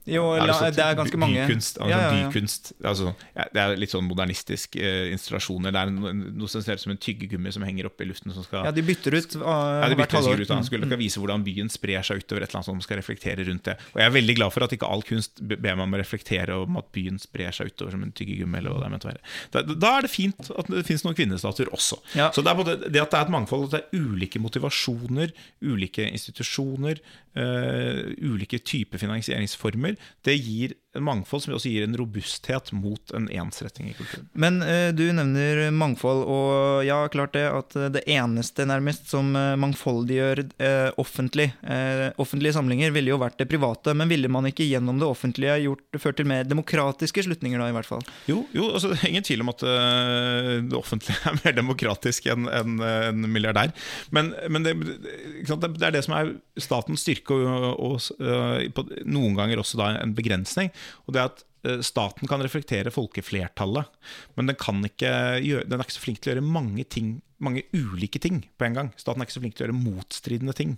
Jo, 0.05 0.25
Er 0.37 0.45
la, 0.45 0.53
sånn 0.53 0.75
det 0.75 0.83
er 0.85 0.97
ganske 0.99 1.17
mange. 1.17 1.45
Bykunst, 1.49 1.79
altså 1.81 1.89
Ja, 1.89 1.99
ja, 2.03 2.27
bykunst 2.29 2.71
altså, 2.85 3.13
Det 3.33 3.61
er 3.61 3.79
litt 3.81 3.93
sånn 3.93 4.05
modernistisk 4.05 4.77
eh, 4.77 5.09
installasjoner. 5.15 5.73
Det 5.73 5.81
er 5.81 5.93
no- 5.95 6.13
noe 6.13 6.51
som 6.51 6.61
ser 6.61 6.77
ut 6.77 6.83
som 6.83 6.93
en 6.93 7.01
tyggegummi 7.01 7.53
som 7.55 7.65
henger 7.65 7.89
oppe 7.89 8.05
i 8.05 8.09
luften. 8.11 8.33
Som 8.35 8.45
skal, 8.45 8.67
Ja, 8.69 8.73
de 8.75 8.83
bytter 8.85 9.17
ut 9.17 9.37
uh, 9.39 9.41
ja, 9.41 9.89
de 9.89 9.97
hvert 9.97 10.11
bytter 10.11 10.19
halvår. 10.21 10.43
ut 10.45 10.51
da. 10.51 10.59
Mm. 10.61 10.67
Skulle 10.69 10.89
mm. 10.91 10.95
vise 11.01 11.23
hvordan 11.23 11.45
byen 11.47 11.71
sprer 11.73 12.05
seg 12.05 12.21
utover 12.21 12.45
et 12.45 12.49
eller 12.51 12.61
annet 12.61 12.69
som 12.69 12.83
skal 12.85 13.01
reflektere 13.01 13.47
rundt 13.49 13.65
det. 13.71 13.77
Og 13.95 14.01
jeg 14.03 14.11
er 14.11 14.15
veldig 14.19 14.37
glad 14.37 14.53
for 14.53 14.67
at 14.67 14.77
ikke 14.77 14.91
all 14.93 15.05
kunst 15.09 15.41
ber 15.41 15.73
meg 15.73 15.83
om 15.87 15.97
å 15.97 16.01
reflektere 16.03 16.59
om 16.61 16.77
at 16.77 16.91
byen 16.95 17.17
sprer 17.21 17.55
seg 17.55 17.73
utover 17.73 17.97
som 17.97 18.05
en 18.05 18.13
tyggegummi. 18.13 18.61
eller 18.61 18.75
hva 18.75 18.83
det 18.83 18.89
er 18.91 18.95
ment 18.95 19.09
å 19.09 19.11
være. 19.11 19.25
Da, 19.57 19.65
da 19.73 19.95
er 19.97 20.05
det 20.05 20.13
fint 20.13 20.53
at 20.53 20.69
det 20.69 20.85
finnes 20.85 21.05
noen 21.07 21.17
kvinnestatuer 21.17 21.73
også. 21.73 21.99
Ja. 22.13 22.29
Så 22.29 22.45
det, 22.45 22.53
er 22.53 22.61
både, 22.61 22.77
det 22.85 23.01
at 23.01 23.09
det 23.09 23.19
er 23.19 23.25
et 23.25 23.33
mangfold, 23.33 23.67
at 23.71 23.75
det 23.75 23.83
er 23.83 24.05
ulike 24.05 24.41
motivasjoner, 24.43 25.33
ulike 25.65 26.05
institusjoner, 26.13 27.01
uh, 27.39 28.05
ulike 28.21 28.61
typer 28.61 29.01
finansieringsformer, 29.01 29.94
det 30.25 30.35
gir 30.39 30.75
en 30.95 31.03
mangfold 31.03 31.43
som 31.43 31.55
også 31.55 31.71
gir 31.71 31.83
en 31.83 31.95
robusthet 31.99 32.71
mot 32.75 33.11
en 33.15 33.27
ensretting 33.27 33.89
i 33.91 33.95
kulturen. 33.97 34.27
Men 34.31 34.61
uh, 34.63 34.89
du 34.95 35.03
nevner 35.13 35.67
mangfold, 35.75 36.23
og 36.31 36.85
ja, 36.87 37.01
klart 37.11 37.35
det 37.35 37.45
at 37.49 37.75
eh, 37.75 37.89
det 37.91 38.03
eneste 38.11 38.65
nærmest 38.67 39.09
som 39.11 39.33
eh, 39.35 39.53
mangfoldiggjør 39.59 40.41
uh, 40.45 40.89
offentlig, 41.01 41.49
uh, 41.67 42.09
offentlige 42.21 42.55
samlinger, 42.55 42.93
ville 42.95 43.11
jo 43.11 43.19
vært 43.21 43.37
det 43.41 43.49
private. 43.51 43.93
Men 43.97 44.11
ville 44.11 44.31
man 44.31 44.47
ikke 44.49 44.67
gjennom 44.67 45.01
det 45.01 45.09
offentlige 45.09 45.57
gjort, 45.65 45.83
ført 46.01 46.19
til 46.19 46.29
mer 46.29 46.47
demokratiske 46.47 47.25
slutninger, 47.27 47.59
da, 47.61 47.69
i 47.71 47.75
hvert 47.75 47.89
fall? 47.89 48.05
Jo, 48.31 48.45
jo 48.55 48.69
altså, 48.71 48.93
det 48.93 49.01
er 49.01 49.11
ingen 49.11 49.27
tvil 49.27 49.43
om 49.43 49.51
at 49.51 49.65
det 49.65 50.79
offentlige 50.79 51.19
er 51.29 51.39
mer 51.41 51.57
demokratisk 51.59 52.29
enn 52.31 52.49
en, 52.51 52.79
en 52.79 53.27
milliardær. 53.27 53.73
Men, 54.15 54.31
men 54.49 54.65
det, 54.65 54.75
det 54.85 55.89
er 55.89 55.95
det 55.95 56.05
som 56.07 56.15
er 56.17 56.35
statens 56.61 57.03
styrke, 57.03 57.35
og, 57.35 57.67
og 57.79 58.23
øh, 58.23 58.65
på, 58.75 58.85
noen 59.09 59.35
ganger 59.37 59.61
også 59.61 59.79
da 59.79 59.84
en 59.89 60.15
begrensning. 60.17 60.71
Og 61.05 61.15
det 61.15 61.21
er 61.21 61.29
at 61.31 61.43
øh, 61.67 61.83
Staten 61.85 62.29
kan 62.29 62.43
reflektere 62.43 62.93
folkeflertallet, 62.93 63.91
men 64.37 64.51
den, 64.51 64.57
gjøre, 64.57 65.67
den 65.67 65.77
er 65.77 65.85
ikke 65.85 65.97
så 65.97 66.03
flink 66.03 66.21
til 66.21 66.31
å 66.31 66.35
gjøre 66.35 66.53
mange, 66.57 66.83
ting, 66.83 67.19
mange 67.43 67.65
ulike 67.73 68.21
ting 68.21 68.43
på 68.57 68.67
en 68.67 68.79
gang. 68.79 68.91
Staten 68.97 69.21
er 69.21 69.29
ikke 69.29 69.37
så 69.37 69.43
flink 69.45 69.57
til 69.57 69.65
å 69.65 69.69
gjøre 69.69 69.83
motstridende 69.83 70.57
ting. 70.57 70.75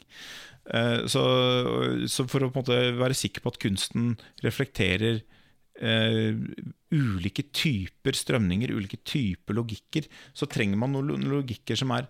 Eh, 0.74 1.08
Så, 1.08 1.24
så 2.12 2.28
for 2.28 2.48
å 2.48 2.52
være 2.54 3.18
sikker 3.18 3.44
på 3.44 3.56
at 3.56 3.64
kunsten 3.64 4.16
reflekterer 4.46 5.24
Uh, 5.78 6.34
ulike 6.90 7.44
typer 7.54 8.16
strømninger, 8.18 8.72
ulike 8.74 8.98
typer 9.06 9.54
logikker, 9.54 10.08
så 10.34 10.48
trenger 10.50 10.80
man 10.82 10.96
noen 10.96 11.28
logikker 11.30 11.78
som 11.78 11.92
er 11.94 12.08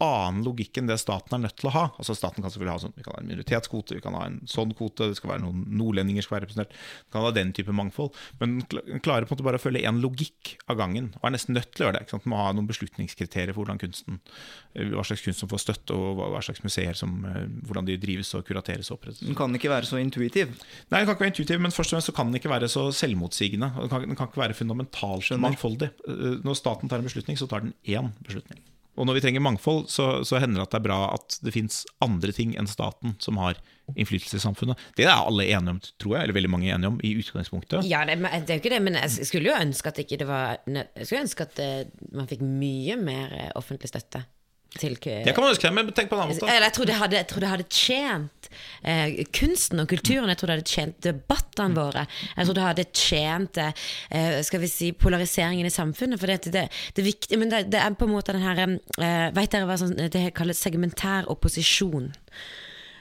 annen 0.00 0.44
logikk 0.46 0.78
enn 0.80 0.88
det 0.88 0.96
staten 1.00 1.36
er 1.36 1.42
nødt 1.44 1.56
til 1.60 1.68
å 1.70 1.74
ha. 1.74 1.82
Altså 2.00 2.14
Staten 2.16 2.42
kan 2.42 2.52
selvfølgelig 2.52 2.72
ha 2.74 2.82
sånn, 2.84 2.94
vi 2.96 3.04
kan 3.06 3.14
ha 3.16 3.20
en 3.22 3.28
minoritetskvote, 3.28 3.96
vi 3.98 4.02
kan 4.04 4.16
ha 4.16 4.22
en 4.26 4.38
sånn 4.48 4.72
kvote, 4.76 5.08
det 5.10 5.18
skal 5.18 5.34
være 5.34 5.44
noen 5.44 5.64
nordlendinger 5.76 6.24
skal 6.24 6.38
være 6.38 6.46
representert. 6.48 6.72
Vi 7.06 7.12
kan 7.14 7.26
ha 7.26 7.32
den 7.36 7.52
type 7.56 7.74
mangfold. 7.76 8.16
Men 8.40 8.58
den 8.70 9.02
klarer 9.04 9.28
på 9.28 9.34
en 9.34 9.38
måte 9.38 9.46
bare 9.46 9.60
å 9.60 9.62
følge 9.62 9.82
én 9.88 10.00
logikk 10.02 10.54
av 10.72 10.78
gangen, 10.80 11.10
og 11.20 11.28
er 11.28 11.34
nesten 11.36 11.56
nødt 11.58 11.70
til 11.74 11.84
å 11.84 11.88
gjøre 11.88 11.98
det. 11.98 12.02
ikke 12.06 12.16
sant? 12.16 12.24
Den 12.26 12.34
må 12.34 12.40
ha 12.40 12.50
noen 12.56 12.70
beslutningskriterier 12.70 13.52
for 13.56 13.62
hvordan 13.64 13.80
kunsten, 13.82 14.20
eh, 14.74 14.88
hva 14.94 15.04
slags 15.06 15.24
kunst 15.26 15.44
som 15.44 15.52
får 15.52 15.64
støtte, 15.66 15.96
og 15.96 16.16
hva, 16.18 16.30
hva 16.36 16.42
slags 16.44 16.64
museer 16.64 16.96
som, 16.96 17.20
eh, 17.28 17.44
hvordan 17.68 17.86
de 17.86 17.98
drives 18.00 18.32
og 18.34 18.46
kurateres 18.48 18.90
og 18.90 18.98
opprettes. 18.98 19.20
Den 19.26 19.36
kan 19.38 19.52
ikke 19.54 19.70
være 19.72 19.88
så 19.90 20.00
intuitiv. 20.00 20.56
Nei, 20.90 21.02
den 21.02 21.06
kan 21.06 21.14
ikke 21.14 21.26
være 21.26 21.34
intuitiv, 21.34 21.60
men 21.60 21.70
først 21.76 21.92
og 21.92 21.98
fremst 21.98 22.10
så 22.12 22.16
kan 22.16 22.30
den 22.32 22.40
ikke 22.40 22.52
være 22.52 22.68
så 22.72 22.88
selvmotsigende. 22.94 23.72
Den 23.76 23.88
kan, 23.92 24.08
den 24.08 24.16
kan 24.16 24.28
ikke 24.28 24.44
være 24.46 24.56
fundamentalt 24.56 25.30
mangfoldig. 25.40 25.90
Eh, 26.08 26.40
Når 26.40 26.56
staten 26.56 26.88
tar 26.88 26.98
en 26.98 27.08
beslutning, 27.08 27.36
så 27.36 27.48
tar 27.48 27.60
den 27.60 27.74
én 27.84 28.12
beslutning. 28.24 28.60
Og 29.00 29.08
når 29.08 29.16
vi 29.16 29.22
trenger 29.24 29.44
mangfold, 29.44 29.86
så, 29.92 30.08
så 30.28 30.40
hender 30.42 30.60
det 30.60 30.68
at 30.68 30.74
det 30.74 30.80
er 30.82 30.86
bra 30.90 30.98
at 31.14 31.38
det 31.44 31.54
fins 31.54 31.82
andre 32.04 32.34
ting 32.36 32.52
enn 32.60 32.68
staten 32.70 33.16
som 33.22 33.40
har 33.40 33.58
innflytelse 33.96 34.38
i 34.38 34.42
samfunnet. 34.42 34.80
Det 34.98 35.06
er 35.06 35.14
alle 35.14 35.48
enige 35.48 35.74
om, 35.74 35.80
tror 36.02 36.16
jeg, 36.16 36.26
eller 36.26 36.36
veldig 36.36 36.52
mange 36.52 36.68
enige 36.70 36.90
om, 36.92 36.98
i 37.02 37.14
utgangspunktet. 37.18 37.88
Ja, 37.88 38.04
det, 38.06 38.18
det 38.20 38.44
er 38.44 38.58
jo 38.58 38.62
ikke 38.62 38.74
det, 38.74 38.82
men 38.84 38.98
jeg 39.00 39.30
skulle 39.30 39.50
jo 39.50 39.56
ønske 39.56 39.90
at 39.90 40.02
det 40.20 40.28
var 40.28 40.60
Jeg 40.68 41.22
ønske 41.22 41.46
at 41.48 41.62
eh, 41.62 41.88
man 42.12 42.28
fikk 42.30 42.44
mye 42.44 42.98
mer 43.00 43.32
eh, 43.34 43.50
offentlig 43.58 43.90
støtte 43.90 44.22
til 44.78 44.94
Det 45.00 45.32
kan 45.34 45.42
man 45.42 45.50
jo 45.50 45.58
skremme, 45.58 45.82
men 45.82 45.94
tenk 45.94 46.10
på 46.10 46.16
en 46.16 46.22
annen 46.24 46.36
måte. 46.36 46.46
Eller 46.46 46.68
jeg 46.68 46.76
tror 46.76 46.88
det 46.88 46.98
hadde, 47.00 47.22
tror 47.30 47.42
det 47.42 47.50
hadde 47.50 47.66
tjent 47.74 48.48
eh, 48.82 49.18
kunsten 49.34 49.82
og 49.82 49.90
kulturen. 49.90 50.30
Jeg 50.30 50.40
tror 50.40 50.50
det 50.50 50.56
hadde 50.58 50.74
tjent 50.74 51.00
debattene 51.06 51.76
våre. 51.76 52.06
Jeg 52.36 52.46
tror 52.46 52.58
det 52.58 52.66
hadde 52.66 52.86
tjent 52.94 53.60
eh, 53.64 54.40
skal 54.46 54.62
vi 54.62 54.70
si, 54.70 54.92
polariseringen 54.94 55.66
i 55.66 55.74
samfunnet. 55.74 56.22
For 56.22 56.30
det, 56.30 56.52
det, 56.54 56.68
det, 56.96 57.06
viktig, 57.06 57.40
men 57.40 57.52
det, 57.52 57.64
det 57.74 57.82
er 57.82 57.98
på 57.98 58.06
en 58.06 58.14
måte 58.14 58.36
den 58.36 58.46
her 58.46 58.62
eh, 58.62 59.28
Vet 59.34 59.54
dere 59.54 59.66
hva 59.68 59.78
sånn, 59.80 59.96
det 60.12 60.28
kalles 60.38 60.62
segmentær 60.62 61.28
opposisjon? 61.32 62.12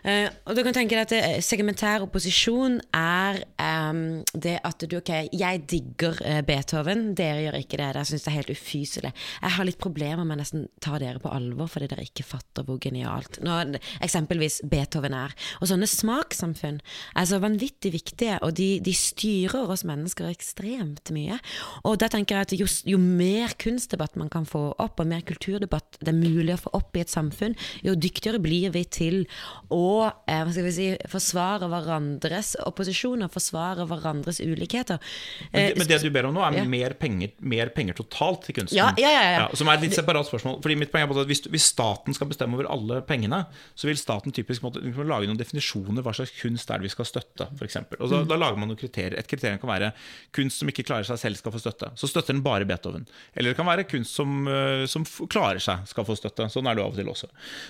Eh, 0.04 0.30
og 0.50 0.58
du 0.58 0.64
kan 0.66 0.74
tenke 0.74 0.98
deg 0.98 1.06
at 1.06 1.14
eh, 1.14 1.42
Segmentær 1.46 2.02
opposisjon 2.08 2.80
er 2.96 3.44
um, 3.62 4.22
det 4.34 4.56
at 4.66 4.82
du 4.82 4.96
Ok, 5.00 5.12
jeg 5.38 5.62
digger 5.70 6.18
eh, 6.26 6.40
Beethoven, 6.46 7.14
dere 7.16 7.44
gjør 7.46 7.58
ikke 7.62 7.78
det. 7.78 7.86
Dere 7.94 8.06
syns 8.10 8.26
det 8.26 8.32
er 8.32 8.38
helt 8.40 8.50
ufyselig. 8.52 9.12
Jeg 9.14 9.56
har 9.56 9.68
litt 9.68 9.78
problemer 9.80 10.26
med 10.26 10.36
å 10.36 10.40
nesten 10.42 10.66
ta 10.84 10.98
dere 11.00 11.22
på 11.22 11.32
alvor 11.32 11.70
fordi 11.72 11.88
dere 11.92 12.08
ikke 12.08 12.26
fatter 12.28 12.66
hvor 12.68 12.80
genialt 12.82 13.38
nå, 13.46 13.60
eksempelvis 14.04 14.60
Beethoven 14.70 15.16
er. 15.16 15.36
Og 15.62 15.70
sånne 15.70 15.88
smakssamfunn 15.88 16.82
er 16.82 17.30
så 17.30 17.40
vanvittig 17.44 17.94
viktige, 17.94 18.40
og 18.44 18.58
de, 18.58 18.72
de 18.84 18.96
styrer 18.98 19.70
oss 19.70 19.86
mennesker 19.88 20.32
ekstremt 20.32 21.14
mye. 21.16 21.38
Og 21.86 22.00
da 22.02 22.10
tenker 22.12 22.40
jeg 22.40 22.50
at 22.50 22.58
jo, 22.58 22.68
jo 22.96 23.00
mer 23.00 23.54
kunstdebatt 23.62 24.18
man 24.20 24.34
kan 24.34 24.50
få 24.50 24.66
opp, 24.74 25.00
og 25.00 25.12
mer 25.14 25.24
kulturdebatt 25.30 26.02
det 26.02 26.12
er 26.12 26.20
mulig 26.20 26.58
å 26.58 26.64
få 26.66 26.74
opp 26.82 26.98
i 26.98 27.06
et 27.06 27.14
samfunn, 27.14 27.56
jo 27.86 27.96
dyktigere 27.96 28.42
blir 28.42 28.74
vi 28.74 28.84
til 28.90 29.22
å 29.72 30.10
eh, 30.10 30.39
hva 30.46 30.54
skal 30.56 30.68
vi 30.68 30.74
si, 30.76 30.88
forsvare 31.12 31.70
hverandres 31.72 32.54
opposisjoner, 32.66 33.32
forsvare 33.34 33.88
hverandres 33.90 34.42
ulikheter. 34.44 35.02
Men 35.52 35.70
det, 35.72 35.80
men 35.82 35.90
det 35.90 36.00
du 36.04 36.10
ber 36.14 36.30
om 36.30 36.38
nå, 36.38 36.46
er 36.46 36.62
ja. 36.62 36.68
mer, 36.70 36.96
penger, 37.00 37.34
mer 37.42 37.74
penger 37.76 37.98
totalt 38.00 38.46
til 38.48 38.60
kunsten. 38.62 38.78
Ja, 38.78 38.92
ja, 39.02 39.12
ja, 39.16 39.26
ja. 39.36 39.50
som 39.58 39.72
er 39.72 39.80
et 39.80 39.88
litt 39.88 39.98
separat 39.98 40.30
spørsmål. 40.30 40.60
Fordi 40.64 40.78
mitt 40.80 40.94
poeng 40.94 41.08
er 41.08 41.24
at 41.26 41.32
hvis, 41.32 41.44
hvis 41.50 41.70
staten 41.74 42.16
skal 42.18 42.30
bestemme 42.30 42.60
over 42.60 42.70
alle 42.70 43.02
pengene, 43.10 43.44
så 43.74 43.90
vil 43.90 44.00
staten 44.00 44.36
typisk 44.36 44.66
måtte, 44.66 44.84
lage 44.84 45.30
noen 45.30 45.40
definisjoner 45.40 46.06
hva 46.06 46.14
slags 46.16 46.36
kunst 46.38 46.70
er 46.70 46.82
det 46.82 46.90
vi 46.90 46.94
skal 46.94 47.10
støtte, 47.10 47.50
f.eks. 47.58 47.82
Og 47.98 48.20
Mm. 48.20 48.28
Da 48.30 48.38
lager 48.40 48.60
man 48.60 48.70
noen 48.72 48.80
kriterier. 48.80 49.16
Et 49.20 49.30
kriterium 49.30 49.60
kan 49.62 49.72
være 49.72 49.92
kunst 50.36 50.62
som 50.62 50.72
ikke 50.72 50.86
klarer 50.88 51.08
seg 51.08 51.20
selv, 51.22 51.40
skal 51.40 51.54
få 51.54 51.62
støtte. 51.62 51.92
Så 52.00 52.10
støtter 52.12 52.36
den 52.36 52.44
bare 52.46 52.68
Beethoven. 52.70 53.08
Eller 53.36 53.54
det 53.54 53.60
kan 53.60 53.68
være 53.70 53.86
kunst 53.90 54.16
som, 54.18 54.48
eh, 54.48 54.86
som 54.92 55.06
klarer 55.06 55.62
seg, 55.64 55.86
skal 55.90 56.08
få 56.08 56.18
støtte. 56.20 56.50
Sånn 56.52 56.70
er 56.70 56.78
det 56.78 56.84
av 56.84 56.94
og 56.94 57.00
til 57.00 57.12
også. 57.12 57.30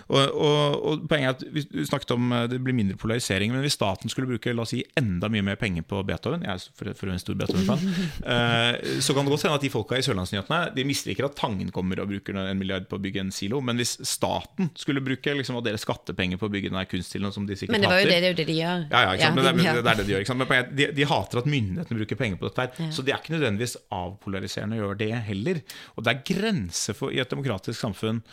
Og, 0.09 0.19
og, 0.19 0.79
og 0.89 1.07
poenget 1.09 1.29
er 1.29 1.37
at 1.37 1.45
Vi 1.53 1.85
snakket 1.87 2.15
om 2.15 2.31
eh, 2.35 2.47
det 2.59 2.67
blir 2.67 2.75
mindre 2.77 2.97
polarisering, 2.99 3.53
men 3.53 3.63
hvis 3.63 3.77
staten 3.77 4.11
skulle 4.11 4.29
bruke 4.29 4.53
la 4.53 4.65
oss 4.65 4.73
si, 4.73 4.81
enda 4.99 5.29
mye 5.31 5.45
mer 5.45 5.57
penger 5.59 5.85
på 5.87 6.01
Beethoven 6.07 6.43
Jeg 6.45 6.51
er 6.51 6.93
for, 6.97 7.11
en 7.11 7.21
stor 7.21 7.37
Beethoven-fan. 7.39 7.85
eh, 8.33 8.99
så 9.03 9.15
kan 9.15 9.25
det 9.25 9.33
godt 9.33 9.45
hende 9.47 9.59
at 9.59 9.65
de 9.65 9.71
folka 9.73 9.97
i 9.97 10.05
Sørlandsnyhetene 10.05 10.59
De 10.75 10.85
misliker 10.87 11.27
at 11.29 11.37
Tangen 11.39 11.71
kommer 11.75 12.01
og 12.03 12.11
bruker 12.11 12.37
en 12.37 12.59
milliard 12.59 12.89
på 12.91 12.99
å 12.99 13.03
bygge 13.03 13.23
en 13.23 13.31
silo, 13.33 13.61
men 13.65 13.79
hvis 13.79 13.95
staten 14.07 14.71
skulle 14.79 15.03
bruke 15.05 15.33
liksom, 15.39 15.59
av 15.59 15.65
deres 15.65 15.85
skattepenger 15.87 16.41
på 16.41 16.49
å 16.49 16.53
bygge 16.53 16.73
den 16.73 16.79
her 16.81 16.89
kunststilen 16.89 17.33
som 17.35 17.47
de 17.47 17.57
sikkert 17.57 17.77
Men 17.77 17.87
det 17.87 17.93
var 17.93 18.03
jo 18.03 18.07
hater 18.09 18.15
det, 18.15 18.21
det 18.27 18.43
det 18.43 18.47
de 18.51 18.59
gjør. 18.59 18.85
ja, 18.91 19.01
ja, 19.07 19.15
sant? 19.23 19.39
men, 19.39 19.45
det, 19.45 19.65
er, 19.71 19.81
det 19.81 19.93
er 19.93 20.01
det 20.01 20.07
de 20.09 20.15
gjør. 20.17 20.37
Men 20.43 20.69
de, 20.81 20.91
de 20.99 21.09
hater 21.13 21.43
at 21.43 21.49
myndighetene 21.55 22.03
bruker 22.03 22.19
penger 22.19 22.41
på 22.41 22.49
dette. 22.49 22.69
her 22.69 22.93
Så 22.95 23.05
det 23.05 23.15
er 23.15 23.23
ikke 23.23 23.37
nødvendigvis 23.37 23.77
avpolariserende 23.95 24.77
å 24.77 24.83
gjøre 24.83 25.01
det 25.01 25.11
heller. 25.29 25.61
Og 25.95 26.05
det 26.05 26.15
er 26.15 26.23
grenser 26.33 26.97
for, 26.97 27.15
i 27.15 27.21
et 27.23 27.31
demokratisk 27.31 27.79
samfunn 27.79 28.23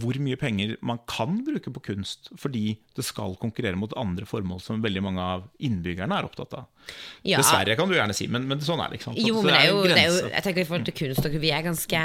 hvor 0.00 0.16
mye 0.22 0.38
penger 0.38 0.76
man 0.86 1.00
kan 1.10 1.40
bruke 1.44 1.72
på 1.74 1.82
kunst, 1.90 2.30
fordi 2.40 2.76
det 2.96 3.04
skal 3.04 3.34
konkurrere 3.40 3.76
mot 3.76 3.92
andre 3.98 4.26
formål 4.28 4.62
som 4.62 4.82
veldig 4.84 5.02
mange 5.04 5.20
av 5.22 5.48
innbyggerne 5.66 6.14
er 6.16 6.28
opptatt 6.28 6.54
av. 6.56 6.68
Ja. 7.26 7.40
Dessverre, 7.40 7.76
kan 7.76 7.90
du 7.90 7.96
gjerne 7.96 8.14
si, 8.16 8.28
men, 8.30 8.46
men 8.48 8.62
sånn 8.64 8.80
er 8.80 8.92
det. 8.92 9.00
ikke 9.00 9.10
sant? 9.10 9.20
Jo, 9.20 9.42
men 9.42 9.52
det 9.52 9.60
er 9.60 9.70
jo, 9.72 9.82
det 9.88 9.98
er 9.98 10.10
jo. 10.12 10.20
Jeg 10.30 10.46
tenker 10.46 10.62
i 10.62 10.68
forhold 10.68 10.88
til 10.88 10.96
kunst 11.00 11.28
Vi 11.42 11.50
er 11.56 11.64
ganske 11.64 12.02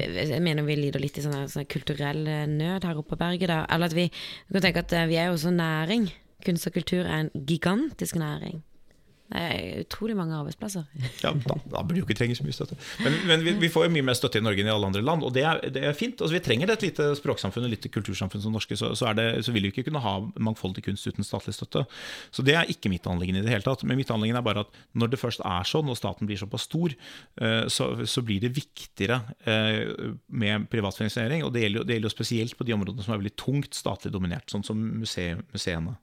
Jeg 0.00 0.42
mener 0.42 0.66
vi 0.66 0.76
lider 0.80 1.02
litt 1.02 1.20
i 1.20 1.24
sånn 1.24 1.36
sånn 1.52 1.68
kulturell 1.70 2.24
eh, 2.28 2.46
nød 2.50 2.88
her 2.88 2.98
oppe 2.98 3.14
på 3.14 3.20
berget. 3.20 3.52
da 3.52 3.62
Eller 3.70 3.90
at 3.90 3.96
vi 3.96 4.08
vi 4.10 4.56
kan 4.56 4.66
tenke 4.66 4.84
at 4.84 4.96
eh, 4.96 5.06
vi 5.10 5.18
er 5.20 5.30
jo 5.30 5.36
også 5.38 5.52
næring. 5.54 6.10
Kunst 6.44 6.66
og 6.66 6.74
kultur 6.74 7.04
er 7.04 7.26
en 7.26 7.30
gigantisk 7.46 8.18
næring. 8.20 8.62
Det 9.30 9.40
er 9.40 9.82
utrolig 9.84 10.16
mange 10.18 10.34
arbeidsplasser. 10.34 10.86
Ja, 11.22 11.30
da, 11.30 11.56
da 11.70 11.82
burde 11.86 12.00
jo 12.00 12.06
ikke 12.06 12.16
trenge 12.18 12.34
så 12.34 12.42
mye 12.42 12.54
støtte. 12.54 12.74
Men, 13.04 13.18
men 13.28 13.44
vi, 13.46 13.52
vi 13.62 13.70
får 13.70 13.86
jo 13.86 13.92
mye 13.94 14.06
mer 14.08 14.16
støtte 14.18 14.40
i 14.40 14.42
Norge 14.42 14.64
enn 14.64 14.70
i 14.70 14.72
alle 14.72 14.88
andre 14.90 15.02
land, 15.06 15.22
og 15.26 15.34
det 15.36 15.44
er, 15.46 15.60
det 15.70 15.84
er 15.86 15.94
fint. 15.94 16.18
Altså, 16.18 16.34
vi 16.34 16.42
trenger 16.42 16.72
et 16.74 16.82
lite 16.82 17.06
språksamfunn 17.18 17.68
og 17.68 17.70
lite 17.70 17.92
kultursamfunn 17.94 18.42
som 18.42 18.56
norske, 18.56 18.78
så, 18.80 18.90
så, 18.98 19.12
det, 19.14 19.28
så 19.46 19.54
vil 19.54 19.68
vi 19.68 19.72
ikke 19.74 19.86
kunne 19.86 20.02
ha 20.02 20.16
mangfoldig 20.34 20.82
kunst 20.88 21.06
uten 21.06 21.26
statlig 21.26 21.54
støtte. 21.54 21.84
Så 22.34 22.44
det 22.46 22.56
er 22.58 22.74
ikke 22.74 22.90
mitt 22.90 23.06
anliggende 23.10 23.44
i 23.44 23.46
det 23.46 23.54
hele 23.54 23.66
tatt. 23.66 23.86
Men 23.86 24.00
mitt 24.00 24.10
anliggende 24.10 24.42
er 24.42 24.48
bare 24.50 24.66
at 24.66 24.82
når 24.98 25.14
det 25.14 25.22
først 25.22 25.46
er 25.46 25.70
sånn, 25.70 25.94
og 25.94 26.00
staten 26.00 26.26
blir 26.26 26.40
såpass 26.40 26.66
stor, 26.66 26.98
eh, 27.38 27.64
så, 27.70 27.90
så 28.10 28.26
blir 28.26 28.42
det 28.42 28.54
viktigere 28.58 29.22
eh, 29.46 30.10
med 30.26 30.66
privat 30.74 30.98
finansiering. 30.98 31.46
Og 31.46 31.54
det 31.54 31.68
gjelder, 31.68 31.84
jo, 31.84 31.86
det 31.86 31.98
gjelder 31.98 32.10
jo 32.10 32.16
spesielt 32.18 32.58
på 32.58 32.66
de 32.66 32.74
områdene 32.74 33.06
som 33.06 33.14
er 33.14 33.22
veldig 33.22 33.36
tungt 33.38 33.78
statlig 33.78 34.10
dominert, 34.14 34.50
sånn 34.50 34.66
som 34.66 34.82
muse, 35.00 35.30
museene. 35.54 36.00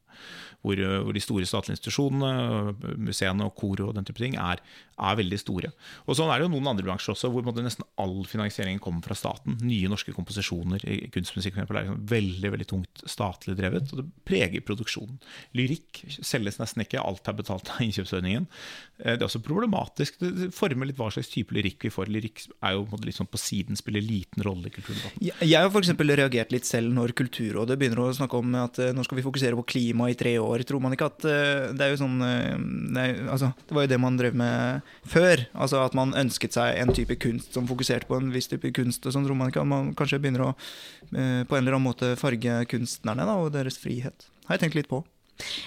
Hvor, 0.65 0.79
eh, 0.81 0.99
hvor 1.05 1.13
de 1.13 1.21
store 1.21 1.45
statlige 1.47 1.77
institusjonene, 1.77 2.73
museene 2.97 3.45
og 3.45 3.55
kor 3.55 3.81
og 3.85 3.93
den 3.95 4.07
type 4.07 4.19
ting 4.19 4.35
er, 4.41 4.59
er 4.97 5.17
veldig 5.19 5.37
store. 5.39 5.69
Og 6.07 6.17
Sånn 6.17 6.31
er 6.33 6.39
det 6.41 6.47
jo 6.47 6.53
noen 6.55 6.71
andre 6.71 6.85
bransjer 6.87 7.13
også, 7.13 7.29
hvor 7.31 7.45
nesten 7.61 7.85
all 8.01 8.15
finansieringen 8.27 8.81
kommer 8.81 9.05
fra 9.05 9.15
staten. 9.17 9.59
Nye 9.61 9.89
norske 9.91 10.15
komposisjoner 10.15 10.81
i 10.89 10.97
kunstmusikk 11.13 11.59
er 11.61 11.69
liksom 11.69 12.01
veldig 12.09 12.51
veldig 12.55 12.67
tungt 12.71 13.03
statlig 13.05 13.55
drevet, 13.59 13.93
og 13.93 14.01
det 14.01 14.07
preger 14.27 14.65
produksjonen. 14.65 15.19
Lyrikk 15.57 16.01
selges 16.17 16.57
nesten 16.59 16.83
ikke, 16.83 17.03
alt 17.03 17.29
er 17.29 17.37
betalt 17.37 17.69
av 17.75 17.83
innkjøpsordningen. 17.85 18.47
Eh, 18.99 19.13
Det 19.17 19.21
er 19.21 19.27
også 19.29 19.43
problematisk. 19.45 20.17
Det 20.19 20.49
former 20.57 20.89
litt 20.89 20.97
hva 20.97 21.11
slags 21.13 21.29
type 21.29 21.53
lyrikk 21.53 21.85
vi 21.87 21.93
får. 21.93 22.09
Lyrikk 22.11 22.47
er 22.65 22.73
jo 22.73 22.85
på, 22.89 22.99
sånn 23.13 23.29
på 23.29 23.39
siden, 23.41 23.77
spiller 23.77 24.01
liten 24.01 24.43
rolle 24.45 24.67
i 24.67 24.73
kulturdebatten. 24.73 25.31
Jeg 25.45 25.61
har 25.61 25.69
eksempel 25.77 26.15
reagert 26.17 26.51
litt 26.51 26.65
selv 26.65 26.91
når 26.93 27.13
Kulturrådet 27.17 27.77
begynner 27.79 28.01
å 28.03 28.13
snakke 28.15 28.37
om 28.39 28.55
at 28.59 28.79
eh, 28.81 28.93
nå 28.95 29.05
skal 29.05 29.19
vi 29.19 29.25
fokusere 29.25 29.57
på 29.59 29.67
klima 29.73 30.06
i 30.11 30.17
tre 30.17 30.33
år. 30.41 30.63
Tror 30.67 30.81
man 30.83 30.95
ikke 30.95 31.09
at 31.09 31.25
eh, 31.27 31.67
det 31.77 31.85
er 31.85 31.93
jo 31.93 31.99
sånn 32.01 32.21
eh, 32.25 32.55
det, 32.93 33.03
er, 33.03 33.19
altså, 33.33 33.51
det 33.67 33.77
var 33.77 33.85
jo 33.85 33.91
det 33.93 33.99
man 34.03 34.19
drev 34.19 34.37
med 34.37 34.93
før. 35.07 35.45
Altså 35.53 35.83
At 35.83 35.97
man 35.97 36.15
ønsket 36.17 36.57
seg 36.57 36.79
en 36.81 36.93
type 36.95 37.19
kunst 37.23 37.57
som 37.57 37.69
fokuserte 37.69 38.09
på 38.09 38.19
en 38.19 38.31
viss 38.33 38.49
type 38.51 38.71
kunst. 38.75 39.05
og 39.05 39.15
sånn 39.15 39.27
Tror 39.27 39.39
man 39.39 39.51
ikke 39.51 39.65
at 39.65 39.71
man 39.71 39.93
kanskje 39.97 40.21
begynner 40.23 40.47
å 40.47 40.53
eh, 40.53 41.43
på 41.47 41.57
en 41.57 41.61
eller 41.61 41.77
annen 41.77 41.89
måte 41.89 42.15
farge 42.19 42.63
kunstnerne 42.71 43.27
da, 43.27 43.37
og 43.41 43.53
deres 43.55 43.79
frihet. 43.81 44.29
Har 44.47 44.57
jeg 44.57 44.67
tenkt 44.67 44.81
litt 44.81 44.91
på. 44.91 45.03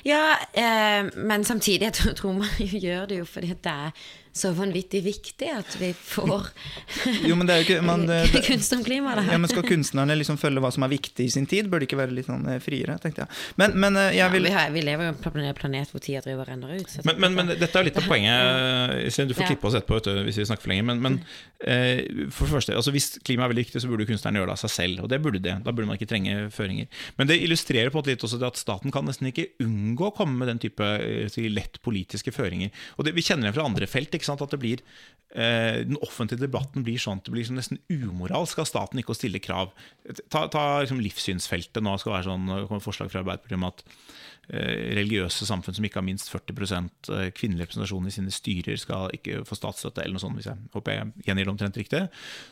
Ja, 0.02 0.36
eh, 0.52 1.06
men 1.16 1.44
samtidig 1.46 1.90
jeg 1.90 2.16
tror, 2.16 2.32
man 2.40 2.48
gjør 2.86 3.06
det 3.10 3.20
jo 3.20 3.28
fordi 3.28 3.54
det 3.54 3.76
er 3.86 4.08
så 4.32 4.52
vanvittig 4.54 5.02
viktig 5.04 5.48
at 5.50 5.74
vi 5.80 5.90
får 5.94 6.50
Jo, 7.28 7.34
men 7.38 7.48
det 7.48 7.54
er 7.54 7.62
jo 7.62 7.66
ikke 7.66 7.84
man, 7.86 8.04
det, 8.10 8.42
kunst 8.46 8.72
om 8.76 8.84
klima. 8.86 9.16
Da. 9.18 9.24
ja, 9.32 9.38
men 9.40 9.50
Skal 9.50 9.66
kunstnerne 9.66 10.14
liksom 10.18 10.38
følge 10.40 10.62
hva 10.62 10.70
som 10.74 10.86
er 10.86 10.92
viktig 10.92 11.26
i 11.26 11.32
sin 11.32 11.48
tid? 11.50 11.70
Bør 11.70 11.82
det 11.82 11.90
ikke 11.90 11.98
være 12.00 12.14
litt 12.14 12.28
sånn 12.28 12.46
eh, 12.50 12.60
friere, 12.62 12.96
tenkte 13.02 13.24
jeg. 13.24 13.40
Men, 13.60 13.74
men 13.82 13.98
eh, 13.98 14.12
jeg 14.18 14.34
vil 14.36 14.46
vi, 14.46 14.54
har, 14.54 14.70
vi 14.74 14.84
lever 14.86 15.10
jo 15.10 15.16
på 15.18 15.32
en 15.34 15.50
planet 15.58 15.90
hvor 15.90 16.04
tida 16.04 16.22
driver 16.24 16.44
og 16.44 16.52
renner 16.52 16.76
ut. 16.78 16.92
så 16.92 17.04
Men, 17.08 17.18
men, 17.24 17.38
men 17.38 17.52
dette 17.56 17.70
er 17.74 17.88
litt 17.88 17.98
av 17.98 18.06
poenget. 18.10 19.18
Du 19.30 19.34
får 19.36 19.50
klippe 19.50 19.70
oss 19.70 19.78
etterpå 19.78 19.98
vet 19.98 20.10
du, 20.10 20.22
hvis 20.28 20.40
vi 20.40 20.46
snakker 20.48 20.66
for 20.66 20.74
lenge. 20.74 20.86
Men, 20.90 21.02
men 21.02 21.18
eh, 21.66 22.28
for 22.30 22.46
det 22.46 22.54
første, 22.54 22.76
altså 22.78 22.94
hvis 22.94 23.12
klima 23.26 23.46
er 23.46 23.54
veldig 23.54 23.66
viktig, 23.66 23.82
så 23.82 23.90
burde 23.90 24.08
kunstnerne 24.08 24.40
gjøre 24.40 24.52
det 24.52 24.56
av 24.58 24.62
seg 24.62 24.74
selv. 24.76 25.04
Og 25.04 25.10
det 25.12 25.20
burde 25.24 25.42
det. 25.42 25.56
Da 25.66 25.74
burde 25.74 25.90
man 25.90 25.98
ikke 25.98 26.10
trenge 26.10 26.46
føringer. 26.54 27.02
Men 27.18 27.30
det 27.30 27.40
illustrerer 27.42 27.90
på 27.90 27.98
en 27.98 28.04
måte 28.04 28.14
litt 28.14 28.26
også 28.26 28.40
det 28.40 28.50
at 28.52 28.60
staten 28.60 28.94
kan 28.94 29.06
nesten 29.08 29.30
ikke 29.30 29.48
unngå 29.64 30.10
å 30.10 30.14
komme 30.16 30.38
med 30.38 30.52
den 30.52 30.62
type 30.62 30.86
eh, 31.02 31.26
si, 31.32 31.48
lett 31.50 31.80
politiske 31.84 32.34
føringer. 32.34 32.70
Og 32.98 33.06
det, 33.06 33.16
Vi 33.18 33.26
kjenner 33.26 33.50
det 33.50 33.56
fra 33.58 33.66
andre 33.66 33.90
felt. 33.90 34.19
Ikke 34.20 34.30
sant? 34.30 34.44
At 34.44 34.54
det 34.54 34.60
blir 34.62 34.84
eh, 35.34 35.82
den 35.88 35.98
offentlige 36.04 36.44
debatten 36.44 36.86
blir 36.86 37.00
sånn 37.00 37.20
at 37.20 37.26
det 37.26 37.34
blir 37.34 37.44
liksom 37.44 37.58
nesten 37.58 37.80
umoralsk 37.90 38.62
av 38.62 38.68
staten 38.70 39.00
ikke 39.00 39.14
å 39.14 39.18
stille 39.18 39.42
krav. 39.42 39.72
Ta, 40.28 40.46
ta 40.52 40.64
liksom 40.82 41.02
livssynsfeltet 41.02 41.82
nå 41.84 41.96
skal 42.00 42.18
være 42.18 42.28
sånn, 42.30 42.50
det 42.52 42.66
kommer 42.70 42.84
forslag 42.84 43.12
fra 43.12 43.24
Arbeiderpartiet 43.24 43.60
om 43.60 43.70
at 43.70 43.84
religiøse 44.50 45.46
samfunn 45.46 45.76
som 45.76 45.86
ikke 45.86 46.00
har 46.00 46.06
minst 46.06 46.30
40 46.32 46.72
eh, 47.14 47.28
kvinnelig 47.36 47.66
representasjon 47.66 48.08
i 48.08 48.14
sine 48.14 48.32
styrer, 48.34 48.78
skal 48.80 49.14
ikke 49.14 49.44
få 49.46 49.58
statsstøtte, 49.58 50.02
eller 50.02 50.18
noe 50.18 50.24
sånt, 50.24 50.38
hvis 50.38 50.48
jeg 50.50 50.58
håper 50.74 50.96
jeg 50.96 51.26
gjengir 51.28 51.46
det 51.46 51.52
omtrent 51.52 51.78
riktig. 51.80 52.02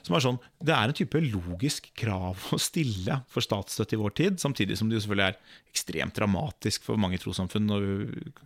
Som 0.07 0.17
er 0.17 0.25
sånn, 0.25 0.39
Det 0.63 0.75
er 0.75 0.91
en 0.91 0.99
type 0.99 1.23
logisk 1.25 1.91
krav 1.99 2.49
å 2.55 2.61
stille 2.63 3.21
for 3.33 3.45
statsstøtte 3.45 3.97
i 3.97 4.03
vår 4.03 4.15
tid, 4.21 4.39
samtidig 4.43 4.79
som 4.79 4.91
det 4.91 4.99
jo 4.99 5.05
selvfølgelig 5.07 5.27
er 5.27 5.41
ekstremt 5.73 6.17
dramatisk 6.19 6.87
for 6.87 7.01
mange 7.01 7.19
trossamfunn. 7.23 7.69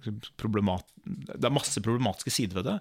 Det 0.02 1.44
er 1.44 1.54
masse 1.54 1.82
problematiske 1.84 2.32
sider 2.32 2.60
ved 2.60 2.70
det. 2.70 2.78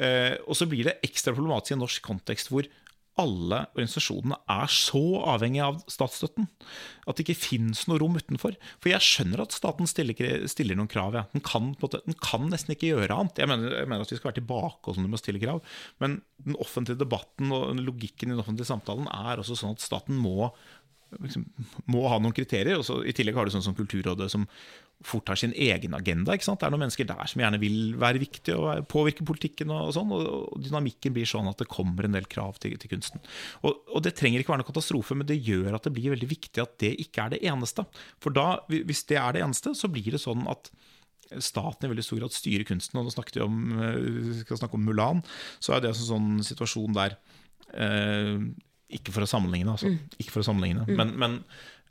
Eh, 0.00 0.34
og 0.46 0.56
så 0.58 0.68
blir 0.70 0.88
det 0.88 0.98
ekstra 1.06 1.34
problematisk 1.36 1.74
i 1.74 1.78
en 1.78 1.84
norsk 1.84 2.04
kontekst 2.06 2.52
hvor 2.52 2.68
alle 3.16 3.62
organisasjonene 3.72 4.36
er 4.52 4.72
så 4.72 5.02
avhengige 5.32 5.64
av 5.64 5.78
statsstøtten 5.88 6.48
at 7.06 7.16
det 7.16 7.24
ikke 7.24 7.38
finnes 7.38 7.84
noe 7.88 8.00
rom 8.02 8.18
utenfor. 8.18 8.56
For 8.82 8.90
jeg 8.90 9.04
skjønner 9.04 9.44
at 9.44 9.54
staten 9.56 9.88
stiller, 9.88 10.18
stiller 10.50 10.76
noen 10.78 10.90
krav. 10.90 11.16
Ja. 11.16 11.24
Den, 11.32 11.44
kan, 11.46 11.70
den, 11.80 12.16
kan, 12.20 12.48
nesten 12.52 12.74
ikke 12.74 12.90
gjøre 12.90 13.16
annet. 13.16 13.40
Jeg 13.40 13.50
mener, 13.50 13.72
jeg 13.78 13.88
mener 13.88 14.04
at 14.04 14.12
vi 14.12 14.18
skal 14.18 14.30
være 14.32 14.40
tilbake 14.40 14.90
og 14.90 14.98
sånn 14.98 15.06
med 15.06 15.16
å 15.16 15.22
stille 15.22 15.42
krav. 15.42 15.62
Men 16.02 16.18
den 16.44 16.58
offentlige 16.60 17.00
debatten 17.00 17.54
og 17.54 17.80
logikken 17.80 18.32
i 18.32 18.34
den 18.34 18.42
offentlige 18.42 18.68
samtalen 18.68 19.08
er 19.12 19.40
også 19.40 19.56
sånn 19.62 19.76
at 19.78 19.84
staten 19.86 20.18
må 20.20 20.50
liksom, 21.22 21.44
må 21.92 22.06
ha 22.10 22.18
noen 22.22 22.34
kriterier. 22.36 22.78
Og 22.80 22.86
så, 22.86 22.98
I 23.06 23.14
tillegg 23.16 23.38
har 23.38 23.46
du 23.46 23.54
sånn 23.54 23.64
som 23.64 23.76
Kulturrådet, 23.76 24.28
som 24.32 24.46
fort 25.04 25.28
har 25.28 25.36
sin 25.36 25.52
egen 25.52 25.94
agenda. 25.94 26.32
Det 26.32 26.48
er 26.48 26.72
noen 26.72 26.86
mennesker 26.86 27.08
der 27.08 27.28
som 27.28 27.42
gjerne 27.42 27.60
vil 27.60 27.94
være 28.00 28.20
viktige 28.22 28.56
og 28.56 28.86
påvirke 28.90 29.26
politikken. 29.28 29.70
Og, 29.74 29.90
og 29.90 29.94
sånn, 29.96 30.14
og, 30.16 30.56
dynamikken 30.64 31.14
blir 31.16 31.28
sånn 31.28 31.50
at 31.50 31.60
det 31.60 31.68
kommer 31.72 32.08
en 32.08 32.16
del 32.16 32.28
krav 32.30 32.60
til, 32.62 32.78
til 32.80 32.94
kunsten. 32.94 33.22
Og, 33.62 33.82
og, 33.90 34.00
Det 34.06 34.16
trenger 34.16 34.42
ikke 34.42 34.54
være 34.54 34.64
noen 34.64 34.72
katastrofe, 34.72 35.18
men 35.18 35.28
det 35.28 35.42
gjør 35.44 35.76
at 35.76 35.86
det 35.86 35.94
blir 35.96 36.14
veldig 36.16 36.30
viktig 36.32 36.64
at 36.64 36.76
det 36.82 36.94
ikke 37.04 37.26
er 37.26 37.36
det 37.36 37.44
eneste. 37.44 37.86
For 38.22 38.34
da, 38.34 38.48
hvis 38.72 39.04
det 39.10 39.20
er 39.20 39.36
det 39.36 39.44
eneste, 39.44 39.76
så 39.76 39.92
blir 39.92 40.16
det 40.16 40.22
sånn 40.24 40.46
at 40.50 40.72
staten 41.42 41.86
i 41.86 41.90
veldig 41.90 42.04
stor 42.06 42.20
grad 42.20 42.34
styrer 42.34 42.66
kunsten. 42.66 42.98
og 43.00 43.06
Nå 43.06 43.14
snakket 43.14 43.40
vi 43.40 43.44
om, 43.44 43.56
vi 43.98 44.40
skal 44.42 44.60
snakke 44.60 44.78
om 44.78 44.86
Mulan. 44.86 45.24
Så 45.60 45.74
er 45.74 45.82
det 45.82 45.92
en 45.92 45.98
sånn 45.98 46.30
situasjon 46.46 46.96
der 46.96 47.18
eh, 47.74 48.38
ikke 48.92 49.14
for 49.14 49.26
å 49.26 49.30
sammenligne, 49.30 49.72
altså. 49.72 49.90
Mm. 49.90 50.18
Ikke 50.22 50.34
for 50.34 50.42
å 50.44 50.46
sammenligne. 50.46 50.84
Mm. 50.86 50.98
Men, 50.98 51.14
men 51.22 51.38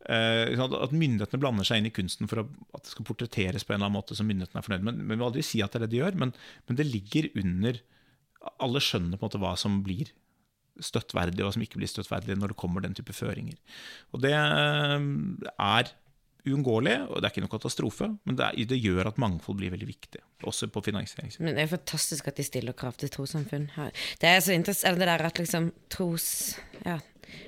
uh, 0.07 0.65
at 0.79 0.95
myndighetene 0.95 1.41
blander 1.41 1.67
seg 1.67 1.81
inn 1.81 1.89
i 1.89 1.95
kunsten 1.95 2.29
for 2.31 2.45
at 2.45 2.85
det 2.85 2.93
skal 2.93 3.07
portretteres 3.07 3.65
på 3.65 3.73
en 3.73 3.79
eller 3.79 3.89
annen 3.89 3.99
måte 3.99 4.17
som 4.17 4.29
myndighetene 4.29 4.61
er 4.61 4.67
fornøyd 4.67 4.85
med. 4.87 5.01
Men 5.01 5.09
vi 5.11 5.17
vil 5.17 5.27
aldri 5.27 5.45
si 5.45 5.63
at 5.65 5.73
det 5.73 5.81
er 5.81 5.87
det 5.87 5.93
de 5.95 6.01
gjør, 6.03 6.21
men, 6.23 6.35
men 6.69 6.79
det 6.79 6.87
ligger 6.91 7.31
under 7.41 7.83
Alle 8.61 8.77
skjønner 8.83 9.17
på 9.17 9.25
en 9.25 9.29
måte 9.31 9.39
hva 9.41 9.55
som 9.57 9.79
blir 9.81 10.11
støttverdig, 10.83 11.39
og 11.41 11.47
hva 11.47 11.53
som 11.55 11.63
ikke 11.65 11.79
blir 11.79 11.89
støttverdig 11.89 12.35
når 12.37 12.51
det 12.51 12.59
kommer 12.61 12.83
den 12.83 12.93
type 12.93 13.15
føringer. 13.15 13.55
Og 14.13 14.21
det 14.21 14.35
eh, 14.35 15.05
er 15.65 15.89
uunngåelig, 16.47 16.95
og 17.09 17.19
det 17.19 17.27
er 17.27 17.33
ikke 17.33 17.43
noen 17.43 17.53
katastrofe, 17.55 18.09
men 18.27 18.37
det, 18.39 18.47
er, 18.47 18.69
det, 18.69 18.79
gjør 18.83 19.11
at 19.11 19.19
mangfold 19.21 19.59
blir 19.59 19.73
veldig 19.73 19.89
viktig. 19.89 20.21
Også 20.45 20.69
på 20.71 20.83
finansieringssiden. 20.85 21.47
Men 21.47 21.57
det 21.57 21.65
er 21.65 21.73
fantastisk 21.73 22.29
at 22.29 22.39
de 22.39 22.45
stiller 22.45 22.77
krav 22.77 22.97
til 23.01 23.11
trossamfunn. 23.13 23.69
Det 24.21 24.29
er 24.29 24.43
så 24.43 24.55
interessant 24.55 25.01
det 25.01 25.09
der 25.09 25.25
at 25.29 25.41
liksom 25.41 25.71
tros... 25.91 26.29
Ja, 26.85 26.99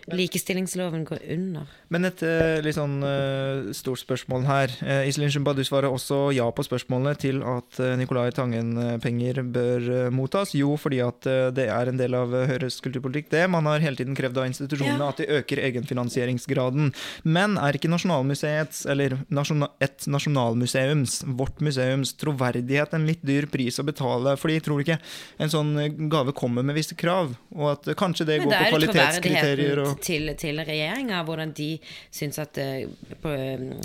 likestillingsloven 0.07 1.03
går 1.07 1.19
under. 1.36 1.67
Men 1.91 2.07
et 2.07 2.21
uh, 2.23 2.59
litt 2.63 2.78
sånn 2.78 2.99
uh, 3.03 3.69
stort 3.75 4.01
spørsmål 4.01 4.45
her. 4.47 4.73
Uh, 4.80 5.07
Iselin 5.07 5.32
Shumba, 5.32 5.53
du 5.55 5.63
svarer 5.67 5.91
også 5.91 6.30
ja 6.36 6.47
på 6.51 6.63
spørsmålet 6.65 7.21
til 7.25 7.41
at 7.47 7.80
uh, 7.82 7.93
Nicolai 7.99 8.30
Tangen-penger 8.36 9.41
bør 9.43 9.89
mottas. 10.15 10.53
Jo, 10.57 10.75
fordi 10.80 11.01
at 11.03 11.28
det 11.55 11.67
er 11.71 11.89
en 11.89 11.99
del 11.99 12.15
av 12.17 12.32
Høyres 12.49 12.80
kulturpolitikk, 12.84 13.30
det. 13.34 13.43
Man 13.51 13.67
har 13.69 13.84
hele 13.84 13.99
tiden 13.99 14.15
krevd 14.17 14.39
av 14.41 14.47
institusjonene 14.49 15.03
ja. 15.03 15.11
at 15.11 15.21
de 15.21 15.30
øker 15.39 15.61
egenfinansieringsgraden. 15.67 16.91
Men 17.28 17.57
er 17.61 17.78
ikke 17.78 17.91
Nasjonalmuseets, 17.91 18.86
eller 18.91 19.17
nasjona 19.34 19.69
et 19.84 20.07
nasjonalmuseums, 20.07 21.19
vårt 21.39 21.61
museums, 21.63 22.13
troverdighet 22.19 22.95
en 22.95 23.07
litt 23.09 23.23
dyr 23.28 23.49
pris 23.51 23.80
å 23.80 23.86
betale? 23.88 24.36
Fordi 24.39 24.59
tror 24.63 24.80
du 24.80 24.88
ikke 24.88 24.99
en 25.43 25.51
sånn 25.51 25.73
gave 26.11 26.36
kommer 26.38 26.65
med 26.65 26.78
visse 26.78 26.95
krav, 26.99 27.36
og 27.55 27.71
at 27.73 27.91
kanskje 27.99 28.28
det 28.30 28.41
går 28.43 28.53
på 28.53 28.71
kvalitetskriterier? 28.75 29.66
Og... 29.84 29.97
til, 30.03 30.32
til 30.39 30.61
regjeringa, 30.63 31.24
hvordan 31.28 31.53
de 31.57 31.74
syns 32.13 32.39
at 32.43 32.59
uh, 32.61 32.88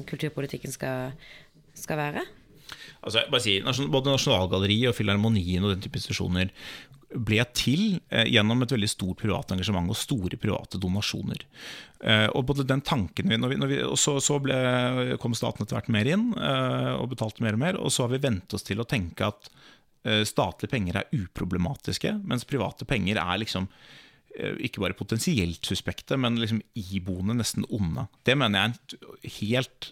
kulturpolitikken 0.09 0.75
skal, 0.75 1.13
skal 1.75 2.01
være? 2.01 2.25
Altså, 3.03 3.25
bare 3.31 3.43
si, 3.43 3.59
Både 3.91 4.13
Nasjonalgalleriet 4.13 4.93
og 4.93 4.97
Filharmonien 4.97 5.65
og 5.65 5.75
den 5.75 5.85
type 5.85 5.99
institusjoner 5.99 6.53
ble 7.13 7.43
til 7.57 7.99
eh, 8.09 8.29
gjennom 8.33 8.65
et 8.65 8.73
veldig 8.73 8.89
stort 8.89 9.21
privat 9.21 9.51
engasjement 9.53 9.91
og 9.93 9.99
store 9.99 10.39
private 10.41 10.81
donasjoner. 10.81 11.43
Eh, 12.01 12.29
og 12.33 12.47
både 12.49 12.65
den 12.69 12.81
tanken 12.81 13.29
vi, 13.29 13.37
når 13.37 13.53
vi, 13.53 13.59
når 13.61 13.73
vi, 13.73 13.81
og 13.85 13.99
så, 14.01 14.17
så 14.25 14.39
ble, 14.41 14.57
kom 15.21 15.37
staten 15.37 15.65
etter 15.65 15.77
hvert 15.77 15.93
mer 15.93 16.09
inn 16.09 16.31
eh, 16.33 16.93
og 16.97 17.11
betalte 17.13 17.45
mer 17.45 17.59
og 17.59 17.63
mer. 17.65 17.81
Og 17.83 17.93
så 17.93 18.07
har 18.07 18.15
vi 18.15 18.23
vent 18.23 18.57
oss 18.57 18.65
til 18.65 18.81
å 18.81 18.89
tenke 18.89 19.29
at 19.29 19.51
eh, 20.07 20.23
statlige 20.29 20.73
penger 20.73 21.03
er 21.03 21.13
uproblematiske, 21.13 22.17
mens 22.25 22.49
private 22.49 22.89
penger 22.89 23.21
er 23.21 23.45
liksom 23.45 23.69
Eh, 23.69 24.12
ikke 24.33 24.83
bare 24.83 24.97
potensielt 24.97 25.67
suspekte, 25.69 26.17
men 26.21 26.39
liksom 26.41 26.63
iboende 26.79 27.37
nesten 27.37 27.67
onde. 27.69 28.07
Det 28.25 28.37
mener 28.39 28.59
jeg 28.59 28.65
er 28.65 28.73
en 28.73 29.35
helt, 29.37 29.89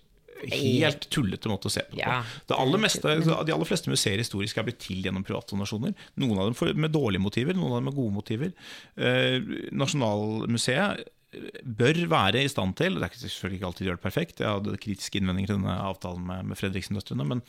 helt 0.54 1.06
tullete 1.12 1.52
måte 1.52 1.68
å 1.68 1.74
se 1.74 1.84
på 1.88 1.98
det 1.98 2.04
ja. 2.04 2.20
på. 2.22 2.42
Det 2.48 2.58
aller 2.64 2.82
meste, 2.86 3.14
de 3.20 3.54
aller 3.54 3.68
fleste 3.68 3.92
museer 3.92 4.22
historisk 4.22 4.60
er 4.60 4.68
blitt 4.68 4.82
til 4.82 5.04
gjennom 5.04 5.26
private 5.26 5.54
donasjoner. 5.54 5.94
Noen 6.22 6.40
av 6.40 6.50
dem 6.50 6.80
med 6.80 6.94
dårlige 6.94 7.24
motiver, 7.24 7.56
noen 7.58 7.74
av 7.74 7.80
dem 7.82 7.90
med 7.90 7.98
gode 8.00 8.16
motiver. 8.16 8.52
Eh, 8.96 9.38
Nasjonalmuseet 9.76 11.08
bør 11.62 11.98
være 12.10 12.40
i 12.42 12.48
stand 12.50 12.74
til 12.74 12.96
Det 12.98 13.06
er 13.06 13.12
selvfølgelig 13.20 13.60
ikke 13.60 13.66
alltid 13.68 13.84
de 13.84 13.86
gjør 13.86 13.98
det 14.00 14.02
perfekt, 14.02 14.40
jeg 14.42 14.50
hadde 14.50 14.80
kritiske 14.82 15.20
innvendinger 15.20 15.52
til 15.52 15.60
denne 15.60 15.76
avtalen 15.84 16.24
med, 16.26 16.48
med 16.50 16.58
Fredriksen-døtrene, 16.58 17.26
men, 17.28 17.42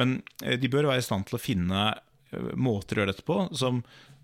men, 0.00 0.14
eh, 0.40 0.56
de 0.56 0.70
bør 0.72 0.88
være 0.88 1.02
i 1.02 1.08
stand 1.10 1.28
til 1.28 1.36
å 1.36 1.42
finne 1.42 1.90
måter 2.58 2.96
å 2.96 3.02
gjøre 3.02 3.12
dette 3.12 3.26
på 3.26 3.38
som 3.56 3.82
eh, 3.82 4.15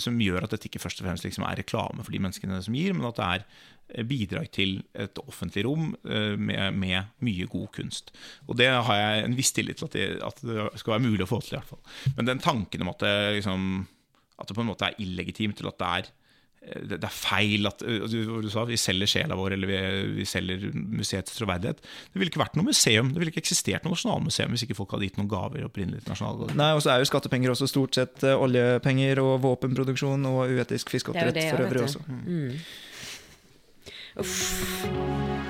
som 0.00 0.18
gjør 0.20 0.46
at 0.46 0.52
dette 0.54 0.68
ikke 0.70 0.80
først 0.80 1.00
og 1.02 1.08
fremst 1.08 1.26
liksom 1.26 1.44
er 1.44 1.58
reklame 1.60 2.04
for 2.04 2.14
de 2.14 2.20
menneskene 2.24 2.60
som 2.64 2.76
gir, 2.76 2.94
men 2.96 3.08
at 3.08 3.18
det 3.18 3.26
er 3.26 3.44
eh, 3.44 4.06
bidrag 4.08 4.50
til 4.54 4.78
et 4.96 5.20
offentlig 5.22 5.66
rom 5.66 5.90
eh, 6.08 6.36
med, 6.40 6.78
med, 6.78 7.10
mye 7.26 7.48
god 7.52 7.68
kunst. 7.76 8.14
Og 8.46 8.56
det 8.60 8.70
har 8.70 9.00
jeg 9.00 9.24
en 9.26 9.36
viss 9.38 9.52
tillit 9.56 9.82
til 9.82 9.88
at 9.88 9.96
det, 9.96 10.06
at 10.24 10.40
det, 10.44 10.68
skal 10.80 10.96
være 10.96 11.06
mulig 11.08 11.26
å 11.26 11.30
få 11.30 11.42
til. 11.44 11.56
i 11.56 11.60
hvert 11.60 11.74
fall. 11.74 11.82
Men 12.16 12.30
den 12.30 12.42
tanken 12.44 12.86
om 12.86 12.92
at 12.94 13.04
det, 13.04 13.16
liksom, 13.40 13.68
at 14.40 14.48
det 14.48 14.56
på 14.56 14.64
en 14.64 14.70
måte 14.72 14.88
er 14.88 15.02
illegitimt, 15.04 15.60
eller 15.60 15.74
at 15.74 15.82
det 15.82 15.92
er 15.92 16.14
det, 16.66 16.98
er 16.98 17.12
feil 17.14 17.68
at 17.68 17.82
du, 17.82 18.16
du 18.42 18.48
sa, 18.50 18.64
vi 18.68 18.78
selger 18.80 19.10
sjela 19.10 19.38
vår, 19.38 19.54
eller 19.56 19.70
vi, 19.70 19.78
vi, 20.18 20.26
selger 20.28 20.68
museets 20.74 21.36
troverdighet. 21.38 21.82
Det 21.82 22.20
ville 22.20 22.32
ikke 22.32 22.42
vært 22.42 22.58
noe 22.58 22.68
museum, 22.68 23.12
det 23.12 23.22
ville 23.22 23.34
ikke 23.34 23.44
eksistert 23.44 23.86
noe 23.86 23.94
nasjonalmuseum 23.94 24.54
hvis 24.54 24.66
ikke 24.66 24.78
folk 24.78 24.96
hadde 24.96 25.08
gitt 25.08 25.20
noen 25.20 25.30
gaver 25.30 25.66
opprinnelig 25.68 26.02
til 26.04 26.14
Nasjonalgalleriet. 26.14 26.58
Nei, 26.58 26.72
og 26.76 26.84
så 26.84 26.94
er 26.94 27.02
jo 27.02 27.10
skattepenger 27.12 27.54
også 27.54 27.70
stort 27.70 27.98
sett 27.98 28.26
oljepenger 28.32 29.22
og 29.22 29.38
våpenproduksjon 29.46 30.30
og 30.32 30.56
uetisk 30.56 30.94
fiskeoppdrett 30.96 31.42
for 31.52 31.66
øvrig 31.68 31.86
også. 31.86 32.06
Mm. 32.26 32.54
Uff. 34.16 35.45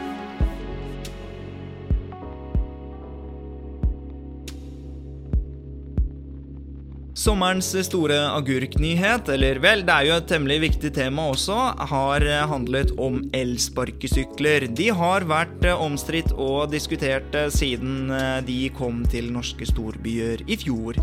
Sommerens 7.26 7.72
store 7.88 8.20
agurknyhet, 8.36 9.26
eller 9.34 9.58
vel, 9.58 9.80
det 9.82 9.94
er 9.96 10.04
jo 10.06 10.18
et 10.20 10.28
temmelig 10.30 10.60
viktig 10.62 10.92
tema 10.94 11.24
også, 11.32 11.56
har 11.90 12.22
handlet 12.46 12.92
om 13.02 13.16
elsparkesykler. 13.34 14.68
De 14.78 14.86
har 14.94 15.26
vært 15.26 15.66
omstridt 15.74 16.30
og 16.36 16.70
diskutert 16.70 17.34
siden 17.50 18.12
de 18.46 18.60
kom 18.78 19.02
til 19.10 19.32
norske 19.34 19.66
storbyer 19.66 20.46
i 20.46 20.60
fjor. 20.62 21.02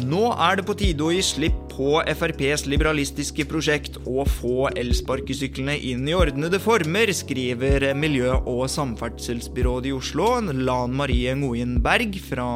Nå 0.00 0.30
er 0.40 0.56
det 0.56 0.64
på 0.64 0.72
tide 0.80 1.04
å 1.04 1.10
gi 1.12 1.20
slipp 1.20 1.56
på 1.72 1.98
FrPs 2.08 2.64
liberalistiske 2.68 3.44
prosjekt 3.48 3.98
og 4.06 4.24
få 4.38 4.70
elsparkesyklene 4.80 5.74
inn 5.90 6.06
i 6.08 6.14
ordnede 6.16 6.56
former, 6.64 7.12
skriver 7.12 7.90
Miljø- 7.96 8.38
og 8.48 8.64
samferdselsbyrådet 8.72 9.90
i 9.90 9.94
Oslo, 9.96 10.30
Lan 10.48 10.96
Marie 10.96 11.34
Ngoyen 11.36 11.76
Berg 11.84 12.16
fra 12.24 12.46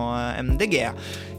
MDG. 0.41 0.78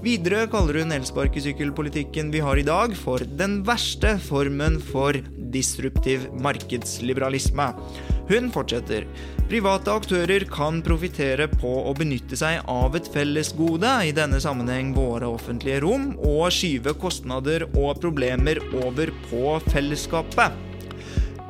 Videre 0.05 0.45
kaller 0.53 0.83
hun 0.83 0.93
elsparkesykkelpolitikken 0.99 2.29
vi 2.33 2.45
har 2.45 2.61
i 2.61 2.67
dag 2.67 2.93
for 2.97 3.25
den 3.41 3.63
verste 3.65 4.19
formen 4.21 4.77
for 4.93 5.17
disruptiv 5.53 6.29
markedsliberalisme. 6.45 7.71
Hun 8.27 8.49
fortsetter. 8.51 9.05
Private 9.47 9.93
aktører 9.95 10.43
kan 10.51 10.81
profitere 10.83 11.47
på 11.47 11.71
å 11.87 11.93
benytte 11.95 12.35
seg 12.35 12.59
av 12.67 12.97
et 12.99 13.07
fellesgode, 13.13 13.93
i 14.03 14.11
denne 14.15 14.41
sammenheng 14.43 14.91
våre 14.97 15.29
offentlige 15.31 15.79
rom, 15.85 16.09
og 16.19 16.49
skyve 16.51 16.97
kostnader 16.99 17.69
og 17.71 18.01
problemer 18.03 18.59
over 18.83 19.13
på 19.29 19.59
fellesskapet. 19.71 20.66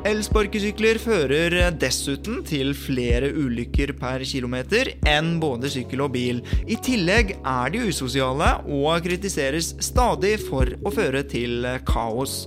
Elsparkesykler 0.05 0.99
fører 1.01 1.55
dessuten 1.81 2.43
til 2.45 2.73
flere 2.77 3.31
ulykker 3.33 3.95
per 3.97 4.21
kilometer 4.27 4.91
enn 5.09 5.37
både 5.41 5.71
sykkel 5.73 6.03
og 6.05 6.11
bil. 6.13 6.43
I 6.69 6.77
tillegg 6.85 7.33
er 7.39 7.73
de 7.73 7.81
usosiale 7.89 8.51
og 8.63 9.07
kritiseres 9.07 9.73
stadig 9.83 10.35
for 10.43 10.69
å 10.85 10.93
føre 10.93 11.23
til 11.27 11.65
kaos. 11.89 12.43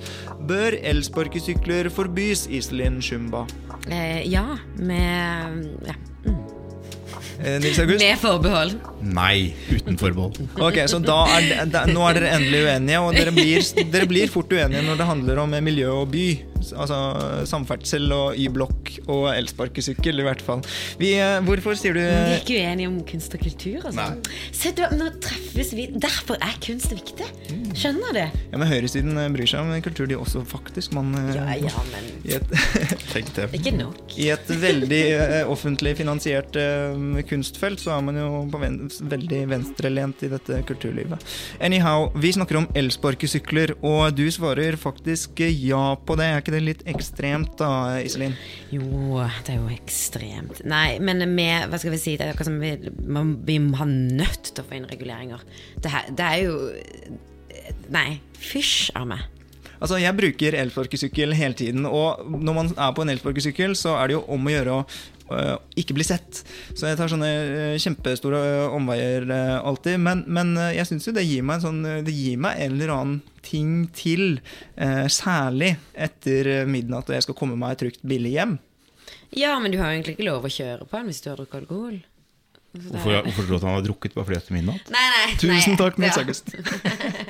Bør 0.46 0.78
elsparkesykler 0.78 1.90
forbys, 1.92 2.46
Iselin 2.46 3.00
Shumba? 3.02 3.42
Eh, 3.90 4.22
ja, 4.30 4.46
med 4.78 5.66
ja. 5.88 5.98
Eh, 7.40 7.56
Nils 7.64 7.78
August? 7.80 8.04
Med 8.04 8.18
forbehold. 8.20 8.76
Nei, 9.00 9.54
uten 9.72 9.98
forbehold. 9.98 10.38
Ok, 10.60 10.82
så 10.92 11.00
da 11.02 11.22
er, 11.38 11.66
da, 11.72 11.86
Nå 11.88 12.04
er 12.08 12.20
dere 12.20 12.34
endelig 12.36 12.62
uenige, 12.68 13.02
og 13.02 13.16
dere 13.16 13.34
blir, 13.34 13.64
dere 13.90 14.08
blir 14.08 14.30
fort 14.32 14.52
uenige 14.52 14.84
når 14.86 15.00
det 15.00 15.10
handler 15.10 15.42
om 15.46 15.58
miljø 15.64 15.90
og 16.02 16.12
by. 16.14 16.28
Altså 16.76 16.98
samferdsel 17.48 18.10
og 18.14 18.36
Y-blokk 18.38 18.92
og 19.10 19.28
elsparkesykkel, 19.34 20.20
i 20.22 20.26
hvert 20.26 20.42
fall. 20.44 20.62
Vi, 21.00 21.12
eh, 21.18 21.38
hvorfor 21.46 21.76
sier 21.78 21.96
du 21.96 22.00
Vi 22.00 22.06
er 22.06 22.36
ikke 22.40 22.58
uenige 22.60 22.90
om 22.90 22.98
kunst 23.08 23.34
og 23.36 23.42
kultur. 23.44 23.86
Altså. 23.90 24.06
Se, 24.52 24.72
du, 24.76 24.84
nå 24.96 25.10
treffes 25.24 25.72
vi 25.76 25.88
Derfor 26.00 26.38
er 26.44 26.56
kunst 26.62 26.92
viktig. 26.94 27.26
Skjønner 27.76 28.14
du? 28.16 28.22
Ja, 28.52 28.58
men 28.60 28.66
Høyresiden 28.70 29.16
eh, 29.18 29.28
bryr 29.34 29.48
seg 29.50 29.64
om 29.64 29.72
kultur, 29.84 30.06
de 30.10 30.18
også, 30.18 30.44
faktisk. 30.48 30.94
Man, 30.96 31.12
eh, 31.18 31.34
Ja, 31.40 31.56
ja, 31.68 31.84
men 31.92 32.08
et, 32.36 32.54
Tenk 33.14 33.32
det. 33.36 33.48
ikke 33.56 33.72
nok. 33.78 34.16
I 34.20 34.30
et 34.34 34.50
veldig 34.60 35.02
eh, 35.16 35.50
offentlig 35.50 35.96
finansiert 36.00 36.56
eh, 36.60 37.22
kunstfelt, 37.30 37.80
så 37.82 37.94
er 37.96 38.04
man 38.06 38.18
jo 38.20 38.28
på 38.52 38.60
ven 38.62 38.80
veldig 39.10 39.40
venstrelent 39.50 40.22
i 40.26 40.30
dette 40.32 40.60
kulturlivet. 40.68 41.22
Anyhow, 41.64 42.10
vi 42.20 42.32
snakker 42.36 42.60
om 42.60 42.68
elsparkesykler, 42.76 43.74
og 43.86 44.14
du 44.18 44.26
svarer 44.32 44.76
faktisk 44.80 45.40
eh, 45.44 45.54
ja 45.70 45.94
på 45.96 46.16
det. 46.20 46.28
Er 46.30 46.42
ikke 46.42 46.49
det 46.54 46.60
litt 46.64 46.84
ekstremt 46.90 47.56
da, 47.60 47.70
Iselin? 48.04 48.36
Jo, 48.74 49.22
det 49.46 49.54
er 49.54 49.58
jo 49.60 49.72
ekstremt. 49.74 50.62
Nei, 50.68 50.98
men 51.02 51.24
med 51.34 51.70
Hva 51.70 51.80
skal 51.80 51.94
vi 51.94 52.00
si? 52.02 52.16
Det 52.18 52.26
er 52.26 52.34
akkurat 52.34 52.50
som 52.50 52.60
vi, 52.62 52.74
man, 53.06 53.34
vi 53.46 53.58
har 53.80 53.90
nødt 53.90 54.52
til 54.52 54.62
å 54.62 54.68
få 54.68 54.78
inn 54.78 54.88
reguleringer. 54.90 55.44
Det, 55.80 55.92
her, 55.92 56.08
det 56.14 56.30
er 56.30 56.46
jo 56.46 56.56
Nei, 57.90 58.20
fysj 58.38 58.92
av 58.98 59.08
meg. 59.10 59.26
Altså, 59.80 59.96
Jeg 59.98 60.16
bruker 60.16 60.56
elsparkesykkel 60.60 61.32
hele 61.38 61.56
tiden, 61.56 61.86
og 61.88 62.20
når 62.28 62.56
man 62.56 62.70
er 62.76 62.92
på 62.94 63.04
en 63.04 63.12
elsparkesykkel, 63.14 63.74
så 63.78 63.96
er 63.96 64.10
det 64.10 64.18
jo 64.18 64.24
om 64.34 64.46
å 64.46 64.52
gjøre 64.52 64.74
å 64.76 64.84
ikke 65.80 65.96
bli 65.96 66.06
sett. 66.06 66.42
Så 66.74 66.88
jeg 66.88 66.98
tar 66.98 67.10
sånne 67.12 67.30
øh, 67.30 67.74
kjempestore 67.80 68.40
øh, 68.40 68.76
omveier 68.78 69.26
alltid. 69.60 70.00
Men, 70.02 70.24
men 70.26 70.54
jeg 70.74 70.88
syns 70.88 71.08
jo 71.08 71.16
det 71.16 71.26
gir 71.28 71.44
meg 71.46 71.60
en 71.60 71.66
sånn 71.66 72.06
Det 72.06 72.14
gir 72.14 72.40
meg 72.40 72.60
en 72.60 72.76
eller 72.76 72.94
annen 72.94 73.20
ting 73.44 73.86
til. 73.96 74.42
særlig 75.10 75.70
etter 75.96 76.66
midnatt, 76.68 77.08
og 77.08 77.16
jeg 77.16 77.24
skal 77.24 77.36
komme 77.38 77.56
meg 77.58 77.78
trygt 77.80 78.02
billig 78.06 78.34
hjem. 78.34 78.58
Ja, 79.30 79.54
men 79.62 79.72
du 79.72 79.78
har 79.78 79.90
jo 79.90 79.98
egentlig 79.98 80.16
ikke 80.18 80.28
lov 80.28 80.46
å 80.46 80.52
kjøre 80.52 80.86
på 80.86 80.98
den 80.98 81.10
hvis 81.10 81.22
du 81.24 81.30
har 81.30 81.38
drukket 81.38 81.62
alkohol. 81.62 82.00
Det 82.70 82.84
er- 82.86 82.90
Hvorfor, 82.94 83.22
hvorfor 83.26 83.42
tror 83.42 83.48
du 83.50 83.54
at 83.56 83.64
han 83.66 83.74
har 83.74 83.82
drukket 83.82 84.12
bare 84.14 84.24
fordi 84.28 84.36
etter 84.38 84.54
midnatt? 84.54 84.90
Nei, 84.94 85.06
nei, 85.16 85.32
Tusen 85.42 85.72
nei, 85.74 85.78
takk, 85.80 85.96
Nils 85.98 86.14
ja. 86.16 86.22
August. 86.22 86.52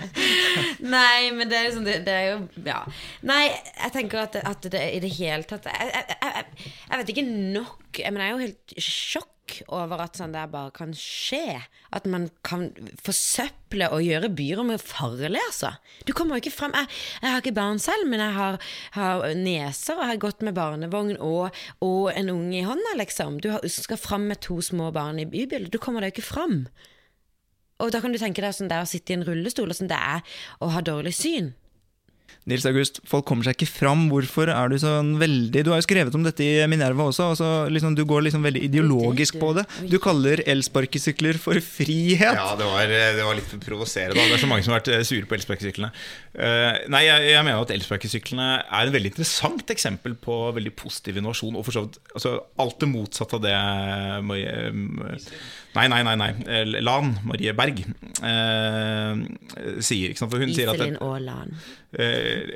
Nei, 0.95 1.31
men 1.37 1.49
det 1.49 1.57
er 1.59 1.67
liksom 1.69 1.85
det, 1.87 1.95
det 2.05 2.15
er 2.17 2.27
jo 2.29 2.65
Ja. 2.67 2.81
Nei, 3.27 3.47
jeg 3.49 3.93
tenker 3.95 4.23
at, 4.27 4.37
at 4.37 4.69
det 4.73 4.83
i 4.97 5.01
det 5.03 5.13
hele 5.17 5.47
tatt 5.49 5.65
jeg, 5.71 5.91
jeg, 5.95 6.17
jeg, 6.21 6.45
jeg 6.91 7.01
vet 7.01 7.13
ikke 7.15 7.27
nok 7.57 8.01
Men 8.05 8.21
jeg 8.21 8.27
er 8.27 8.35
jo 8.35 8.43
helt 8.45 8.75
i 8.77 8.85
over 9.69 10.03
at 10.05 10.19
sånn 10.19 10.35
der 10.35 10.51
bare 10.51 10.73
kan 10.75 10.93
skje. 10.97 11.61
At 11.95 12.07
man 12.11 12.29
kan 12.47 12.69
forsøple 13.03 13.89
og 13.95 14.05
gjøre 14.05 14.31
byrommet 14.37 14.83
farlig, 14.83 15.41
altså. 15.49 15.73
Du 16.07 16.15
kommer 16.17 16.37
jo 16.39 16.45
ikke 16.45 16.55
frem 16.55 16.77
Jeg, 16.79 16.89
jeg 17.23 17.33
har 17.33 17.43
ikke 17.43 17.57
barn 17.57 17.83
selv, 17.83 18.07
men 18.11 18.23
jeg 18.23 18.37
har, 18.37 18.61
har 18.97 19.27
neser 19.39 19.99
og 19.99 20.09
har 20.13 20.23
gått 20.23 20.45
med 20.47 20.57
barnevogn 20.59 21.19
og, 21.19 21.57
og 21.85 22.13
en 22.15 22.33
unge 22.33 22.61
i 22.61 22.67
hånda, 22.67 22.95
liksom. 23.01 23.41
Du 23.43 23.51
har, 23.55 23.67
skal 23.67 24.01
fram 24.01 24.29
med 24.31 24.43
to 24.47 24.61
små 24.65 24.91
barn 24.95 25.21
i 25.23 25.29
bybildet. 25.29 25.73
Du 25.75 25.83
kommer 25.83 26.05
deg 26.05 26.15
jo 26.15 26.21
ikke 26.21 26.31
fram. 26.31 26.63
Og 27.81 27.93
da 27.95 28.03
kan 28.03 28.13
du 28.13 28.21
tenke 28.21 28.45
deg 28.45 28.55
sånn 28.55 28.71
det 28.71 28.83
å 28.83 28.89
sitte 28.89 29.15
i 29.15 29.19
en 29.19 29.27
rullestol, 29.27 29.73
og 29.73 29.79
sånn 29.79 29.91
det 29.91 29.99
er 29.99 30.41
å 30.61 30.71
ha 30.75 30.85
dårlig 30.85 31.15
syn. 31.17 31.55
Nils 32.51 32.65
August, 32.67 33.03
folk 33.09 33.27
kommer 33.29 33.47
seg 33.47 33.59
ikke 33.59 33.69
fram. 33.69 34.07
Hvorfor 34.11 34.51
er 34.53 34.73
du 34.73 34.79
sånn 34.81 35.13
veldig 35.21 35.63
Du 35.67 35.71
har 35.73 35.81
jo 35.81 35.87
skrevet 35.87 36.15
om 36.17 36.25
dette 36.25 36.45
i 36.45 36.67
Minerva 36.71 37.07
også. 37.11 37.31
Altså, 37.35 37.49
liksom, 37.73 37.95
du 37.99 38.03
går 38.09 38.25
liksom 38.27 38.47
veldig 38.47 38.63
ideologisk 38.71 39.37
på 39.43 39.53
det. 39.59 39.67
Du 39.91 39.99
kaller 40.03 40.43
elsparkesykler 40.49 41.39
for 41.41 41.61
frihet. 41.65 42.39
Ja, 42.39 42.55
det 42.59 42.69
var, 42.69 42.89
det 42.89 43.27
var 43.27 43.39
litt 43.39 43.53
provoserende. 43.65 44.17
da. 44.17 44.27
Det 44.31 44.39
er 44.39 44.45
så 44.45 44.51
mange 44.51 44.67
som 44.67 44.75
har 44.75 44.81
vært 44.81 44.93
eh, 44.97 45.05
sure 45.07 45.29
på 45.29 45.37
elsparkesyklene. 45.37 45.93
Uh, 46.35 46.73
nei, 46.93 47.05
jeg, 47.07 47.29
jeg 47.35 47.45
mener 47.47 47.61
at 47.61 47.75
elsparkesyklene 47.75 48.49
er 48.63 48.89
et 48.89 48.95
veldig 48.95 49.13
interessant 49.13 49.75
eksempel 49.77 50.17
på 50.19 50.41
veldig 50.57 50.75
positiv 50.79 51.21
innovasjon. 51.21 51.59
Og 51.61 51.67
for 51.69 51.77
så 51.77 51.85
vidt 51.87 52.01
altså, 52.15 52.37
alt 52.63 52.81
det 52.81 52.91
motsatte 52.91 53.39
av 53.39 53.45
det 53.45 53.57
Nei, 55.77 55.87
nei, 55.93 56.01
nei. 56.03 56.17
nei. 56.19 56.31
eh, 56.51 56.65
Lan, 56.83 57.13
Marie 57.25 57.53
Berg, 57.55 57.85
eh, 58.27 59.21
sier. 59.85 60.11
Ikke 60.13 60.23
sant? 60.25 60.33
For 60.33 60.43
hun 60.43 60.53
sier 60.55 60.71
at 60.73 60.81
det, 60.81 60.89
Iselin 60.91 60.99
Aaland. 61.05 61.61
Eh, 61.91 62.53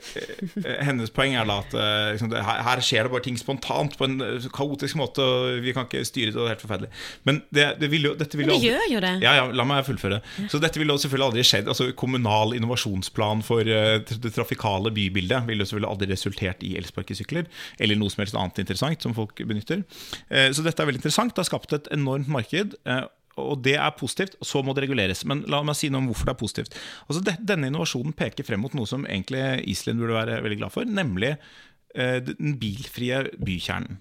eh, 0.62 0.76
hennes 0.86 1.10
poeng 1.10 1.32
er 1.34 1.46
da 1.48 1.56
at 1.64 1.72
eh, 1.74 2.12
liksom, 2.14 2.28
det, 2.30 2.42
her, 2.46 2.60
her 2.68 2.82
skjer 2.86 3.06
det 3.08 3.12
bare 3.14 3.24
ting 3.24 3.38
spontant 3.40 3.96
på 3.98 4.06
en 4.06 4.20
eh, 4.22 4.44
kaotisk 4.54 4.98
måte, 5.00 5.24
og 5.26 5.58
vi 5.64 5.72
kan 5.74 5.88
ikke 5.88 6.04
styre 6.06 6.30
det. 6.30 6.38
og 6.38 6.44
Det 6.44 6.50
er 6.50 6.54
helt 6.54 6.64
forferdelig. 6.66 6.90
Men 7.26 7.40
det, 7.54 7.66
det 7.82 7.90
vil 7.92 8.08
jo, 8.10 8.12
dette 8.20 8.38
vil 8.38 8.46
jo 8.46 8.52
det 8.52 8.58
aldri- 8.60 8.70
gjør 8.72 8.92
jo 8.94 9.02
det. 9.06 9.12
Ja, 9.26 9.34
ja, 9.40 9.46
la 9.58 9.66
meg 9.68 9.82
fullføre. 9.88 10.20
Så 10.52 10.60
dette 10.62 10.78
ville 10.82 10.94
selvfølgelig 11.02 11.28
aldri 11.30 11.46
skjedd. 11.50 11.70
Altså 11.72 11.88
Kommunal 11.98 12.54
innovasjonsplan 12.58 13.42
for 13.46 13.66
eh, 13.66 13.96
det 14.06 14.34
trafikale 14.36 14.94
bybildet 14.94 15.46
ville 15.50 15.66
jo 15.66 15.70
selvfølgelig 15.72 15.92
aldri 15.94 16.10
resultert 16.14 16.62
i 16.66 16.74
elsparkesykler, 16.78 17.50
eller 17.82 17.98
noe 18.00 18.14
som 18.14 18.22
helst 18.24 18.38
annet 18.38 18.62
interessant 18.62 19.02
som 19.06 19.14
folk 19.18 19.42
benytter. 19.46 19.82
Eh, 20.30 20.50
Så 20.54 20.62
dette 20.66 20.82
er 20.82 20.90
veldig 20.90 21.02
interessant. 21.02 21.34
Det 21.34 21.42
har 21.42 21.50
skapt 21.50 21.74
et 21.78 21.90
enormt 21.94 22.30
marked. 22.30 22.78
eh, 22.86 23.02
og 23.40 23.62
det 23.64 23.76
er 23.80 23.90
positivt, 23.98 24.36
og 24.40 24.46
så 24.48 24.62
må 24.62 24.74
det 24.76 24.86
reguleres. 24.86 25.24
Men 25.28 25.42
la 25.50 25.62
meg 25.66 25.78
si 25.78 25.90
noe 25.90 26.02
om 26.04 26.08
hvorfor 26.10 26.30
det 26.30 26.34
er 26.36 26.40
positivt. 26.40 26.78
Altså 27.08 27.22
det, 27.26 27.36
Denne 27.46 27.70
innovasjonen 27.70 28.14
peker 28.16 28.46
frem 28.46 28.62
mot 28.64 28.74
noe 28.76 28.88
som 28.90 29.06
egentlig 29.08 29.42
Iselin 29.70 30.00
burde 30.02 30.18
være 30.18 30.40
veldig 30.44 30.60
glad 30.62 30.74
for, 30.74 30.88
nemlig 30.88 31.34
eh, 31.34 32.18
den 32.24 32.58
bilfrie 32.60 33.24
bykjernen. 33.42 33.98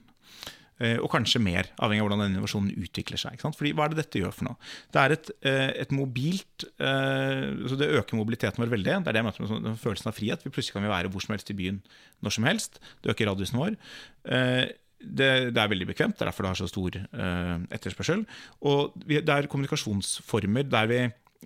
Eh, 0.82 0.98
og 0.98 1.10
kanskje 1.14 1.40
mer, 1.42 1.68
avhengig 1.86 2.02
av 2.02 2.08
hvordan 2.08 2.24
denne 2.24 2.36
innovasjonen 2.38 2.74
utvikler 2.82 3.22
seg. 3.22 3.36
Ikke 3.36 3.46
sant? 3.46 3.58
Fordi 3.60 3.72
Hva 3.78 3.86
er 3.86 3.94
det 3.94 4.00
dette 4.02 4.22
gjør 4.24 4.34
for 4.34 4.50
noe? 4.50 4.72
Det 4.92 5.02
er 5.04 5.16
et, 5.16 5.30
eh, 5.46 5.70
et 5.86 5.94
mobilt 5.94 6.66
eh, 6.82 7.44
så 7.70 7.78
Det 7.80 7.92
øker 8.00 8.18
mobiliteten 8.18 8.64
vår 8.64 8.74
veldig. 8.74 8.98
Det 9.06 9.12
er 9.12 9.16
det 9.16 9.22
jeg 9.22 9.28
møter 9.30 9.46
med 9.46 9.52
sånn- 9.52 9.68
den 9.70 9.78
følelsen 9.78 10.10
av 10.10 10.18
frihet. 10.18 10.44
Vi 10.44 10.50
Plutselig 10.50 10.74
kan 10.74 10.86
vi 10.86 10.90
være 10.94 11.12
hvor 11.14 11.22
som 11.22 11.36
helst 11.38 11.54
i 11.54 11.58
byen 11.58 11.82
når 12.26 12.38
som 12.38 12.44
helst. 12.50 12.80
Det 13.02 13.14
øker 13.14 13.30
radiusen 13.30 13.62
vår. 13.62 13.78
Eh, 14.26 14.66
det, 15.04 15.32
det 15.56 15.60
er 15.60 15.72
veldig 15.72 15.90
bekvemt, 15.92 16.16
det 16.18 16.26
er 16.26 16.32
derfor 16.32 16.48
det 16.48 16.54
har 16.54 16.62
så 16.62 16.70
stor 16.72 16.96
uh, 17.02 17.58
etterspørsel. 17.74 18.24
Og 18.70 18.96
vi, 19.04 19.20
det 19.20 19.36
er 19.36 19.50
kommunikasjonsformer 19.52 20.66
der 20.72 20.90
vi, 20.90 21.00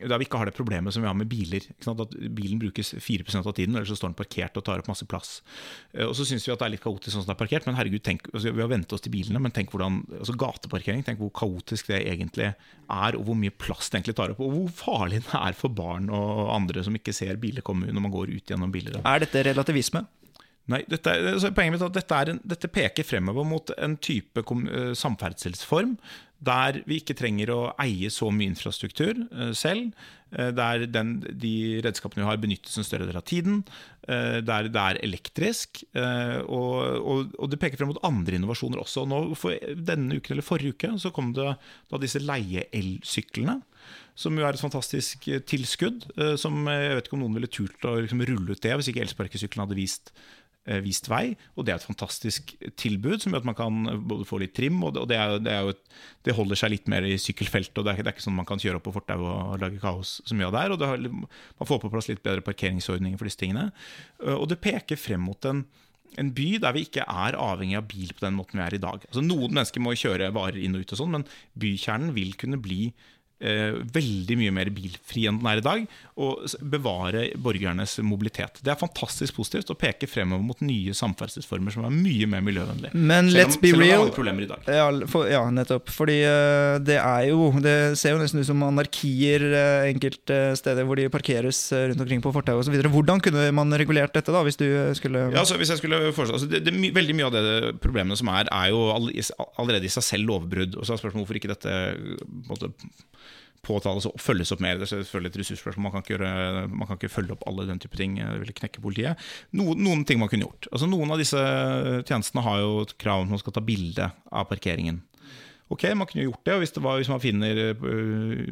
der 0.04 0.20
vi 0.22 0.28
ikke 0.28 0.40
har 0.42 0.50
det 0.50 0.56
problemet 0.58 0.94
som 0.94 1.04
vi 1.04 1.10
har 1.10 1.18
med 1.18 1.30
biler. 1.32 1.66
At 1.90 2.16
bilen 2.38 2.62
brukes 2.62 2.94
4% 3.02 3.42
av 3.42 3.56
tiden, 3.58 3.76
eller 3.76 3.90
så 3.90 3.98
står 3.98 4.14
den 4.14 4.20
parkert 4.20 4.60
og 4.60 4.66
tar 4.68 4.84
opp 4.84 4.92
masse 4.92 5.08
plass. 5.10 5.40
Uh, 5.96 6.06
og 6.10 6.16
så 6.20 6.28
syns 6.30 6.48
vi 6.48 6.54
at 6.54 6.62
det 6.62 6.70
er 6.70 6.76
litt 6.76 6.86
kaotisk 6.86 7.16
sånn 7.16 7.26
som 7.26 7.32
det 7.32 7.38
er 7.38 7.42
parkert, 7.42 7.70
men 7.70 7.80
herregud, 7.80 8.04
tenk, 8.06 8.30
altså, 8.34 8.54
vi 8.54 8.66
har 8.66 8.74
vent 8.74 8.98
oss 8.98 9.06
til 9.06 9.16
bilene, 9.16 9.42
men 9.44 9.56
tenk 9.56 9.74
hvordan 9.74 10.04
altså 10.20 10.38
gateparkering, 10.38 11.06
tenk 11.08 11.24
hvor 11.24 11.34
kaotisk 11.42 11.90
det 11.94 12.04
egentlig 12.04 12.52
er, 12.54 13.18
og 13.18 13.26
hvor 13.28 13.40
mye 13.40 13.56
plass 13.56 13.90
det 13.90 14.00
egentlig 14.00 14.20
tar 14.20 14.36
opp, 14.36 14.44
og 14.46 14.54
hvor 14.54 14.76
farlig 14.84 15.24
det 15.26 15.42
er 15.42 15.58
for 15.58 15.74
barn 15.74 16.12
og 16.14 16.46
andre 16.54 16.86
som 16.86 16.96
ikke 16.96 17.16
ser 17.16 17.42
biler 17.42 17.66
komme 17.66 17.90
når 17.90 18.06
man 18.06 18.14
går 18.14 18.32
ut 18.38 18.54
gjennom 18.54 18.72
biler. 18.72 19.02
Er 19.04 19.26
dette 19.26 19.44
relativisme? 19.50 20.06
Nei, 20.72 20.82
dette, 20.92 21.14
altså, 21.32 21.54
Poenget 21.56 21.78
mitt 21.78 21.84
er 21.86 21.92
at 21.92 21.98
dette, 21.98 22.22
er 22.22 22.34
en, 22.34 22.40
dette 22.56 22.70
peker 22.72 23.08
fremover 23.08 23.48
mot 23.48 23.72
en 23.80 23.96
type 24.04 24.44
eh, 24.44 24.94
samferdselsform 25.00 25.98
der 26.38 26.84
vi 26.86 27.00
ikke 27.02 27.16
trenger 27.18 27.50
å 27.50 27.62
eie 27.82 28.12
så 28.14 28.28
mye 28.30 28.52
infrastruktur 28.52 29.24
eh, 29.26 29.54
selv. 29.58 29.96
eh, 30.30 30.52
der 30.54 30.84
den, 30.92 31.16
de 31.42 31.80
redskapene 31.82 32.22
vi 32.22 32.28
har, 32.28 32.42
benyttes 32.44 32.78
en 32.78 32.86
større 32.86 33.08
del 33.08 33.18
av 33.18 33.26
tiden. 33.26 33.64
der 34.08 34.70
det 34.72 34.82
er 34.82 35.00
elektrisk. 35.04 35.84
og, 35.94 36.76
og, 37.12 37.34
og 37.40 37.50
det 37.52 37.60
peker 37.60 37.80
frem 37.80 37.90
mot 37.92 38.04
andre 38.08 38.38
innovasjoner 38.38 38.80
også. 38.80 39.04
Nå, 39.08 39.34
for 39.36 39.56
denne 39.76 40.20
uken 40.20 40.36
eller 40.36 40.46
forrige 40.46 40.76
uke 40.76 40.94
så 41.00 41.12
kom 41.12 41.34
det 41.36 41.56
da 41.92 42.00
disse 42.00 42.22
leie-elsyklene. 42.24 43.62
Som 44.18 44.40
jo 44.40 44.46
er 44.48 44.56
et 44.56 44.64
fantastisk 44.64 45.28
tilskudd. 45.46 46.08
Som 46.40 46.68
Jeg 46.72 46.96
vet 46.96 47.08
ikke 47.10 47.18
om 47.20 47.26
noen 47.26 47.36
ville 47.40 47.52
turt 47.52 47.84
å 47.88 47.98
liksom 48.00 48.24
rulle 48.30 48.56
ut 48.56 48.64
det 48.64 48.78
hvis 48.80 48.92
ikke 48.94 49.04
elsparkesykkelen 49.08 49.66
hadde 49.66 49.80
vist 49.80 50.14
vist 50.84 51.08
vei, 51.10 51.32
og 51.56 51.66
det 51.66 51.74
er 51.74 51.80
et 51.80 51.88
fantastisk 51.88 52.54
tilbud 52.80 53.24
som 53.24 53.32
gjør 53.32 53.44
at 53.44 53.48
man 53.50 53.58
kan 53.58 53.80
eh, 53.94 54.02
både 54.12 54.28
få 54.28 54.42
litt 54.42 54.56
trim, 54.58 54.82
og 54.84 54.98
det, 54.98 55.16
er, 55.16 55.38
det, 55.44 55.54
er 55.54 55.72
et, 55.72 55.82
det 56.28 56.36
holder 56.38 56.60
seg 56.60 56.74
litt 56.76 56.92
mer 56.92 57.08
i 57.08 57.16
sykkelfeltet, 57.22 57.80
og 57.80 57.88
det 57.88 57.96
er, 57.96 58.04
det 58.04 58.12
er 58.12 58.18
ikke 58.18 58.28
sånn 58.28 58.38
man 58.38 58.50
kan 58.50 58.62
kjøre 58.62 58.82
opp 58.82 58.88
på 58.90 58.96
fortau 59.00 59.20
og 59.24 59.58
lage 59.64 59.82
kaos 59.84 60.18
så 60.28 60.38
mye 60.38 60.50
av 60.50 60.58
der, 60.60 60.76
og 60.76 60.88
har, 60.92 61.04
man 61.08 61.72
får 61.72 61.84
på 61.84 61.92
plass 61.94 62.12
litt 62.12 62.24
bedre 62.26 62.46
parkeringsordninger 62.46 63.20
for 63.20 63.30
disse 63.30 63.42
tingene. 63.42 63.70
Eh, 64.24 64.36
Og 64.38 64.48
det 64.52 64.62
peker 64.64 65.00
frem 65.00 65.24
mot 65.28 65.50
en 65.50 65.66
en 66.18 66.30
by 66.34 66.56
der 66.64 66.74
vi 66.74 66.86
ikke 66.88 67.04
er 67.04 67.36
avhengig 67.38 67.78
av 67.78 67.88
bil 67.92 68.14
på 68.16 68.24
den 68.24 68.38
måten 68.38 68.58
vi 68.58 68.64
er 68.66 68.76
i 68.78 68.82
dag. 68.82 69.04
Altså 69.10 69.22
Noen 69.22 69.54
mennesker 69.54 69.84
må 69.84 69.94
kjøre 69.98 70.32
varer 70.34 70.60
inn 70.64 70.78
og 70.78 70.86
ut, 70.86 70.94
og 70.96 71.02
sånn, 71.02 71.14
men 71.14 71.26
bykjernen 71.60 72.14
vil 72.16 72.32
kunne 72.40 72.60
bli 72.64 72.88
eh, 72.88 73.17
veldig 73.38 74.38
mye 74.40 74.54
mer 74.56 74.70
bilfri 74.74 75.28
enn 75.30 75.38
den 75.38 75.50
er 75.52 75.60
i 75.62 75.66
dag, 75.66 75.84
og 76.18 76.48
bevare 76.74 77.28
borgernes 77.38 77.98
mobilitet. 78.02 78.58
Det 78.66 78.72
er 78.74 78.80
fantastisk 78.80 79.38
positivt 79.38 79.70
og 79.70 79.78
peker 79.78 80.10
fremover 80.10 80.46
mot 80.46 80.64
nye 80.66 80.96
samferdselsformer 80.98 81.76
som 81.76 81.86
er 81.86 81.94
mye 81.94 82.30
mer 82.30 82.42
miljøvennlige. 82.46 82.98
Men 82.98 83.30
Selv 83.30 83.44
let's 83.44 83.60
be 83.62 83.72
selv 83.74 83.84
om 83.84 83.86
real. 83.86 84.12
problemer 84.16 84.48
i 84.48 84.50
dag. 84.50 84.66
Ja, 84.66 84.88
for, 85.12 85.30
ja, 85.30 85.44
nettopp. 85.54 85.92
Fordi 85.94 86.18
eh, 86.26 86.78
det 86.82 86.98
er 86.98 87.28
jo 87.30 87.52
Det 87.64 87.98
ser 88.00 88.16
jo 88.16 88.22
nesten 88.22 88.42
ut 88.42 88.50
som 88.50 88.64
anarkier 88.66 89.44
uh, 89.54 89.88
enkelte 89.88 90.40
steder 90.60 90.88
hvor 90.88 91.00
de 91.00 91.08
parkeres 91.14 91.60
eh, 91.76 91.88
rundt 91.92 92.02
omkring 92.04 92.24
på 92.24 92.34
fortau 92.36 92.58
osv. 92.62 92.76
Hvordan 92.94 93.22
kunne 93.24 93.50
man 93.56 93.78
regulert 93.80 94.16
dette, 94.16 94.34
da, 94.34 94.44
hvis 94.46 94.60
du 94.60 94.66
eh, 94.68 94.94
skulle 94.98 95.28
Ja, 95.30 95.44
altså, 95.44 95.60
hvis 95.60 95.74
jeg 95.74 95.82
skulle 95.82 96.02
foreslå 96.16 96.40
altså, 96.40 96.50
det, 96.52 96.64
det, 96.66 96.76
Veldig 96.98 97.16
mye 97.18 97.28
av 97.28 97.36
det 97.36 97.76
problemene 97.84 98.18
som 98.18 98.30
er, 98.34 98.50
er 98.54 98.72
jo 98.74 98.88
all, 98.94 99.12
allerede 99.60 99.86
i 99.86 99.94
seg 99.94 100.06
selv 100.06 100.32
lovbrudd. 100.32 100.78
Og 100.78 100.88
så 100.88 100.96
er 100.96 101.02
spørsmålet 101.02 101.26
hvorfor 101.26 101.40
ikke 101.42 101.54
dette 101.54 101.74
på 101.98 102.26
en 102.26 102.52
måte, 102.54 102.72
påtales 103.66 104.08
og 104.10 104.20
følges 104.22 104.52
opp 104.54 104.62
mer. 104.64 104.80
Det 104.80 104.88
er 104.88 105.04
selvfølgelig 105.04 105.34
et 105.34 105.40
ressursspørsmål. 105.42 105.88
Man 105.88 105.96
kan 105.96 106.06
ikke, 106.06 106.32
man 106.72 106.88
kan 106.88 107.00
ikke 107.00 107.14
følge 107.14 107.36
opp 107.36 107.46
alle 107.50 107.68
den 107.70 107.82
type 107.84 108.00
ting. 108.00 108.18
Det 108.22 108.40
ville 108.44 108.56
knekke 108.58 108.84
politiet. 108.84 109.28
Noen, 109.58 109.82
noen 109.84 110.06
ting 110.08 110.22
man 110.22 110.32
kunne 110.32 110.48
gjort. 110.48 110.70
Altså, 110.72 110.90
noen 110.90 111.14
av 111.14 111.22
disse 111.22 111.42
tjenestene 112.08 112.46
har 112.46 112.64
jo 112.64 112.82
et 112.86 112.96
krav 113.02 113.24
om 113.24 113.30
at 113.30 113.38
man 113.38 113.44
skal 113.44 113.58
ta 113.58 113.64
bilde 113.66 114.10
av 114.32 114.50
parkeringen. 114.52 115.04
Ok, 115.68 115.84
man 116.00 116.08
kunne 116.08 116.24
gjort 116.24 116.46
det, 116.48 116.54
og 116.56 116.62
hvis, 116.64 116.72
det 116.78 116.82
var, 116.84 116.96
hvis 116.96 117.10
man 117.12 117.20
finner 117.20 117.58
øh, 117.76 118.44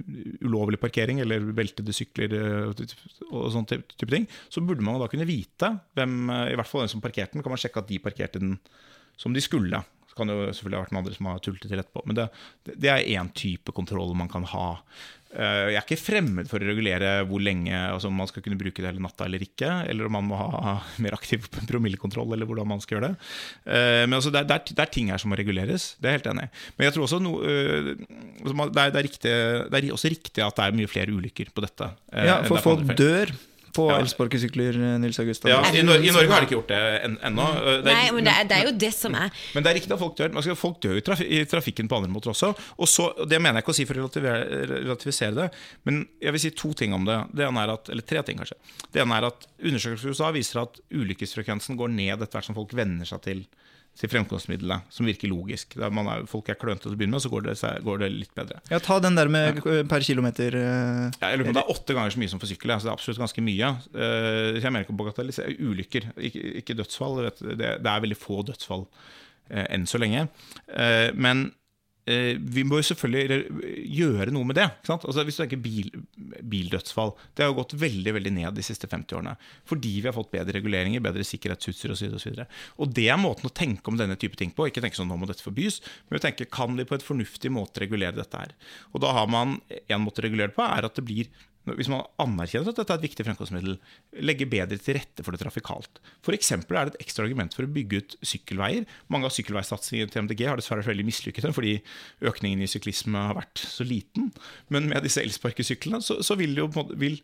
ulovlig 0.43 0.79
parkering 0.81 1.21
eller 1.23 1.45
veltede 1.55 1.93
sykler 1.95 2.33
øh, 2.35 2.73
og 3.29 3.45
sånne 3.53 3.69
type, 3.71 3.95
type 3.95 4.11
ting, 4.11 4.25
så 4.51 4.59
burde 4.59 4.83
man 4.83 4.99
da 4.99 5.07
kunne 5.07 5.27
vite 5.29 5.69
hvem, 5.95 6.25
øh, 6.27 6.49
i 6.51 6.57
hvert 6.59 6.67
fall 6.67 6.83
den 6.83 6.91
som 6.91 7.03
parkerte 7.03 7.37
den, 7.37 7.45
kan 7.45 7.55
man 7.55 7.61
sjekke 7.61 7.79
at 7.79 7.87
de 7.87 8.01
parkerte 8.03 8.41
den 8.43 8.57
som 9.15 9.31
de 9.31 9.43
skulle. 9.43 9.79
Kan 10.15 10.31
det 10.31 10.37
jo 10.37 10.47
selvfølgelig 10.47 10.79
ha 10.79 10.85
vært 10.85 10.95
noen 10.95 11.03
andre 11.03 11.17
som 11.17 11.27
har 11.29 11.43
tullet 11.43 11.65
det 11.65 11.71
til 11.73 11.83
etterpå, 11.83 12.05
men 12.07 12.17
det, 12.17 12.29
det, 12.71 12.89
er 12.91 13.11
én 13.19 13.29
type 13.35 13.73
kontroll 13.75 14.13
man 14.17 14.31
kan 14.31 14.45
ha. 14.51 14.67
Eh, 15.35 15.71
Jeg 15.73 15.79
er 15.79 15.83
ikke 15.83 15.99
fremmed 15.99 16.47
for 16.47 16.63
å 16.63 16.67
regulere 16.69 17.09
hvor 17.27 17.43
lenge 17.43 17.75
altså 17.75 18.07
om 18.07 18.15
man 18.21 18.29
skal 18.29 18.45
kunne 18.45 18.59
bruke 18.59 18.79
det 18.79 18.87
hele 18.87 19.03
natta 19.03 19.27
eller 19.27 19.43
ikke, 19.43 19.71
eller 19.89 20.07
om 20.07 20.15
man 20.15 20.29
må 20.29 20.39
ha 20.39 20.75
mer 21.03 21.17
aktiv 21.17 21.49
promillekontroll, 21.67 22.31
eller 22.35 22.47
hvordan 22.47 22.69
man 22.75 22.83
skal 22.83 22.97
gjøre 22.97 23.09
det. 23.11 23.31
Eh, 23.65 24.03
Men 24.05 24.19
altså, 24.19 24.31
det, 24.31 24.45
er, 24.45 24.63
det, 24.71 24.77
er, 24.79 24.93
ting 24.93 25.11
her 25.11 25.21
som 25.21 25.33
må 25.33 25.39
reguleres, 25.39 25.93
det 25.99 26.09
er 26.09 26.15
jeg 26.15 26.23
helt 26.23 26.31
enig 26.35 26.47
i. 26.47 26.53
Men 26.77 26.87
jeg 26.87 26.95
tror 26.95 27.09
også 27.09 27.19
no, 27.23 27.35
eh, 27.43 27.91
altså, 28.45 28.55
det, 28.55 28.69
er, 28.69 28.95
det, 28.95 29.01
er 29.01 29.09
riktig, 29.09 29.35
det 29.73 29.81
er 29.81 29.91
også 29.97 30.13
riktig 30.15 30.45
at 30.45 30.61
det 30.61 30.69
er 30.69 30.79
mye 30.79 30.91
flere 30.91 31.17
ulykker 31.17 31.51
på 31.51 31.67
dette. 31.67 31.91
Ja, 32.15 32.39
for 32.47 32.63
folk 32.63 32.95
dør 32.95 33.35
på 33.75 33.85
Ja. 33.91 33.97
elsparkesykler, 33.99 34.73
eh, 34.79 34.97
Nils 35.03 35.19
August. 35.19 35.45
Ja, 35.49 35.59
i, 35.71 35.81
Nor 35.83 35.99
I 35.99 36.11
Norge 36.15 36.31
har 36.31 36.41
de 36.41 36.47
ikke 36.47 36.57
gjort 36.57 36.71
det 36.71 36.79
en, 37.05 37.17
ennå. 37.29 37.45
En 37.45 37.83
det 37.83 37.91
er- 37.91 37.95
Nei, 37.95 38.11
men 38.15 38.23
det 38.29 38.33
er, 38.33 38.43
det 38.49 38.57
er 38.57 38.63
jo 38.69 38.73
det 38.85 38.93
som 38.95 39.15
er 39.15 39.29
Men 39.53 39.63
det 39.63 39.71
er 39.71 39.79
riktig 39.79 39.91
at 39.91 39.99
folk 39.99 40.15
dør. 40.17 40.31
Man 40.33 40.43
folk 40.55 40.79
dør 40.81 40.97
i, 40.97 41.01
traf 41.01 41.21
i 41.21 41.43
trafikken 41.45 41.89
på 41.91 41.97
andre 41.99 42.09
måter 42.09 42.31
også. 42.31 42.53
Og 42.79 42.87
så, 42.87 43.11
Det 43.27 43.41
mener 43.41 43.59
jeg 43.59 43.65
ikke 43.65 43.73
å 43.73 43.79
si 43.79 43.85
for 43.85 43.95
å 43.95 44.09
relativisere 44.09 45.35
det, 45.35 45.49
men 45.85 46.07
jeg 46.21 46.31
vil 46.31 46.39
si 46.39 46.49
to 46.51 46.73
ting 46.73 46.93
om 46.93 47.05
det. 47.05 47.19
det 47.35 47.47
ene 47.47 47.63
er 47.63 47.73
at, 47.73 47.89
eller 47.89 48.01
tre 48.05 48.21
ting, 48.23 48.37
kanskje. 48.37 48.57
Det 48.91 49.01
ene 49.01 49.17
er 49.17 49.25
at 49.27 49.45
Undersøkelser 49.65 50.05
i 50.07 50.11
USA 50.13 50.31
viser 50.31 50.61
at 50.61 50.79
ulykkesfrekvensen 50.93 51.77
går 51.77 51.89
ned 51.89 52.21
etter 52.21 52.37
hvert 52.37 52.45
som 52.45 52.55
folk 52.57 52.73
venner 52.77 53.05
seg 53.05 53.21
til 53.25 53.45
til 53.95 54.11
fremkomstmiddelet, 54.11 54.89
som 54.91 55.07
virker 55.07 55.29
logisk. 55.31 55.77
Der 55.79 55.93
man 55.93 56.09
er, 56.11 56.25
folk 56.27 56.49
er 56.51 56.57
klønete 56.59 56.83
til 56.83 56.95
å 56.95 56.99
begynne 56.99 57.15
med, 57.15 57.23
så 57.23 57.31
går 57.31 57.45
det, 57.47 57.55
går 57.85 58.01
det 58.01 58.09
litt 58.11 58.33
bedre. 58.35 58.59
Ja, 58.71 58.79
ta 58.83 58.99
den 59.03 59.15
der 59.15 59.31
med 59.31 59.61
ja. 59.61 59.75
per 59.87 60.05
kilometer. 60.05 60.57
Uh, 60.59 61.03
Ja, 61.21 61.31
jeg 61.31 61.39
lurer 61.39 61.47
på 61.47 61.53
om 61.53 61.57
det 61.57 61.63
er 61.63 61.73
åtte 61.75 61.95
ganger 61.95 62.15
så 62.15 62.21
mye 62.21 62.31
som 62.33 62.41
for 62.41 62.51
sykkel. 62.51 62.73
Altså 62.75 62.85
Så 62.85 62.89
det 62.89 62.93
er 62.93 62.99
absolutt 62.99 63.21
ganske 63.23 63.45
mye. 63.45 63.73
Uh, 63.95 64.59
Jeg 64.59 64.67
mener 64.67 64.83
ikke 64.83 64.95
å 64.95 65.01
bagatellisere 65.03 65.55
ulykker, 65.59 66.09
ikke, 66.29 66.47
ikke 66.61 66.79
dødsfall. 66.81 67.21
Vet, 67.29 67.43
det, 67.55 67.75
det 67.85 67.93
er 67.93 68.03
veldig 68.07 68.19
få 68.19 68.41
dødsfall 68.49 68.83
uh, 68.87 69.65
enn 69.69 69.87
så 69.87 70.01
lenge. 70.01 70.27
Men 71.15 71.47
vi 72.05 72.63
må 72.67 72.77
jo 72.77 72.85
selvfølgelig 72.91 73.39
gjøre 73.89 74.33
noe 74.33 74.45
med 74.45 74.59
det. 74.59 74.67
Altså, 74.93 75.23
hvis 75.25 75.39
du 75.39 75.41
tenker 75.41 75.61
bil, 75.61 75.87
bildødsfall 76.45 77.15
Det 77.33 77.41
har 77.41 77.49
jo 77.49 77.57
gått 77.57 77.73
veldig 77.81 78.13
veldig 78.19 78.33
ned 78.35 78.57
de 78.59 78.65
siste 78.65 78.89
50 78.91 79.17
årene. 79.17 79.33
Fordi 79.65 79.93
vi 80.03 80.09
har 80.09 80.13
fått 80.13 80.29
bedre 80.35 80.59
reguleringer, 80.59 81.01
bedre 81.01 81.25
sikkerhetsutstyr 81.25 81.95
osv. 81.95 82.11
Og, 82.11 82.21
så 82.21 82.29
videre. 82.29 82.47
og 82.77 82.93
det 82.93 83.07
er 83.09 83.17
måten 83.21 83.49
å 83.49 83.53
tenke 83.53 83.89
om 83.89 83.97
denne 83.97 84.19
type 84.21 84.37
ting 84.37 84.53
på. 84.53 84.67
Ikke 84.69 84.83
tenke 84.85 84.99
sånn 84.99 85.09
nå 85.09 85.17
må 85.17 85.29
dette 85.29 85.45
forbys, 85.45 85.81
men 86.09 86.19
å 86.19 86.23
tenke 86.27 86.45
kan 86.45 86.77
vi 86.77 86.85
på 86.85 86.99
et 86.99 87.05
fornuftig 87.05 87.49
måte 87.53 87.81
regulere 87.83 88.17
dette 88.19 88.43
her. 88.43 88.53
Og 88.93 89.01
da 89.01 89.15
har 89.17 89.27
man 89.31 89.57
en 89.73 90.05
måte 90.05 90.21
å 90.21 90.27
regulere 90.27 90.53
det 90.53 90.59
på, 90.59 90.65
er 90.65 90.85
at 90.85 90.97
det 90.97 91.05
blir 91.09 91.33
hvis 91.73 91.89
man 91.89 92.05
anerkjenner 92.21 92.69
at 92.69 92.77
dette 92.77 92.93
er 92.93 92.99
et 92.99 93.05
viktig 93.07 93.25
fremkomstmiddel, 93.25 93.77
legge 94.25 94.47
bedre 94.49 94.77
til 94.77 94.97
rette 94.99 95.25
for 95.25 95.33
det 95.33 95.41
trafikalt. 95.41 96.01
F.eks. 96.21 96.51
er 96.53 96.61
det 96.75 96.93
et 96.93 96.99
ekstra 97.05 97.25
argument 97.25 97.55
for 97.57 97.65
å 97.65 97.71
bygge 97.75 98.01
ut 98.01 98.17
sykkelveier. 98.21 98.85
Mange 99.13 99.29
av 99.29 99.33
sykkelveisatsingene 99.33 100.13
til 100.13 100.27
MDG 100.27 100.45
har 100.45 100.61
dessverre 100.61 100.83
vært 100.83 100.93
veldig 100.93 101.07
mislykkede 101.09 101.53
fordi 101.55 101.77
økningen 102.25 102.61
i 102.61 102.69
syklisme 102.69 103.25
har 103.31 103.39
vært 103.39 103.63
så 103.65 103.87
liten. 103.87 104.29
Men 104.69 104.91
med 104.91 105.05
disse 105.07 105.23
elsparkesyklene 105.25 106.03
så, 106.05 106.19
så 106.25 106.37
vil, 106.39 106.53
jo, 106.59 106.69
vil, 107.01 107.17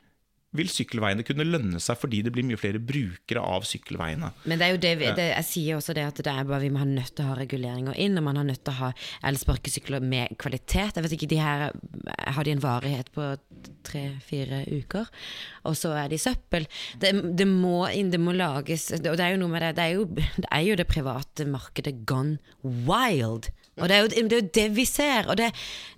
vil 0.58 0.68
sykkelveiene 0.68 1.24
kunne 1.24 1.46
lønne 1.48 1.80
seg 1.80 1.96
fordi 2.02 2.22
det 2.26 2.34
blir 2.36 2.44
mye 2.44 2.60
flere 2.60 2.80
brukere 2.84 3.40
av 3.40 3.64
sykkelveiene. 3.70 4.34
Men 4.52 4.60
det 4.60 4.66
er 4.68 4.74
jo 4.74 4.82
det, 4.84 4.90
vi, 5.00 5.12
det 5.16 5.28
Jeg 5.32 5.48
sier 5.48 5.78
også 5.80 5.96
det 5.96 6.04
at 6.10 6.20
det 6.26 6.34
er 6.34 6.44
bare 6.50 6.60
vi 6.66 6.72
må 6.76 6.82
ha 6.82 6.88
nødt 6.90 7.14
til 7.16 7.24
å 7.24 7.30
ha 7.32 7.38
reguleringer 7.40 7.96
inn, 7.96 8.18
og 8.20 8.26
man 8.28 8.42
har 8.42 8.48
nødt 8.50 8.64
til 8.68 8.74
å 8.74 8.80
ha 8.82 8.90
elsparkesykler 9.30 10.04
med 10.04 10.36
kvalitet. 10.42 10.98
Jeg 11.00 11.06
vet 11.08 11.16
ikke, 11.16 11.32
de 11.32 11.40
her 11.40 11.70
har 12.36 12.44
de 12.48 12.52
en 12.58 12.64
varighet 12.64 13.14
på 13.16 13.30
tre-fire 13.88 14.64
uker, 14.72 15.08
og 15.68 15.78
så 15.78 15.94
er 16.04 16.12
de 16.12 16.20
søppel. 16.22 16.68
Det, 17.02 17.14
det, 17.38 17.48
må, 17.48 17.86
inn- 17.94 18.12
det 18.12 18.20
må 18.22 18.34
lages 18.36 18.90
Og 18.98 19.04
det 19.06 19.24
er 19.24 19.36
jo 19.36 19.42
noe 19.44 19.52
med 19.54 19.62
det 19.64 19.72
Det 19.78 19.84
er 19.88 19.96
jo 19.96 20.06
det, 20.16 20.48
er 20.52 20.64
jo 20.68 20.78
det 20.80 20.88
private 20.90 21.46
markedet 21.50 21.96
gone 22.10 22.40
wild. 22.64 23.52
Og 23.80 23.88
det 23.88 23.96
er, 23.96 24.02
jo, 24.04 24.10
det 24.12 24.36
er 24.36 24.42
jo 24.42 24.50
det 24.58 24.66
vi 24.76 24.84
ser. 24.86 25.30
Og 25.32 25.38
det, 25.40 25.48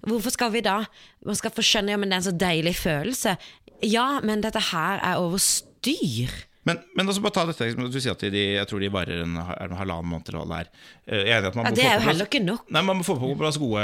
hvorfor 0.05 0.31
skal 0.35 0.51
vi 0.53 0.61
da 0.63 0.83
Man 1.25 1.35
skal 1.39 1.51
få 1.55 1.63
skjønne 1.65 1.95
ja, 1.95 1.97
men 1.99 2.11
det 2.11 2.15
er 2.17 2.21
en 2.21 2.27
så 2.29 2.35
deilig 2.37 2.75
følelse. 2.77 3.33
Ja, 3.81 4.19
men 4.23 4.41
dette 4.45 4.61
her 4.71 4.99
er 5.03 5.19
over 5.21 5.41
styr. 5.41 6.31
Men, 6.63 6.77
men 6.95 7.09
altså 7.11 7.19
bare 7.19 7.35
ta 7.35 7.43
dette, 7.49 7.65
du 7.75 7.97
sier 7.99 8.13
at 8.15 8.21
de, 8.31 8.43
jeg 8.55 8.67
tror 8.69 8.79
de 8.79 8.87
varer 8.93 9.25
en, 9.25 9.33
en 9.35 9.73
halvannen 9.75 10.07
måned 10.13 10.29
eller 10.31 10.45
hva 10.45 10.47
det 10.47 10.59
er. 10.61 10.69
Eh, 11.07 11.23
Jeg 11.27 11.33
er 11.33 11.41
enig 11.41 11.49
at 11.51 11.57
man 11.59 11.65
Ja, 11.67 11.73
det 11.75 11.83
er 11.89 11.97
jo 11.97 12.05
heller 12.07 12.29
ikke 12.29 12.39
nok. 12.45 12.69
Nei, 12.71 12.83
Man 12.87 12.99
må 13.01 13.03
få 13.07 13.17
på 13.19 13.33
plass 13.41 13.59
gode 13.59 13.83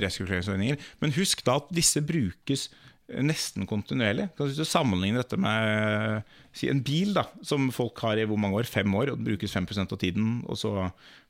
resirkuleringsordninger. 0.00 0.78
Men 1.04 1.12
husk 1.18 1.44
da 1.44 1.58
at 1.60 1.68
disse 1.76 2.00
brukes 2.00 2.70
nesten 3.06 3.68
kontinuerlig. 3.70 4.28
Hvis 4.38 4.58
du 4.58 4.64
sammenligner 4.66 5.22
dette 5.22 5.38
med 5.38 6.26
si 6.56 6.70
en 6.72 6.82
bil 6.82 7.12
da, 7.14 7.26
som 7.46 7.68
folk 7.74 8.00
har 8.02 8.18
i 8.18 8.24
hvor 8.26 8.40
mange 8.40 8.58
år? 8.58 8.66
Fem 8.68 8.90
år, 8.98 9.12
og 9.12 9.20
den 9.20 9.28
brukes 9.28 9.54
5% 9.54 9.94
av 9.94 10.00
tiden. 10.00 10.40
Og 10.50 10.58
så 10.58 10.72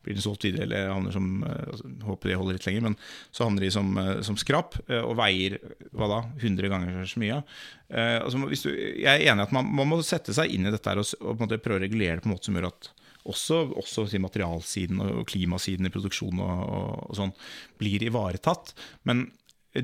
blir 0.07 0.17
den 0.17 0.25
solgt 0.25 0.47
videre, 0.47 0.65
eller 0.65 0.93
havner 0.93 1.15
som 1.15 1.43
eh, 1.43 1.63
altså, 1.73 1.93
Håper 2.07 2.31
de 2.31 2.39
holder 2.39 2.57
litt 2.57 2.69
lenger, 2.69 2.85
men 2.87 2.99
så 3.35 3.47
havner 3.47 3.67
de 3.67 3.73
som, 3.75 3.91
eh, 4.01 4.13
som 4.27 4.39
skrap 4.41 4.79
eh, 4.87 5.03
og 5.03 5.17
veier 5.19 5.59
hva 5.91 6.09
da, 6.13 6.21
100 6.39 6.71
ganger 6.73 7.01
så 7.11 7.23
mye. 7.23 7.41
Altså, 7.87 8.41
du, 8.43 8.71
jeg 8.75 9.07
er 9.07 9.29
enig 9.31 9.45
i 9.45 9.47
at 9.47 9.53
man, 9.55 9.69
man 9.79 9.91
må 9.91 10.01
sette 10.03 10.35
seg 10.35 10.51
inn 10.51 10.67
i 10.67 10.73
dette 10.75 10.91
her 10.91 10.99
og, 10.99 11.11
og 11.23 11.43
prøve 11.63 11.79
å 11.79 11.83
regulere 11.85 12.19
det 12.19 12.25
på 12.25 12.31
en 12.31 12.35
måte 12.35 12.49
som 12.49 12.57
gjør 12.59 12.71
at 12.73 12.89
også, 13.27 13.61
også 13.79 14.07
si, 14.11 14.21
materialsiden 14.23 15.03
og 15.03 15.25
klimasiden 15.31 15.87
i 15.87 15.93
produksjon 15.95 16.43
og, 16.43 16.63
og, 16.67 17.05
og 17.11 17.19
sånn 17.19 17.35
blir 17.79 18.07
ivaretatt. 18.07 18.75
Men 19.07 19.27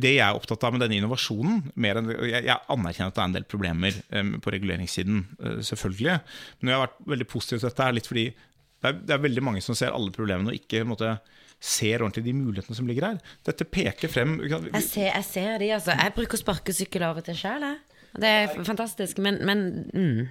det 0.00 0.14
jeg 0.14 0.22
er 0.24 0.38
opptatt 0.38 0.64
av 0.66 0.74
med 0.74 0.84
denne 0.84 0.96
innovasjonen 1.00 1.60
enn, 1.74 2.10
jeg, 2.28 2.46
jeg 2.46 2.56
anerkjenner 2.72 3.12
at 3.12 3.18
det 3.18 3.22
er 3.22 3.28
en 3.28 3.36
del 3.36 3.46
problemer 3.48 3.98
um, 4.14 4.32
på 4.42 4.54
reguleringssiden, 4.54 5.22
uh, 5.42 5.60
selvfølgelig. 5.66 6.16
Men 6.60 6.72
jeg 6.72 6.78
har 6.78 6.86
vært 6.86 7.04
veldig 7.14 7.28
positiv 7.32 7.60
til 7.60 7.68
dette, 7.68 7.92
litt 7.98 8.10
fordi 8.10 8.26
det 8.32 8.90
er, 8.90 8.98
det 8.98 9.14
er 9.14 9.22
veldig 9.22 9.44
mange 9.46 9.62
som 9.64 9.78
ser 9.78 9.94
alle 9.94 10.14
problemene 10.14 10.52
og 10.52 10.58
ikke 10.58 10.82
måte, 10.88 11.16
ser 11.62 12.02
ordentlig 12.02 12.24
de 12.26 12.34
mulighetene 12.34 12.74
som 12.74 12.88
ligger 12.90 13.06
her. 13.06 13.18
Dette 13.46 13.66
peker 13.70 14.10
frem 14.10 14.40
Jeg 14.42 14.82
ser, 14.82 15.12
jeg 15.12 15.26
ser 15.28 15.58
de, 15.62 15.70
altså. 15.76 15.94
Jeg 15.94 16.14
bruker 16.16 16.40
sparkesykkel 16.40 17.04
av 17.06 17.20
og 17.20 17.26
til 17.28 17.38
sjøl, 17.38 17.68
jeg. 17.68 18.00
Det 18.12 18.28
er 18.28 18.64
fantastisk, 18.66 19.22
men, 19.24 19.38
men 19.46 19.60
mm. 19.94 20.26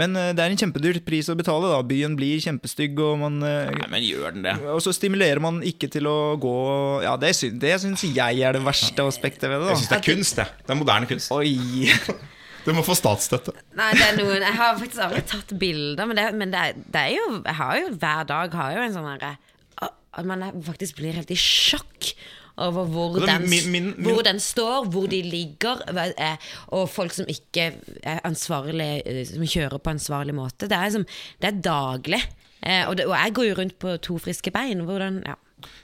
Men 0.00 0.16
eh, 0.18 0.30
det 0.36 0.44
er 0.44 0.52
en 0.52 0.60
kjempedyr 0.60 1.00
pris 1.06 1.30
å 1.30 1.36
betale. 1.38 1.70
da 1.72 1.80
Byen 1.86 2.16
blir 2.18 2.42
kjempestygg, 2.42 2.98
og 3.04 3.20
man 3.22 3.38
eh, 3.46 3.70
Nei, 3.76 3.90
men 3.92 4.06
gjør 4.06 4.36
den 4.36 4.48
det? 4.48 4.56
Og 4.72 4.82
så 4.84 4.94
stimulerer 4.96 5.42
man 5.42 5.62
ikke 5.66 5.90
til 5.92 6.08
å 6.10 6.18
gå 6.40 6.56
Ja, 7.04 7.16
det, 7.20 7.34
sy 7.38 7.52
det 7.60 7.76
syns 7.82 8.04
jeg 8.06 8.42
er 8.44 8.56
det 8.56 8.64
verste 8.66 9.06
aspektet 9.06 9.48
ved 9.50 9.60
det. 9.60 9.68
da 9.68 9.74
Jeg 9.74 9.82
syns 9.84 9.92
det 9.92 10.00
er 10.00 10.06
kunst, 10.10 10.40
det. 10.40 10.48
Det 10.66 10.74
er 10.74 10.80
moderne 10.80 11.10
kunst. 11.10 11.32
Oi 11.34 11.54
Du 12.64 12.74
må 12.76 12.82
få 12.84 12.92
statsstøtte. 12.92 13.54
Nei, 13.78 13.92
det 13.96 14.02
er 14.04 14.18
noen 14.18 14.42
Jeg 14.44 14.56
har 14.58 14.74
faktisk 14.76 15.00
aldri 15.06 15.22
tatt 15.30 15.54
bilder, 15.60 16.08
men, 16.10 16.18
det, 16.18 16.26
men 16.36 16.52
det, 16.52 16.60
er, 16.60 16.82
det 16.92 17.04
er 17.06 17.14
jo 17.14 17.28
Jeg 17.38 17.56
har 17.62 17.78
jo 17.80 17.94
hver 17.94 18.28
dag 18.28 18.58
har 18.60 18.74
jo 18.76 18.82
en 18.84 18.98
sånn 18.98 19.08
herre 19.08 19.32
At 19.80 20.28
man 20.28 20.44
faktisk 20.66 21.00
blir 21.00 21.16
helt 21.16 21.32
i 21.32 21.38
sjokk 21.40 22.12
over 22.60 22.84
hvor, 22.92 23.18
den, 23.26 23.46
min- 23.50 23.70
min- 23.72 23.90
min- 23.96 24.06
hvor 24.10 24.22
den 24.26 24.40
står, 24.40 24.88
hvor 24.92 25.06
de 25.10 25.22
ligger, 25.22 25.80
eh, 26.16 26.36
og 26.76 26.88
folk 26.92 27.12
som 27.16 27.28
ikke 27.28 27.70
er 28.02 28.20
ansvarlige, 28.28 29.00
eh, 29.06 29.22
som 29.28 29.42
kjører 29.46 29.78
på 29.80 29.90
ansvarlig 29.94 30.34
måte. 30.36 30.68
Det 30.70 30.76
er, 30.76 30.90
som, 30.96 31.06
det 31.40 31.48
er 31.52 31.60
daglig. 31.64 32.22
Eh, 32.62 32.82
og, 32.88 32.96
det, 33.00 33.06
og 33.08 33.16
jeg 33.16 33.34
går 33.34 33.48
jo 33.50 33.54
rundt 33.62 33.78
på 33.80 33.96
to 34.04 34.18
friske 34.20 34.52
bein. 34.52 34.84
Hvordan, 34.84 35.22
ja. 35.26 35.34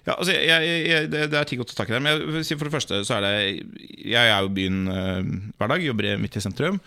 Ja, 0.06 0.14
altså, 0.16 0.32
jeg, 0.32 0.68
jeg, 0.88 1.08
det, 1.12 1.26
det 1.32 1.36
er 1.36 1.44
ting 1.48 1.60
å 1.60 1.66
ta 1.68 1.74
tak 1.76 1.90
i 1.90 1.96
der. 1.96 2.00
Men 2.04 2.22
jeg 2.40 2.56
for 2.56 2.64
det 2.68 2.72
første 2.72 3.02
så 3.04 3.18
er 3.18 3.26
det 3.26 3.66
Jeg 4.08 4.30
er 4.32 4.38
jo 4.40 4.48
byen 4.56 4.78
eh, 4.88 5.18
hver 5.58 5.68
dag, 5.74 5.84
jobber 5.84 6.16
midt 6.22 6.36
i 6.38 6.40
sentrum. 6.44 6.78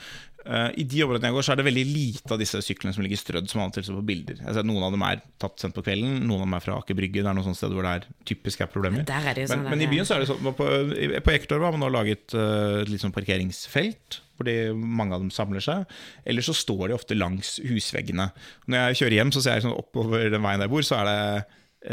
Eh, 0.46 0.70
I 0.82 0.86
de 0.88 1.02
områdene 1.04 1.30
jeg 1.30 1.36
går, 1.36 1.46
så 1.46 1.54
er 1.54 1.60
det 1.60 1.66
veldig 1.68 1.84
lite 1.90 2.34
av 2.36 2.40
disse 2.40 2.62
syklene 2.64 2.96
som 2.96 3.04
ligger 3.04 3.20
strødd 3.20 3.50
som 3.52 3.64
alltid 3.64 3.90
på 3.92 4.06
bilder. 4.08 4.40
At 4.48 4.62
Noen 4.68 4.86
av 4.88 4.96
dem 4.96 5.04
er 5.06 5.22
tatt 5.42 5.60
sendt 5.60 5.76
på 5.76 5.84
kvelden, 5.86 6.22
noen 6.24 6.46
av 6.46 6.48
dem 6.48 6.56
er 6.58 6.64
fra 6.64 6.78
Aker 6.80 6.98
Brygge. 6.98 7.20
Det 7.20 7.28
er 7.28 7.36
noen 7.38 7.50
sånne 7.50 7.60
steder 7.60 7.76
hvor 7.76 7.88
det 7.88 7.98
er 7.98 8.08
typisk 8.32 8.64
er 8.64 8.72
problemer. 8.72 9.06
Der 9.10 9.30
er 9.34 9.44
men, 9.44 9.52
sånn 9.52 9.68
men 9.68 9.84
i 9.84 9.92
byen 9.92 10.08
så 10.08 10.16
er 10.16 10.24
det 10.24 10.32
sånn 10.32 10.42
På, 10.48 10.56
på 10.56 11.36
Ekertorget 11.36 11.68
har 11.68 11.76
man 11.76 11.84
nå 11.84 11.92
laget 11.94 12.36
uh, 12.38 12.82
litt 12.88 13.04
sånn 13.04 13.16
parkeringsfelt. 13.16 14.22
Fordi 14.40 14.56
mange 14.72 15.18
av 15.18 15.24
dem 15.26 15.32
samler 15.36 15.64
seg. 15.64 15.84
Eller 16.24 16.46
så 16.46 16.56
står 16.56 16.88
de 16.88 16.96
ofte 16.96 17.18
langs 17.18 17.58
husveggene. 17.60 18.30
Når 18.72 18.86
jeg 18.86 19.02
kjører 19.02 19.18
hjem, 19.20 19.34
så 19.36 19.44
ser 19.44 19.58
jeg 19.58 19.68
sånn 19.68 19.76
oppover 19.76 20.32
den 20.32 20.46
veien 20.46 20.64
der 20.64 20.70
jeg 20.70 20.76
bor, 20.78 20.86
så 20.88 21.02
er 21.02 21.10
det 21.10 21.20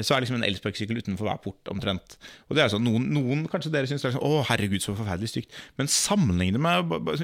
så 0.03 0.17
er 0.17 0.25
liksom 0.25 0.41
en 0.41 0.47
elsparkesykkel 0.49 0.99
utenfor 0.99 1.29
hver 1.29 1.39
port 1.45 1.71
omtrent. 1.71 2.17
Og 2.49 2.57
det 2.59 2.65
er 2.65 2.73
sånn, 2.73 2.83
Noen, 2.87 3.05
noen 3.15 3.45
kanskje 3.51 3.71
dere 3.71 3.87
syns 3.87 4.03
det 4.03 4.09
er 4.11 4.17
sånn, 4.17 4.27
å 4.27 4.43
herregud 4.49 4.83
så 4.83 4.97
forferdelig 4.99 5.31
stygt. 5.31 5.55
Men 5.79 5.91
sammenlignet 5.91 6.63
med 6.63 6.91
ba- 6.91 7.15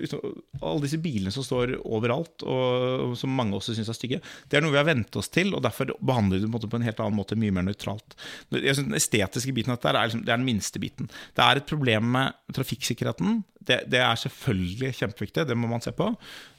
alle 0.63 0.85
disse 0.85 1.01
bilene 1.03 1.33
som 1.35 1.43
står 1.47 1.75
overalt, 1.83 2.45
og 2.47 3.17
som 3.19 3.35
mange 3.35 3.59
også 3.59 3.75
syns 3.75 3.91
er 3.91 3.99
stygge, 3.99 4.21
det 4.49 4.59
er 4.59 4.65
noe 4.65 4.75
vi 4.75 4.79
har 4.79 4.87
vent 4.87 5.19
oss 5.19 5.31
til, 5.35 5.51
og 5.57 5.65
derfor 5.67 5.91
behandler 5.99 6.45
vi 6.45 6.51
det 6.63 6.71
på 6.71 6.79
en 6.79 6.87
helt 6.87 7.03
annen 7.03 7.19
måte, 7.19 7.39
mye 7.39 7.55
mer 7.55 7.67
nøytralt. 7.67 8.15
Jeg 8.55 8.77
synes 8.77 8.91
Den 8.93 8.99
estetiske 8.99 9.55
biten 9.57 9.75
av 9.75 9.81
dette 9.81 9.91
er, 9.91 10.07
liksom, 10.07 10.23
det 10.27 10.33
er 10.33 10.39
den 10.43 10.47
minste 10.49 10.83
biten. 10.83 11.11
Det 11.35 11.43
er 11.45 11.59
et 11.59 11.71
problem 11.71 12.13
med 12.15 12.55
trafikksikkerheten. 12.55 13.43
Det, 13.63 13.85
det 13.91 14.01
er 14.03 14.19
selvfølgelig 14.19 14.95
kjempeviktig, 14.99 15.47
det 15.47 15.57
må 15.59 15.69
man 15.71 15.83
se 15.83 15.93
på. 15.95 16.09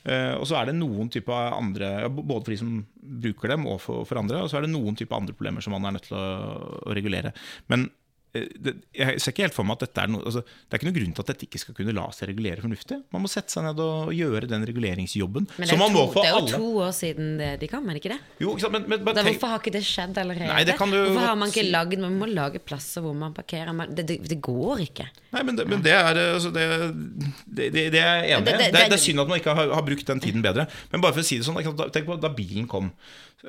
Uh, 0.03 0.35
og 0.39 0.45
så 0.47 0.59
er 0.59 0.69
det 0.69 0.77
noen 0.77 1.09
typer 1.11 1.55
andre, 1.55 2.09
både 2.11 2.43
for 2.43 2.51
de 2.53 2.59
som 2.59 2.77
bruker 3.03 3.53
dem 3.55 3.67
og 3.69 3.81
for, 3.83 4.07
for 4.09 4.21
andre, 4.21 4.43
og 4.43 4.51
så 4.51 4.59
er 4.59 4.65
det 4.65 4.73
noen 4.73 4.97
type 4.99 5.15
andre 5.15 5.35
problemer 5.35 5.63
som 5.63 5.75
man 5.75 5.89
er 5.89 5.97
nødt 5.97 6.07
til 6.09 6.17
å, 6.19 6.25
å 6.87 6.95
regulere. 6.95 7.33
Men 7.71 7.89
jeg 8.33 9.21
ser 9.21 9.29
ikke 9.29 9.45
helt 9.45 9.53
for 9.53 9.67
meg 9.67 9.77
at 9.77 9.83
dette 9.85 10.01
er 10.01 10.09
noe 10.09 10.23
altså, 10.25 10.41
Det 10.41 10.73
er 10.73 10.79
ikke 10.79 10.87
noe 10.87 10.95
grunn 10.95 11.11
til 11.13 11.21
at 11.21 11.27
dette 11.29 11.45
ikke 11.45 11.59
skal 11.61 11.75
kunne 11.77 11.93
la 11.93 12.07
seg 12.17 12.31
regulere 12.31 12.63
fornuftig. 12.63 12.97
Man 13.13 13.21
må 13.21 13.29
sette 13.29 13.53
seg 13.53 13.67
ned 13.67 13.81
og 13.83 14.09
gjøre 14.17 14.49
den 14.49 14.65
reguleringsjobben. 14.65 15.45
Men 15.53 15.67
det 15.67 15.69
som 15.69 15.77
er, 15.77 15.81
man 15.83 15.93
jo 15.93 15.99
må 15.99 16.07
to, 16.09 16.17
det 16.17 16.25
er 16.25 16.33
jo 16.33 16.39
alle. 16.41 16.61
to 16.63 16.71
år 16.87 16.95
siden 16.97 17.29
det, 17.37 17.49
de 17.61 17.69
kom, 17.69 17.85
er 17.85 17.93
det 17.93 18.01
ikke 18.01 18.13
det? 18.15 18.19
Jo, 18.41 18.55
ikke 18.55 18.65
sant, 18.65 18.77
men, 18.79 18.87
men, 19.05 19.13
Da, 19.13 19.25
hvorfor 19.27 19.53
har 19.53 19.61
ikke 19.61 19.75
det 19.75 19.83
skjedd 19.85 20.17
allerede? 20.23 20.49
Nei, 20.49 20.63
det 20.65 20.77
kan 20.79 20.93
du 20.93 20.97
hvorfor 20.97 21.27
har 21.29 21.37
man 21.37 21.53
ikke 21.53 21.65
laget 21.67 21.83
lagd 21.83 22.03
Man 22.03 22.17
må 22.19 22.29
lage 22.31 22.61
plasser 22.63 23.03
hvor 23.05 23.13
man 23.17 23.35
parkerer. 23.37 23.73
Man, 23.75 23.93
det, 23.93 24.07
det, 24.09 24.39
går 24.43 24.85
ikke. 24.87 25.07
Nei, 25.35 25.43
men 25.45 25.59
det, 25.59 25.67
men 25.69 25.83
det 25.85 25.93
er 25.93 26.21
eh, 26.23 26.31
altså 26.33 26.53
det, 26.53 26.65
det, 27.45 27.85
er 27.85 27.99
jeg 27.99 28.37
enig 28.37 28.55
i. 28.55 28.71
Det- 28.73 28.85
er 28.93 29.01
synd 29.01 29.23
at 29.23 29.29
man 29.29 29.41
ikke 29.41 29.53
har, 29.57 29.73
har 29.77 29.85
brukt 29.85 30.09
den 30.09 30.23
tiden 30.23 30.45
bedre. 30.45 30.67
Men 30.91 31.05
bare 31.05 31.15
for 31.15 31.23
å 31.23 31.27
si 31.27 31.39
det 31.39 31.47
sånn, 31.47 31.61
tenk 31.93 32.09
på 32.09 32.17
da 32.21 32.33
bilen 32.33 32.65
kom. 32.69 32.91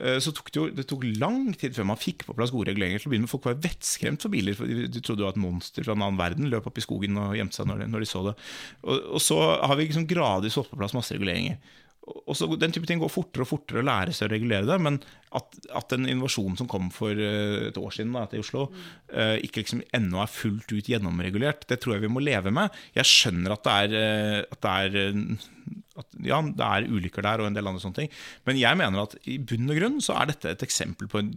Eh, 0.01 0.19
Så 0.23 0.33
tok 0.37 0.51
det 0.51 0.61
jo 0.61 0.67
det 0.75 0.87
tok 0.91 1.07
lang 1.21 1.53
tid 1.59 1.77
før 1.77 1.89
man 1.93 2.01
fikk 2.01 2.27
på 2.29 2.37
plass 2.37 2.53
gode 2.55 2.71
reguleringer. 2.71 3.03
Til 3.03 3.11
å 3.11 3.15
begynne 3.15 3.29
med 3.29 3.35
Folk 3.35 3.49
var 3.49 3.61
vettskremt 3.65 4.25
for 4.25 4.35
biler. 4.35 4.57
For 4.59 4.71
de, 4.71 4.89
de 4.91 5.05
trodde 5.05 5.25
jo 5.25 5.31
at 5.31 5.41
monster 5.41 5.87
fra 5.87 5.97
en 5.97 6.05
annen 6.05 6.21
verden 6.21 6.51
løp 6.53 6.69
opp 6.71 6.81
i 6.81 6.85
skogen 6.85 7.21
og 7.21 7.37
gjemte 7.39 7.61
seg 7.61 7.71
når 7.71 7.85
de, 7.85 7.89
når 7.95 8.05
de 8.05 8.11
så 8.11 8.27
det. 8.29 8.37
Og, 8.85 9.09
og 9.19 9.25
så 9.25 9.41
har 9.55 9.79
vi 9.79 9.89
liksom 9.89 10.09
gradvis 10.11 10.59
fått 10.59 10.73
på 10.73 10.81
plass 10.81 10.97
masse 10.97 11.17
reguleringer. 11.17 11.61
Og 12.05 12.37
så 12.37 12.49
Den 12.61 12.73
type 12.75 12.89
ting 12.89 13.01
går 13.01 13.13
fortere 13.13 13.47
og 13.47 13.49
fortere 13.49 13.81
å 13.81 13.87
lære 13.87 14.13
seg 14.13 14.29
å 14.29 14.33
regulere 14.35 14.69
det. 14.69 14.77
Men 14.83 14.99
at, 15.35 15.57
at 15.73 15.89
den 15.93 16.05
innovasjonen 16.11 16.59
som 16.61 16.69
kom 16.71 16.91
for 16.93 17.17
eh, 17.17 17.71
et 17.71 17.81
år 17.81 17.95
siden 17.97 18.13
da, 18.17 18.27
til 18.29 18.45
Oslo, 18.45 18.67
eh, 19.09 19.39
ikke 19.47 19.63
liksom 19.63 19.81
ennå 19.97 20.21
er 20.23 20.33
fullt 20.33 20.75
ut 20.75 20.91
gjennomregulert, 20.93 21.65
det 21.71 21.81
tror 21.83 21.97
jeg 21.97 22.05
vi 22.05 22.13
må 22.13 22.23
leve 22.25 22.53
med. 22.55 22.77
Jeg 22.99 23.09
skjønner 23.09 23.57
at 23.57 23.65
det 23.65 23.79
er, 23.87 23.97
eh, 24.01 24.39
at 24.45 24.61
det 24.67 24.75
er 24.85 25.01
at, 25.95 26.09
ja, 26.27 26.41
det 26.45 26.69
er 26.69 26.89
ulykker 26.91 27.25
der 27.25 27.43
og 27.43 27.49
en 27.49 27.57
del 27.57 27.71
andre 27.71 27.83
sånne 27.83 28.03
ting. 28.03 28.15
Men 28.49 28.61
jeg 28.61 28.81
mener 28.81 29.05
at 29.07 29.17
i 29.31 29.39
bunn 29.39 29.71
og 29.71 29.79
grunn 29.79 30.01
så 30.05 30.19
er 30.19 30.33
dette 30.33 30.53
et 30.53 30.67
eksempel 30.67 31.09
på 31.11 31.23
en, 31.23 31.33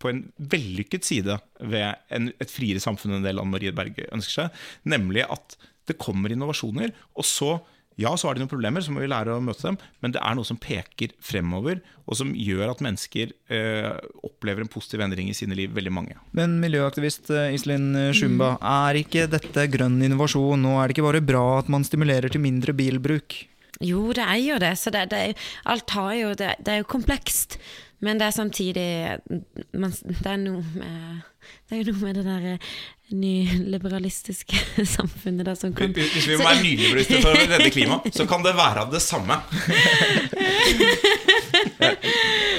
på 0.00 0.10
en 0.10 0.24
vellykket 0.38 1.06
side 1.06 1.38
ved 1.60 1.86
en, 2.14 2.30
et 2.40 2.50
friere 2.52 2.82
samfunn 2.82 3.18
enn 3.18 3.26
det 3.26 3.34
Anne 3.34 3.50
Marie 3.52 3.74
Berge 3.74 4.08
ønsker 4.14 4.44
seg. 4.44 4.66
Nemlig 4.94 5.26
at 5.26 5.58
det 5.90 5.98
kommer 6.00 6.32
innovasjoner, 6.32 6.94
og 7.12 7.26
så 7.28 7.58
ja, 8.00 8.10
så 8.18 8.28
har 8.28 8.36
de 8.36 8.42
noen 8.42 8.50
problemer, 8.50 8.82
så 8.82 8.94
må 8.94 9.02
vi 9.04 9.10
lære 9.10 9.36
å 9.36 9.42
møte 9.44 9.68
dem, 9.68 9.78
men 10.02 10.14
det 10.14 10.22
er 10.22 10.36
noe 10.36 10.48
som 10.48 10.58
peker 10.60 11.14
fremover, 11.22 11.80
og 12.04 12.18
som 12.18 12.34
gjør 12.36 12.72
at 12.72 12.82
mennesker 12.84 13.32
eh, 13.54 13.94
opplever 14.26 14.64
en 14.64 14.70
positiv 14.72 15.04
endring 15.04 15.30
i 15.30 15.36
sine 15.36 15.56
liv, 15.58 15.72
veldig 15.76 15.94
mange. 15.94 16.18
Men 16.36 16.58
miljøaktivist 16.62 17.30
eh, 17.32 17.54
Iselin 17.56 18.12
Shumba, 18.16 18.54
er 18.58 19.00
ikke 19.00 19.28
dette 19.30 19.68
grønn 19.72 20.02
innovasjon? 20.04 20.68
Og 20.68 20.78
er 20.80 20.90
det 20.90 20.98
ikke 20.98 21.08
bare 21.08 21.24
bra 21.24 21.46
at 21.62 21.72
man 21.72 21.86
stimulerer 21.86 22.32
til 22.32 22.44
mindre 22.44 22.76
bilbruk? 22.76 23.44
Jo, 23.82 24.12
det 24.14 24.22
er 24.22 24.38
jo 24.42 24.58
det. 24.62 24.74
Så 24.78 24.92
det, 24.94 25.08
det 25.10 25.20
er, 25.30 25.48
alt 25.70 25.90
har 25.96 26.12
jo 26.18 26.34
det, 26.38 26.54
det 26.64 26.74
er 26.74 26.82
jo 26.82 26.92
komplekst. 26.94 27.58
Men 28.04 28.20
det 28.20 28.26
er 28.26 28.34
samtidig 28.36 28.88
man, 29.72 29.94
Det 29.94 30.26
er 30.28 30.36
noe 30.42 30.64
med 30.76 31.22
Det 31.68 31.76
er 31.76 31.80
jo 31.82 31.92
noe 31.92 32.00
med 32.06 32.18
det 32.18 32.24
der 32.24 32.44
eh, 32.54 32.74
nyliberalistiske 33.14 34.60
samfunnet 34.96 35.44
da, 35.46 35.54
som 35.58 35.74
kan 35.76 35.92
Hvis 35.92 36.28
vi 36.28 36.38
må 36.38 36.46
være 36.46 36.62
nyliberalister 36.64 37.20
for 37.20 37.36
å 37.36 37.44
redde 37.50 37.70
klimaet, 37.74 38.08
så 38.16 38.24
kan 38.28 38.44
det 38.46 38.54
være 38.56 38.86
det 38.94 39.02
samme. 39.04 39.40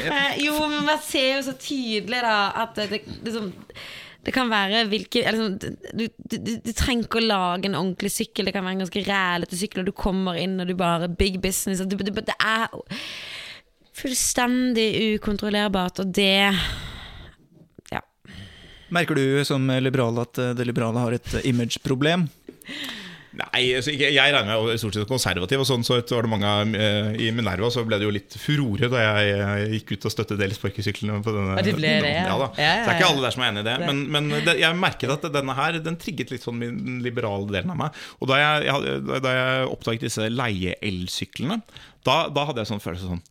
Eh, 0.05 0.35
Jo, 0.45 0.53
men 0.69 0.85
man 0.85 0.99
ser 1.01 1.37
jo 1.37 1.41
så 1.47 1.53
tydelig 1.59 2.19
da 2.23 2.35
at 2.61 2.77
det, 2.77 2.99
liksom, 3.25 3.47
det 4.25 4.33
kan 4.35 4.51
være 4.51 4.83
hvilke 4.91 5.23
liksom, 5.25 5.55
du, 5.59 5.67
du, 5.97 6.05
du, 6.37 6.51
du 6.61 6.71
trenger 6.77 7.07
ikke 7.07 7.21
å 7.21 7.25
lage 7.25 7.69
en 7.69 7.77
ordentlig 7.79 8.11
sykkel, 8.13 8.47
det 8.47 8.53
kan 8.55 8.65
være 8.65 8.77
en 8.77 8.83
ganske 8.85 9.03
rælete 9.07 9.59
sykkel, 9.59 9.81
og 9.81 9.89
du 9.89 9.95
kommer 9.97 10.37
inn 10.39 10.59
og 10.61 10.69
du 10.69 10.75
bare 10.77 11.09
Big 11.09 11.39
business. 11.43 11.81
det 11.81 12.37
er 12.37 12.69
fullstendig 13.95 14.89
ukontrollerbart, 15.15 16.01
og 16.03 16.11
det 16.15 16.51
Ja. 17.91 18.01
Merker 18.93 19.15
du 19.17 19.43
som 19.47 19.67
liberal 19.81 20.19
at 20.23 20.37
eh, 20.41 20.53
det 20.57 20.67
liberale 20.67 20.99
har 21.01 21.15
et 21.17 21.33
eh, 21.39 21.47
imageproblem? 21.51 22.27
Nei, 23.35 23.73
altså, 23.75 23.91
ikke- 23.91 24.13
jeg 24.15 24.31
regner 24.31 24.47
meg 24.63 24.77
stort 24.79 24.93
sett 24.95 25.09
konservativ, 25.09 25.59
og 25.59 25.67
sånn 25.67 25.83
så 25.83 25.97
var 26.07 26.23
det 26.23 26.29
mange 26.31 26.51
uh, 26.71 27.09
I 27.19 27.31
Minerva 27.35 27.67
så 27.67 27.83
ble 27.83 27.97
det 27.99 28.05
jo 28.07 28.13
litt 28.15 28.31
furore 28.39 28.87
da 28.87 29.01
jeg, 29.03 29.33
jeg 29.35 29.71
gikk 29.73 29.91
ut 29.97 30.05
og 30.07 30.13
støttet 30.13 30.39
elsparkesyklene. 30.45 31.17
på 31.21 31.33
denne- 31.35 31.57
Ja, 31.57 31.65
det 31.67 31.73
ble 31.75 31.91
det, 32.05 32.13
ja. 32.15 32.23
ja. 32.29 32.37
da. 32.39 32.47
Ja, 32.55 32.63
ja, 32.63 32.85
Så 32.85 32.87
det 32.87 32.93
er 32.95 33.01
ikke 33.01 33.09
alle 33.11 33.25
der 33.27 33.35
som 33.35 33.43
er 33.43 33.51
enig 33.51 33.59
i 33.65 33.67
det. 33.67 33.75
Men, 33.89 33.99
men 34.15 34.29
det, 34.45 34.55
jeg 34.61 34.79
merket 34.79 35.11
at 35.17 35.27
denne 35.35 35.53
her 35.59 35.79
Den 35.83 35.97
trigget 35.99 36.31
litt 36.31 36.47
sånn 36.47 36.63
den 36.63 37.01
liberale 37.03 37.51
delen 37.51 37.75
av 37.75 37.81
meg. 37.83 37.91
Og 38.23 38.31
da 38.31 38.39
jeg, 38.39 38.69
jeg, 38.71 39.03
da 39.27 39.35
jeg 39.35 39.67
oppdaget 39.75 40.07
disse 40.07 40.29
leie-elsyklene, 40.31 41.59
da, 42.07 42.29
da 42.31 42.45
hadde 42.47 42.63
jeg 42.63 42.71
sånn 42.71 42.83
følelse 42.87 43.11
sånn 43.11 43.23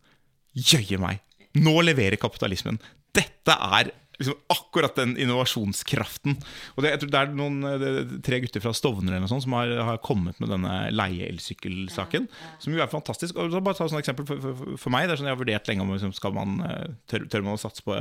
Jøye 0.55 0.99
meg! 1.01 1.21
Nå 1.55 1.75
leverer 1.83 2.19
kapitalismen. 2.19 2.79
Dette 3.15 3.55
er 3.55 3.93
liksom 4.19 4.35
akkurat 4.47 4.95
den 4.95 5.15
innovasjonskraften. 5.19 6.37
Og 6.75 6.83
det, 6.83 6.91
jeg 6.93 7.01
tror 7.01 7.11
det 7.11 7.21
er 7.21 7.33
noen 7.35 7.67
eh, 7.67 7.77
det, 7.81 8.19
tre 8.25 8.39
gutter 8.43 8.63
fra 8.63 8.73
Stovner 8.75 9.13
eller 9.13 9.25
noe 9.25 9.31
sånt, 9.31 9.45
som 9.45 9.55
har, 9.57 9.71
har 9.89 10.01
kommet 10.05 10.39
med 10.39 10.51
denne 10.51 10.73
leie-elsykkelsaken. 10.93 12.27
Som 12.63 12.75
jo 12.75 12.83
er 12.83 12.91
fantastisk. 12.91 13.37
Og 13.39 13.51
så 13.53 13.61
bare 13.65 13.77
ta 13.79 13.87
et 13.87 13.97
eksempel 13.99 14.27
for, 14.29 14.41
for, 14.43 14.75
for 14.85 14.95
meg. 14.95 15.07
Det 15.07 15.15
er 15.15 15.21
sånn 15.21 15.29
Jeg 15.29 15.37
har 15.37 15.41
vurdert 15.41 15.71
lenge 15.71 15.85
om 15.85 15.93
liksom, 15.95 16.15
skal 16.15 16.35
man, 16.35 16.57
eh, 16.67 16.95
tør, 17.11 17.27
tør 17.31 17.45
man 17.47 17.59
å 17.59 17.61
satse 17.61 17.85
på 17.85 17.97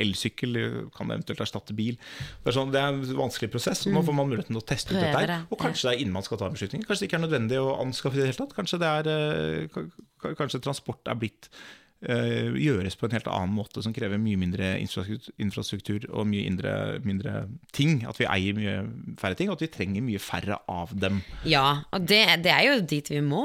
elsykkel. 0.00 0.60
Kan 0.96 1.12
det 1.12 1.20
eventuelt 1.20 1.44
erstatte 1.46 1.76
bil? 1.76 1.98
Det 2.40 2.52
er, 2.52 2.56
sånn, 2.56 2.72
det 2.74 2.82
er 2.82 2.94
en 2.94 3.02
vanskelig 3.20 3.52
prosess. 3.52 3.84
og 3.86 3.96
Nå 3.96 4.04
får 4.06 4.16
man 4.16 4.30
muligheten 4.30 4.56
til 4.56 4.62
å 4.62 4.68
teste 4.72 4.96
ut 4.96 5.00
dette. 5.00 5.12
her 5.26 5.50
Og 5.50 5.60
kanskje 5.60 5.90
det 5.90 5.96
er 5.96 6.06
innen 6.06 6.16
man 6.16 6.26
skal 6.26 6.40
ta 6.40 6.48
en 6.48 6.56
beslutning. 6.56 6.86
Kanskje 6.86 7.04
det 7.04 7.10
ikke 7.10 7.20
er 7.20 7.26
nødvendig 7.28 7.60
å 7.60 7.76
anskaffe 7.82 8.16
det 8.16 8.24
i 8.24 8.26
det 8.26 8.32
hele 8.32 8.42
tatt. 8.44 8.56
Kanskje, 8.56 8.80
det 8.80 8.94
er, 9.00 9.12
eh, 9.12 10.32
kanskje 10.40 10.64
transport 10.64 11.10
er 11.10 11.20
blitt 11.20 11.50
gjøres 12.00 12.96
på 12.96 13.08
en 13.08 13.14
helt 13.16 13.28
annen 13.28 13.52
måte, 13.56 13.82
som 13.84 13.92
krever 13.96 14.20
mye 14.20 14.38
mindre 14.40 14.72
infrastruktur, 14.80 16.06
og 16.10 16.26
mye 16.30 16.50
mindre, 16.50 17.00
mindre 17.04 17.34
ting. 17.76 18.00
At 18.08 18.18
vi 18.20 18.28
eier 18.28 18.56
mye 18.56 18.74
færre 19.20 19.36
ting, 19.38 19.50
og 19.50 19.58
at 19.58 19.64
vi 19.66 19.70
trenger 19.72 20.04
mye 20.04 20.20
færre 20.22 20.58
av 20.70 20.94
dem. 20.96 21.20
Ja, 21.48 21.82
og 21.92 22.06
det, 22.08 22.22
det 22.44 22.52
er 22.54 22.66
jo 22.68 22.78
dit 22.80 23.10
vi 23.12 23.20
må. 23.24 23.44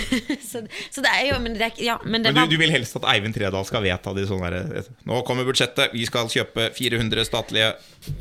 så, 0.50 0.62
så 0.90 1.04
det 1.04 1.12
er 1.12 1.30
jo 1.30 1.38
Men 1.42 1.54
det, 1.56 1.70
er, 1.70 1.82
ja, 1.84 1.96
men 2.04 2.22
det 2.24 2.32
Men 2.32 2.42
var 2.42 2.50
du, 2.50 2.56
du 2.56 2.62
vil 2.62 2.72
helst 2.74 2.96
at 2.98 3.06
Eivind 3.12 3.36
Tredal 3.36 3.66
skal 3.68 3.84
vedta 3.84 4.12
de 4.16 4.24
sånne 4.28 4.50
derre 4.52 4.84
Nå 5.08 5.20
kommer 5.26 5.46
budsjettet, 5.48 5.92
vi 5.94 6.06
skal 6.08 6.30
kjøpe 6.32 6.70
400 6.76 7.26
statlige 7.28 7.72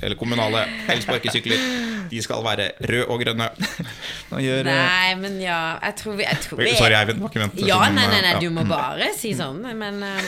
eller 0.01 0.17
kommunale 0.17 0.63
elsparkesykler. 0.89 1.61
De 2.09 2.21
skal 2.23 2.41
være 2.45 2.69
røde 2.85 3.05
og 3.11 3.21
grønne. 3.21 3.47
Nå 4.31 4.41
gjør, 4.41 4.69
eh, 4.69 4.79
Nei, 4.79 5.11
men 5.21 5.37
ja 5.41 5.59
Jeg 5.81 5.97
tror 6.01 6.17
vi, 6.19 6.25
jeg 6.25 6.41
tror 6.43 6.61
vi 6.61 6.71
Sorry, 6.77 6.97
Eivind. 6.97 7.21
var 7.21 7.33
ikke 7.33 7.43
ment 7.43 7.61
Ja, 7.65 7.79
nei, 7.93 8.05
nei, 8.09 8.21
nei, 8.25 8.33
du 8.41 8.49
må 8.53 8.65
bare 8.69 9.11
si 9.17 9.33
sånn, 9.37 9.61
men 9.73 10.03
eh, 10.03 10.21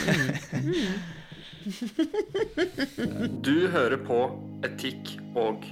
mm. 0.52 0.98
Du 3.44 3.68
hører 3.68 3.96
på 4.00 4.18
Etikk 4.64 5.18
og 5.36 5.64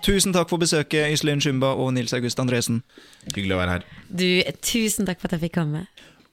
Tusen 0.00 0.32
takk 0.32 0.48
for 0.48 0.56
besøket, 0.60 1.12
Iselin 1.12 1.40
Shumba 1.44 1.74
og 1.76 1.92
Nils 1.94 2.14
August 2.16 2.40
Andresen. 2.40 2.82
Hyggelig 3.34 3.52
å 3.54 3.58
være 3.60 3.74
her. 3.74 3.82
Du, 4.08 4.24
tusen 4.64 5.06
takk 5.08 5.20
for 5.20 5.28
at 5.28 5.36
jeg 5.36 5.44
fikk 5.44 5.58
komme. 5.58 5.84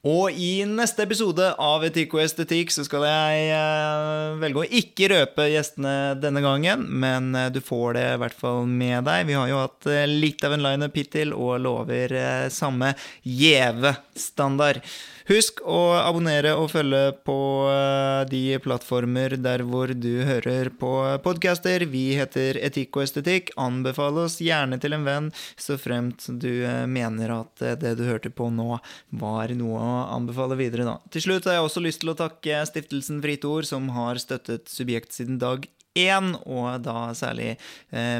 Og 0.07 0.31
i 0.31 0.61
neste 0.69 1.03
episode 1.03 1.49
av 1.59 1.83
Etikk 1.83 2.13
og 2.15 2.21
estetikk 2.23 2.71
så 2.71 2.85
skal 2.85 3.03
jeg 3.07 3.47
eh, 3.51 4.37
velge 4.39 4.61
å 4.61 4.69
ikke 4.79 5.09
røpe 5.11 5.47
gjestene 5.51 6.13
denne 6.21 6.43
gangen, 6.45 6.85
men 6.87 7.33
eh, 7.35 7.49
du 7.51 7.59
får 7.65 7.97
det 7.97 8.05
i 8.13 8.21
hvert 8.21 8.37
fall 8.37 8.69
med 8.69 9.03
deg. 9.09 9.25
Vi 9.27 9.35
har 9.35 9.49
jo 9.51 9.59
hatt 9.65 9.89
eh, 9.91 10.05
litt 10.07 10.45
av 10.47 10.55
en 10.55 10.63
lineup 10.63 10.95
hittil 10.95 11.33
og 11.35 11.57
lover 11.65 12.15
samme 12.53 12.93
gjeve 13.25 13.97
standard. 14.15 14.79
Husk 15.27 15.57
å 15.67 15.91
abonnere 15.99 16.53
og 16.55 16.69
følge 16.71 17.09
på 17.27 17.35
eh, 17.67 18.21
de 18.31 18.41
plattformer 18.63 19.33
der 19.43 19.59
hvor 19.67 19.91
du 19.91 20.21
hører 20.23 20.69
på 20.79 20.91
podcaster. 21.25 21.83
Vi 21.91 22.13
heter 22.15 22.55
Etikk 22.63 22.95
og 22.95 23.03
estetikk. 23.03 23.51
Anbefal 23.59 24.21
oss 24.23 24.37
gjerne 24.39 24.79
til 24.79 24.95
en 24.95 25.03
venn, 25.03 25.27
så 25.59 25.75
fremt 25.81 26.29
du 26.31 26.63
eh, 26.63 26.85
mener 26.87 27.35
at 27.41 27.59
eh, 27.59 27.75
det 27.75 27.97
du 27.99 28.05
hørte 28.07 28.31
på 28.31 28.47
nå, 28.55 28.79
var 29.19 29.51
noe 29.59 29.83
å 29.83 29.99
anbefale 30.15 30.55
videre, 30.61 30.87
da. 30.87 30.95
Til 31.11 31.27
slutt 31.27 31.51
har 31.51 31.59
jeg 31.59 31.67
også 31.67 31.83
lyst 31.83 32.05
til 32.05 32.13
å 32.13 32.19
takke 32.23 32.63
Stiftelsen 32.71 33.19
Fritt 33.25 33.43
Ord, 33.51 33.67
som 33.67 33.91
har 33.99 34.23
støttet 34.23 34.71
Subjekt 34.71 35.11
siden 35.17 35.41
dag 35.43 35.67
og 35.97 36.83
da 36.85 37.07
særlig 37.17 37.55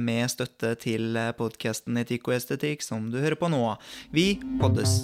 med 0.01 0.32
støtte 0.34 0.72
til 0.82 1.14
podkasten 1.38 2.01
Etikk 2.01 2.32
og 2.32 2.39
estetikk, 2.39 2.82
som 2.82 3.12
du 3.14 3.20
hører 3.22 3.38
på 3.38 3.51
nå. 3.53 3.62
Vi 4.10 4.32
poddes. 4.58 5.03